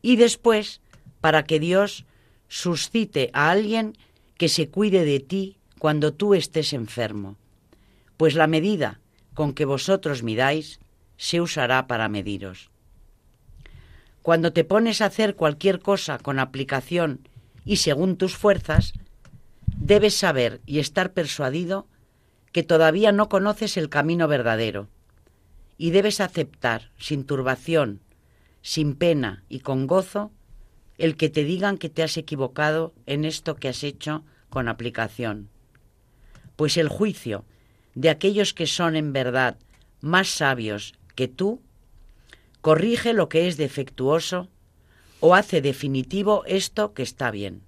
y 0.00 0.16
después 0.16 0.80
para 1.20 1.44
que 1.44 1.58
Dios 1.58 2.06
suscite 2.48 3.30
a 3.32 3.50
alguien 3.50 3.98
que 4.38 4.48
se 4.48 4.68
cuide 4.68 5.04
de 5.04 5.18
ti 5.20 5.56
cuando 5.78 6.12
tú 6.12 6.34
estés 6.34 6.72
enfermo, 6.72 7.36
pues 8.16 8.34
la 8.34 8.46
medida 8.46 9.00
con 9.34 9.54
que 9.54 9.64
vosotros 9.64 10.22
midáis 10.22 10.80
se 11.16 11.40
usará 11.40 11.86
para 11.86 12.08
mediros. 12.08 12.70
Cuando 14.22 14.52
te 14.52 14.64
pones 14.64 15.00
a 15.00 15.06
hacer 15.06 15.34
cualquier 15.34 15.80
cosa 15.80 16.18
con 16.18 16.38
aplicación 16.38 17.28
y 17.64 17.76
según 17.76 18.16
tus 18.16 18.36
fuerzas, 18.36 18.92
debes 19.76 20.14
saber 20.14 20.60
y 20.66 20.78
estar 20.78 21.12
persuadido 21.12 21.86
que 22.52 22.62
todavía 22.62 23.12
no 23.12 23.28
conoces 23.28 23.76
el 23.76 23.88
camino 23.88 24.28
verdadero 24.28 24.88
y 25.78 25.90
debes 25.90 26.20
aceptar 26.20 26.90
sin 26.98 27.24
turbación, 27.24 28.00
sin 28.60 28.94
pena 28.94 29.44
y 29.48 29.60
con 29.60 29.86
gozo 29.86 30.32
el 30.98 31.16
que 31.16 31.30
te 31.30 31.44
digan 31.44 31.78
que 31.78 31.88
te 31.88 32.02
has 32.02 32.18
equivocado 32.18 32.92
en 33.06 33.24
esto 33.24 33.56
que 33.56 33.68
has 33.68 33.82
hecho 33.82 34.22
con 34.50 34.68
aplicación. 34.68 35.48
Pues 36.56 36.76
el 36.76 36.88
juicio 36.88 37.46
de 37.94 38.10
aquellos 38.10 38.54
que 38.54 38.66
son 38.66 38.96
en 38.96 39.12
verdad 39.12 39.56
más 40.00 40.28
sabios 40.28 40.94
que 41.14 41.28
tú 41.28 41.60
corrige 42.60 43.12
lo 43.12 43.28
que 43.28 43.48
es 43.48 43.56
defectuoso 43.56 44.48
o 45.20 45.34
hace 45.34 45.60
definitivo 45.60 46.44
esto 46.46 46.94
que 46.94 47.02
está 47.02 47.30
bien. 47.30 47.62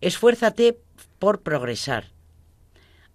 Esfuérzate 0.00 0.78
por 1.18 1.42
progresar, 1.42 2.10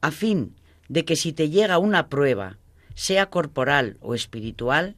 a 0.02 0.12
fin 0.12 0.56
de 0.90 1.06
que 1.06 1.16
si 1.16 1.34
te 1.34 1.50
llega 1.50 1.78
una 1.78 2.10
prueba, 2.10 2.58
sea 2.96 3.30
corporal 3.30 3.98
o 4.02 4.16
espiritual, 4.16 4.96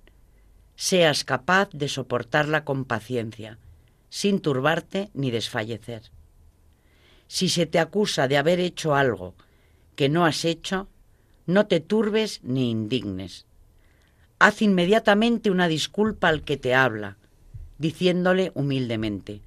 seas 0.75 1.23
capaz 1.23 1.69
de 1.71 1.87
soportarla 1.87 2.63
con 2.65 2.85
paciencia, 2.85 3.59
sin 4.09 4.39
turbarte 4.39 5.09
ni 5.13 5.31
desfallecer. 5.31 6.03
Si 7.27 7.49
se 7.49 7.65
te 7.65 7.79
acusa 7.79 8.27
de 8.27 8.37
haber 8.37 8.59
hecho 8.59 8.95
algo 8.95 9.35
que 9.95 10.09
no 10.09 10.25
has 10.25 10.45
hecho, 10.45 10.87
no 11.45 11.67
te 11.67 11.79
turbes 11.79 12.41
ni 12.43 12.71
indignes 12.71 13.45
haz 14.43 14.61
inmediatamente 14.61 15.51
una 15.51 15.69
disculpa 15.69 16.27
al 16.27 16.43
que 16.43 16.57
te 16.57 16.75
habla, 16.75 17.15
diciéndole 17.77 18.51
humildemente, 18.55 19.39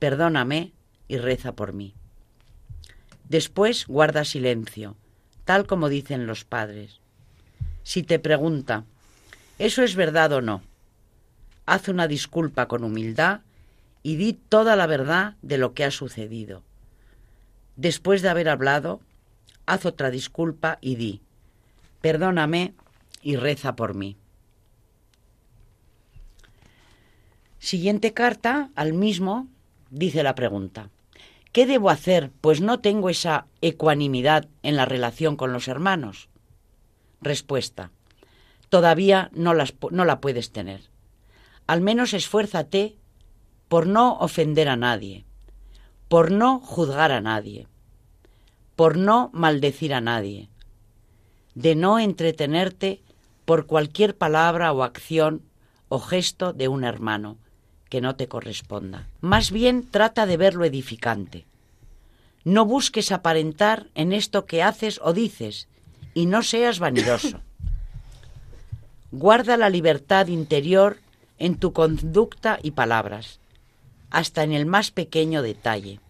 perdóname 0.00 0.72
y 1.06 1.18
reza 1.18 1.52
por 1.52 1.72
mí. 1.72 1.94
Después 3.28 3.86
guarda 3.86 4.24
silencio, 4.24 4.96
tal 5.44 5.68
como 5.68 5.88
dicen 5.88 6.26
los 6.26 6.44
padres. 6.44 6.98
Si 7.84 8.02
te 8.02 8.18
pregunta, 8.18 8.82
¿eso 9.60 9.84
es 9.84 9.94
verdad 9.94 10.32
o 10.32 10.40
no? 10.40 10.62
Haz 11.64 11.86
una 11.86 12.08
disculpa 12.08 12.66
con 12.66 12.82
humildad 12.82 13.42
y 14.02 14.16
di 14.16 14.32
toda 14.32 14.74
la 14.74 14.88
verdad 14.88 15.36
de 15.42 15.58
lo 15.58 15.74
que 15.74 15.84
ha 15.84 15.92
sucedido. 15.92 16.64
Después 17.76 18.20
de 18.20 18.30
haber 18.30 18.48
hablado, 18.48 19.00
haz 19.66 19.86
otra 19.86 20.10
disculpa 20.10 20.78
y 20.80 20.96
di, 20.96 21.20
perdóname 22.00 22.74
y 23.22 23.36
reza 23.36 23.76
por 23.76 23.94
mí. 23.94 24.16
Siguiente 27.58 28.14
carta, 28.14 28.70
al 28.74 28.94
mismo, 28.94 29.46
dice 29.90 30.22
la 30.22 30.34
pregunta. 30.34 30.88
¿Qué 31.52 31.66
debo 31.66 31.90
hacer, 31.90 32.30
pues 32.40 32.60
no 32.60 32.80
tengo 32.80 33.10
esa 33.10 33.46
ecuanimidad 33.60 34.48
en 34.62 34.76
la 34.76 34.86
relación 34.86 35.36
con 35.36 35.52
los 35.52 35.68
hermanos? 35.68 36.28
Respuesta. 37.20 37.90
Todavía 38.68 39.30
no, 39.34 39.52
la 39.52 40.20
puedes 40.20 40.52
tener. 40.52 40.82
Al 41.66 41.80
menos 41.80 42.14
esfuérzate 42.14 42.96
por 43.68 43.86
no 43.86 44.16
ofender 44.18 44.68
a 44.68 44.76
nadie, 44.76 45.24
por 46.08 46.30
no 46.30 46.60
juzgar 46.60 47.10
a 47.12 47.20
nadie, 47.20 47.66
por 48.80 48.96
no 48.96 49.28
maldecir 49.34 49.92
a 49.92 50.00
nadie, 50.00 50.48
de 51.54 51.74
no 51.74 51.98
entretenerte 51.98 53.02
por 53.44 53.66
cualquier 53.66 54.16
palabra 54.16 54.72
o 54.72 54.82
acción 54.82 55.42
o 55.90 56.00
gesto 56.00 56.54
de 56.54 56.68
un 56.68 56.84
hermano 56.84 57.36
que 57.90 58.00
no 58.00 58.16
te 58.16 58.26
corresponda. 58.26 59.06
Más 59.20 59.50
bien 59.50 59.86
trata 59.86 60.24
de 60.24 60.38
ver 60.38 60.54
lo 60.54 60.64
edificante. 60.64 61.44
No 62.44 62.64
busques 62.64 63.12
aparentar 63.12 63.88
en 63.94 64.14
esto 64.14 64.46
que 64.46 64.62
haces 64.62 64.98
o 65.04 65.12
dices 65.12 65.68
y 66.14 66.24
no 66.24 66.42
seas 66.42 66.78
vanidoso. 66.78 67.42
Guarda 69.12 69.58
la 69.58 69.68
libertad 69.68 70.28
interior 70.28 70.96
en 71.36 71.56
tu 71.56 71.74
conducta 71.74 72.58
y 72.62 72.70
palabras, 72.70 73.40
hasta 74.08 74.42
en 74.42 74.52
el 74.52 74.64
más 74.64 74.90
pequeño 74.90 75.42
detalle. 75.42 76.00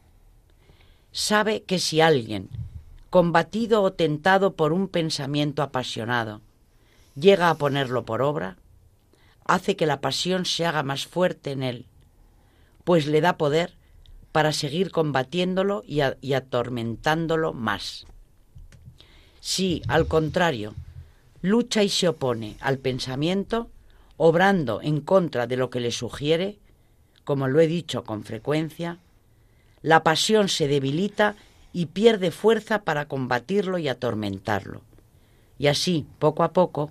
Sabe 1.13 1.63
que 1.63 1.79
si 1.79 2.01
alguien, 2.01 2.49
combatido 3.11 3.83
o 3.83 3.93
tentado 3.93 4.55
por 4.55 4.73
un 4.73 4.89
pensamiento 4.89 5.63
apasionado, 5.63 6.41
llega 7.17 7.51
a 7.51 7.57
ponerlo 7.57 8.05
por 8.05 8.23
obra, 8.23 8.57
hace 9.45 9.75
que 9.75 9.87
la 9.87 10.01
pasión 10.01 10.47
se 10.47 10.65
haga 10.65 10.85
más 10.85 11.07
fuerte 11.07 11.51
en 11.51 11.65
él, 11.65 11.87
pues 12.85 13.07
le 13.07 13.21
da 13.21 13.37
poder 13.37 13.75
para 14.31 14.53
seguir 14.53 14.93
combatiéndolo 14.93 15.83
y, 15.85 16.33
atormentándolo 16.33 17.53
más. 17.53 18.07
Si, 19.41 19.83
al 19.89 20.07
contrario, 20.07 20.75
lucha 21.43 21.83
y 21.83 21.89
se 21.89 22.07
opone 22.07 22.57
al 22.61 22.79
pensamiento, 22.79 23.71
obrando 24.17 24.81
en 24.83 25.01
contra 25.01 25.49
de 25.49 25.57
lo 25.57 25.71
que 25.71 25.81
le 25.81 25.91
sugiere, 25.91 26.59
como 27.25 27.49
lo 27.49 27.59
he 27.61 27.67
dicho 27.67 28.05
con 28.05 28.23
frecuencia, 28.23 28.99
la 29.83 30.03
pasión 30.03 30.49
se 30.49 30.69
debilita 30.69 31.37
y 31.73 31.87
pierde 31.87 32.31
fuerza 32.31 32.83
para 32.83 33.07
combatirlo 33.07 33.79
y 33.79 33.89
atormentarlo. 33.89 34.83
Y 35.59 35.69
así, 35.69 36.07
poco 36.19 36.43
a 36.43 36.53
poco, 36.53 36.91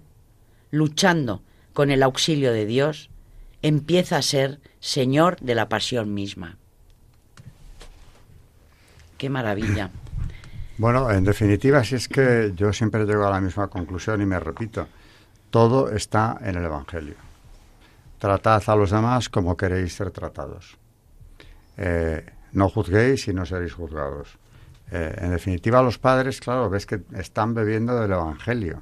luchando 0.71 1.41
con 1.73 1.91
el 1.91 2.03
auxilio 2.03 2.53
de 2.53 2.65
Dios, 2.65 3.09
empieza 3.61 4.17
a 4.17 4.21
ser 4.21 4.59
Señor 4.79 5.37
de 5.41 5.55
la 5.55 5.69
pasión 5.69 6.13
misma. 6.13 6.57
Qué 9.17 9.29
maravilla. 9.29 9.91
Bueno, 10.79 11.11
en 11.11 11.25
definitiva, 11.25 11.83
si 11.83 11.95
es 11.95 12.07
que 12.07 12.53
yo 12.55 12.71
siempre 12.71 13.03
llego 13.03 13.27
a 13.27 13.29
la 13.29 13.41
misma 13.41 13.67
conclusión 13.67 14.21
y 14.21 14.25
me 14.25 14.39
repito, 14.39 14.87
todo 15.49 15.91
está 15.91 16.37
en 16.39 16.55
el 16.55 16.63
Evangelio. 16.63 17.15
Tratad 18.17 18.63
a 18.65 18.75
los 18.77 18.91
demás 18.91 19.27
como 19.27 19.57
queréis 19.57 19.93
ser 19.93 20.11
tratados. 20.11 20.77
Eh, 21.75 22.25
no 22.51 22.69
juzguéis 22.69 23.27
y 23.27 23.33
no 23.33 23.45
seréis 23.45 23.73
juzgados. 23.73 24.37
Eh, 24.91 25.15
en 25.21 25.31
definitiva, 25.31 25.81
los 25.81 25.97
padres, 25.97 26.39
claro, 26.39 26.69
ves 26.69 26.85
que 26.85 27.01
están 27.13 27.53
bebiendo 27.53 27.99
del 27.99 28.11
Evangelio 28.11 28.81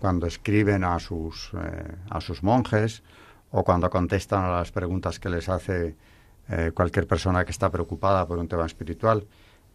cuando 0.00 0.26
escriben 0.26 0.84
a 0.84 0.98
sus, 0.98 1.50
eh, 1.54 1.96
a 2.10 2.20
sus 2.20 2.42
monjes 2.42 3.02
o 3.50 3.62
cuando 3.62 3.90
contestan 3.90 4.44
a 4.44 4.50
las 4.50 4.72
preguntas 4.72 5.18
que 5.20 5.28
les 5.28 5.48
hace 5.48 5.96
cualquier 6.74 7.06
persona 7.06 7.46
que 7.46 7.50
está 7.50 7.70
preocupada 7.70 8.26
por 8.26 8.36
un 8.36 8.46
tema 8.46 8.66
espiritual. 8.66 9.26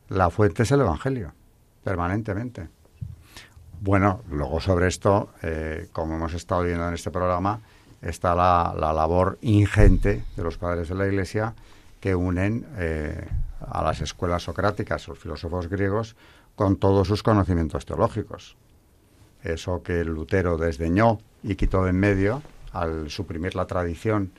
La 0.10 0.30
fuente 0.30 0.64
es 0.64 0.72
el 0.72 0.82
Evangelio, 0.82 1.34
permanentemente. 1.84 2.68
Bueno, 3.80 4.22
luego 4.32 4.60
sobre 4.60 4.88
esto, 4.88 5.30
eh, 5.44 5.88
como 5.92 6.16
hemos 6.16 6.34
estado 6.34 6.64
viendo 6.64 6.88
en 6.88 6.96
este 6.96 7.12
programa, 7.12 7.60
está 8.02 8.34
la, 8.34 8.74
labor 8.76 9.38
ingente 9.42 10.24
de 10.36 10.44
los 10.44 10.58
padres 10.58 10.90
de 10.90 10.96
la 10.96 11.06
Iglesia 11.06 11.54
que 12.00 12.16
unen 12.16 12.66
eh, 12.78 13.28
a 13.72 13.84
las 13.84 14.02
escuelas 14.02 14.44
socráticas, 14.44 15.08
los 15.08 15.20
filósofos 15.20 15.68
griegos, 15.68 16.16
con 16.56 16.78
todos 16.78 17.08
sus 17.08 17.24
conocimientos 17.24 17.86
teológicos. 17.86 18.56
Eso 19.44 19.84
que 19.84 20.04
Lutero 20.04 20.58
desdeñó 20.58 21.20
y 21.44 21.56
quitó 21.56 21.84
de 21.84 21.92
en 21.92 22.00
medio 22.00 22.42
al 22.74 23.10
suprimir 23.10 23.56
la 23.56 23.66
tradición 23.66 24.32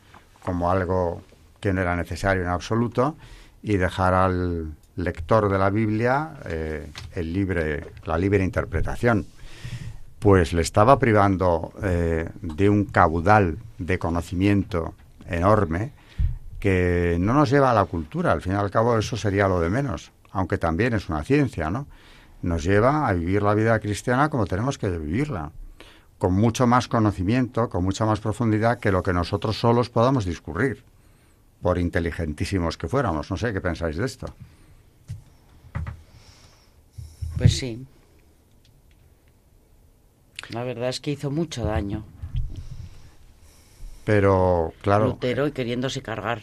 como 0.43 0.71
algo 0.71 1.23
que 1.61 1.73
no 1.73 1.81
era 1.81 1.97
necesario 1.97 2.43
en 2.43 2.49
absoluto 2.49 3.17
y 3.63 3.77
dejar 3.77 4.15
al, 4.15 4.73
lector 4.99 5.49
de 5.49 5.59
la 5.59 5.71
Biblia 5.71 6.35
eh, 6.45 6.91
el 7.15 7.33
libre, 7.33 7.93
la 8.05 8.19
libre 8.19 8.45
interpretación. 8.45 9.27
Pues 10.19 10.53
le 10.53 10.63
estaba 10.63 10.99
privando 10.99 11.73
eh, 11.83 12.29
de 12.43 12.69
un 12.69 12.85
caudal 12.85 13.59
de 13.79 13.99
conocimiento 13.99 14.95
enorme 15.29 15.93
que 16.59 17.17
no 17.21 17.35
nos 17.35 17.51
lleva 17.51 17.71
a 17.71 17.75
la 17.75 17.85
cultura. 17.85 18.33
Al 18.33 18.43
fin 18.43 18.53
y 18.53 18.57
al 18.57 18.71
cabo 18.71 18.99
eso 18.99 19.17
sería 19.17 19.49
lo 19.49 19.61
de 19.61 19.71
menos, 19.71 20.13
aunque 20.33 20.59
también 20.59 20.95
es 20.95 21.09
una 21.09 21.23
ciencia, 21.25 21.71
¿no? 21.71 21.87
Nos 22.43 22.65
lleva 22.65 23.09
a 23.09 23.13
vivir 23.13 23.43
la 23.43 23.55
vida 23.55 23.79
cristiana 23.81 24.29
como 24.29 24.47
tenemos 24.47 24.79
que 24.79 24.89
vivirla, 24.89 25.51
con 26.19 26.35
mucho 26.35 26.67
más 26.67 26.89
conocimiento, 26.89 27.69
con 27.69 27.85
mucha 27.85 28.05
más 28.05 28.21
profundidad 28.21 28.79
que 28.79 28.93
lo 28.93 29.03
que 29.03 29.13
nosotros 29.13 29.59
solos 29.59 29.91
podamos 29.91 30.25
discurrir, 30.25 30.85
por 31.63 31.79
inteligentísimos 31.79 32.77
que 32.77 32.89
fuéramos. 32.89 33.31
No 33.31 33.37
sé 33.37 33.53
qué 33.53 33.61
pensáis 33.61 33.97
de 33.97 34.07
esto. 34.07 34.27
Pues 37.37 37.57
sí. 37.57 37.87
La 40.51 40.65
verdad 40.65 40.89
es 40.89 41.01
que 41.01 41.13
hizo 41.13 41.31
mucho 41.31 41.65
daño. 41.65 42.05
Pero, 44.09 44.73
claro. 44.81 45.05
Lutero 45.05 45.47
y 45.47 45.53
queriéndose 45.53 46.01
cargar. 46.01 46.41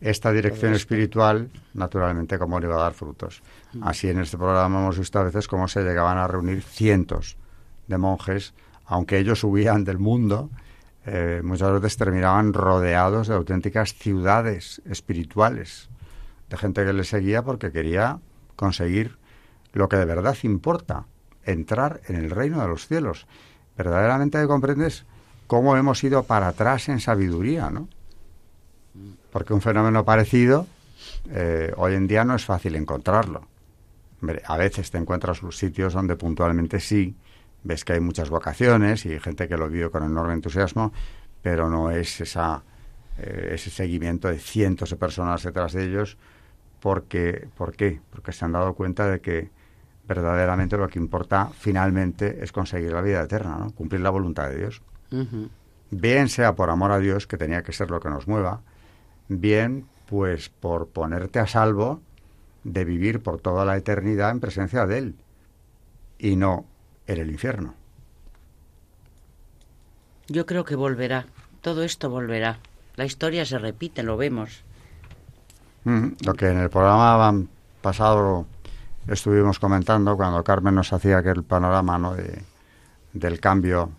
Esta 0.00 0.32
dirección 0.32 0.74
espiritual, 0.74 1.50
naturalmente, 1.72 2.36
como 2.36 2.58
le 2.58 2.66
iba 2.66 2.74
a 2.74 2.82
dar 2.82 2.94
frutos. 2.94 3.44
Mm. 3.74 3.84
Así 3.84 4.08
en 4.08 4.18
este 4.18 4.36
programa 4.36 4.80
hemos 4.80 4.98
visto 4.98 5.20
a 5.20 5.22
veces 5.22 5.46
cómo 5.46 5.68
se 5.68 5.84
llegaban 5.84 6.18
a 6.18 6.26
reunir 6.26 6.62
cientos 6.62 7.36
de 7.86 7.96
monjes, 7.96 8.54
aunque 8.86 9.18
ellos 9.18 9.44
huían 9.44 9.84
del 9.84 10.00
mundo, 10.00 10.50
eh, 11.06 11.42
muchas 11.44 11.70
veces 11.74 11.96
terminaban 11.96 12.54
rodeados 12.54 13.28
de 13.28 13.34
auténticas 13.34 13.94
ciudades 13.94 14.82
espirituales, 14.86 15.90
de 16.48 16.56
gente 16.56 16.84
que 16.84 16.92
les 16.92 17.06
seguía 17.06 17.42
porque 17.42 17.70
quería 17.70 18.18
conseguir 18.56 19.16
lo 19.72 19.88
que 19.88 19.98
de 19.98 20.06
verdad 20.06 20.36
importa, 20.42 21.06
entrar 21.44 22.00
en 22.08 22.16
el 22.16 22.30
reino 22.30 22.60
de 22.60 22.66
los 22.66 22.88
cielos. 22.88 23.28
Verdaderamente 23.76 24.44
comprendes 24.48 25.06
cómo 25.50 25.76
hemos 25.76 26.04
ido 26.04 26.22
para 26.22 26.46
atrás 26.46 26.88
en 26.88 27.00
sabiduría, 27.00 27.70
¿no? 27.70 27.88
Porque 29.32 29.52
un 29.52 29.60
fenómeno 29.60 30.04
parecido 30.04 30.68
eh, 31.28 31.72
hoy 31.76 31.94
en 31.94 32.06
día 32.06 32.24
no 32.24 32.36
es 32.36 32.44
fácil 32.44 32.76
encontrarlo. 32.76 33.48
a 34.46 34.56
veces 34.56 34.92
te 34.92 34.98
encuentras 34.98 35.42
los 35.42 35.58
sitios 35.58 35.92
donde 35.92 36.14
puntualmente 36.14 36.78
sí, 36.78 37.16
ves 37.64 37.84
que 37.84 37.94
hay 37.94 38.00
muchas 38.00 38.30
vocaciones 38.30 39.04
y 39.06 39.18
gente 39.18 39.48
que 39.48 39.56
lo 39.56 39.68
vive 39.68 39.90
con 39.90 40.04
enorme 40.04 40.34
entusiasmo, 40.34 40.92
pero 41.42 41.68
no 41.68 41.90
es 41.90 42.20
esa, 42.20 42.62
eh, 43.18 43.50
ese 43.54 43.70
seguimiento 43.70 44.28
de 44.28 44.38
cientos 44.38 44.90
de 44.90 44.96
personas 44.98 45.42
detrás 45.42 45.72
de 45.72 45.82
ellos. 45.82 46.16
Porque, 46.78 47.48
¿Por 47.56 47.74
qué? 47.74 48.00
Porque 48.10 48.30
se 48.30 48.44
han 48.44 48.52
dado 48.52 48.74
cuenta 48.74 49.10
de 49.10 49.20
que 49.20 49.50
verdaderamente 50.06 50.76
lo 50.76 50.86
que 50.86 51.00
importa 51.00 51.50
finalmente 51.58 52.38
es 52.40 52.52
conseguir 52.52 52.92
la 52.92 53.00
vida 53.00 53.20
eterna, 53.20 53.58
¿no? 53.58 53.72
cumplir 53.72 54.00
la 54.00 54.10
voluntad 54.10 54.48
de 54.48 54.56
Dios. 54.56 54.80
Bien 55.90 56.28
sea 56.28 56.54
por 56.54 56.70
amor 56.70 56.92
a 56.92 56.98
Dios, 56.98 57.26
que 57.26 57.36
tenía 57.36 57.62
que 57.62 57.72
ser 57.72 57.90
lo 57.90 58.00
que 58.00 58.10
nos 58.10 58.28
mueva, 58.28 58.60
bien 59.28 59.86
pues 60.08 60.48
por 60.48 60.88
ponerte 60.88 61.38
a 61.38 61.46
salvo 61.46 62.00
de 62.64 62.84
vivir 62.84 63.22
por 63.22 63.40
toda 63.40 63.64
la 63.64 63.76
eternidad 63.76 64.30
en 64.30 64.40
presencia 64.40 64.86
de 64.86 64.98
Él 64.98 65.14
y 66.18 66.36
no 66.36 66.66
en 67.06 67.18
el 67.18 67.30
infierno. 67.30 67.74
Yo 70.28 70.46
creo 70.46 70.64
que 70.64 70.76
volverá, 70.76 71.26
todo 71.60 71.82
esto 71.82 72.10
volverá. 72.10 72.58
La 72.96 73.04
historia 73.04 73.44
se 73.44 73.58
repite, 73.58 74.02
lo 74.02 74.16
vemos. 74.16 74.62
lo 75.84 76.34
que 76.34 76.48
en 76.48 76.58
el 76.58 76.70
programa 76.70 77.46
pasado 77.80 78.46
estuvimos 79.08 79.58
comentando 79.58 80.16
cuando 80.16 80.44
Carmen 80.44 80.74
nos 80.74 80.92
hacía 80.92 81.18
aquel 81.18 81.42
panorama 81.42 81.98
¿no? 81.98 82.14
de, 82.14 82.42
del 83.12 83.40
cambio, 83.40 83.90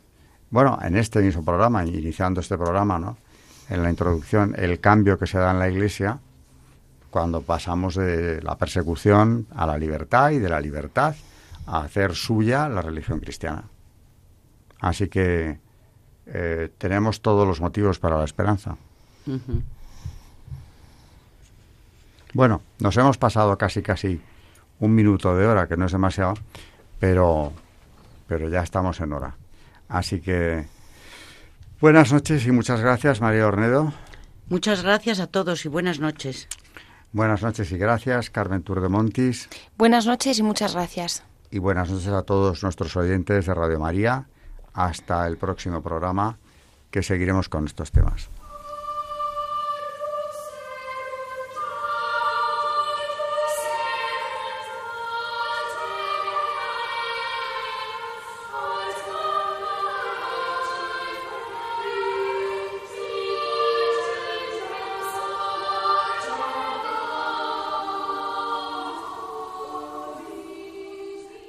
bueno, 0.52 0.78
en 0.82 0.97
este 0.97 1.22
mismo 1.22 1.43
programa, 1.43 1.84
iniciando 1.86 2.41
este 2.41 2.58
programa, 2.58 2.99
¿no? 2.99 3.18
en 3.72 3.84
la 3.84 3.89
introducción, 3.89 4.54
el 4.58 4.82
cambio 4.82 5.18
que 5.18 5.26
se 5.26 5.38
da 5.38 5.52
en 5.52 5.60
la 5.60 5.70
Iglesia 5.70 6.20
cuando 7.10 7.41
pasamos 7.41 7.95
de 7.95 8.41
la 8.41 8.58
persecución 8.58 9.47
a 9.56 9.66
la 9.66 9.78
libertad 9.78 10.32
y 10.32 10.39
de 10.39 10.49
la 10.49 10.60
libertad 10.60 11.16
a 11.66 11.82
hacer 11.82 12.14
suya 12.14 12.68
la 12.68 12.82
religión 12.82 13.20
cristiana. 13.20 13.64
Así 14.82 15.08
que 15.08 15.60
eh, 16.26 16.70
tenemos 16.78 17.22
todos 17.22 17.47
los 17.47 17.62
motivos 17.62 17.99
para 17.99 18.18
la 18.18 18.26
esperanza. 18.26 18.76
Bueno, 22.34 22.62
nos 22.80 22.97
hemos 22.97 23.18
pasado 23.18 23.58
casi 23.58 23.82
casi 23.82 24.22
un 24.80 24.95
minuto 24.95 25.36
de 25.36 25.45
hora, 25.45 25.68
que 25.68 25.78
no 25.78 25.86
es 25.86 25.91
demasiado, 25.93 26.34
pero, 26.99 27.54
pero 28.28 28.49
ya 28.49 28.64
estamos 28.64 28.99
en 28.99 29.14
hora. 29.14 29.36
Así 29.92 30.22
que 30.22 30.66
buenas 31.82 32.14
noches 32.14 32.48
y 32.48 32.52
muchas 32.52 32.80
gracias, 32.80 33.20
María 33.20 33.46
Ornedo. 33.46 33.94
Muchas 34.48 34.84
gracias 34.84 35.20
a 35.20 35.28
todos 35.28 35.66
y 35.66 35.68
buenas 35.68 36.00
noches. 36.00 36.48
Buenas 37.12 37.42
noches 37.42 37.70
y 37.74 37.78
gracias, 37.78 38.30
Carmen 38.30 38.64
Tour 38.64 38.80
de 38.80 38.88
Montis. 38.88 39.50
Buenas 39.78 40.06
noches 40.06 40.39
y 40.39 40.44
muchas 40.44 40.76
gracias. 40.76 41.24
Y 41.52 41.60
buenas 41.60 41.89
noches 41.89 42.08
a 42.08 42.22
todos 42.24 42.64
nuestros 42.64 42.96
oyentes 42.96 43.46
de 43.46 43.54
Radio 43.54 43.80
María. 43.80 44.28
Hasta 44.74 45.28
el 45.28 45.38
próximo 45.38 45.82
programa, 45.84 46.38
que 46.89 47.04
seguiremos 47.04 47.50
con 47.50 47.66
estos 47.66 47.92
temas. 47.92 48.30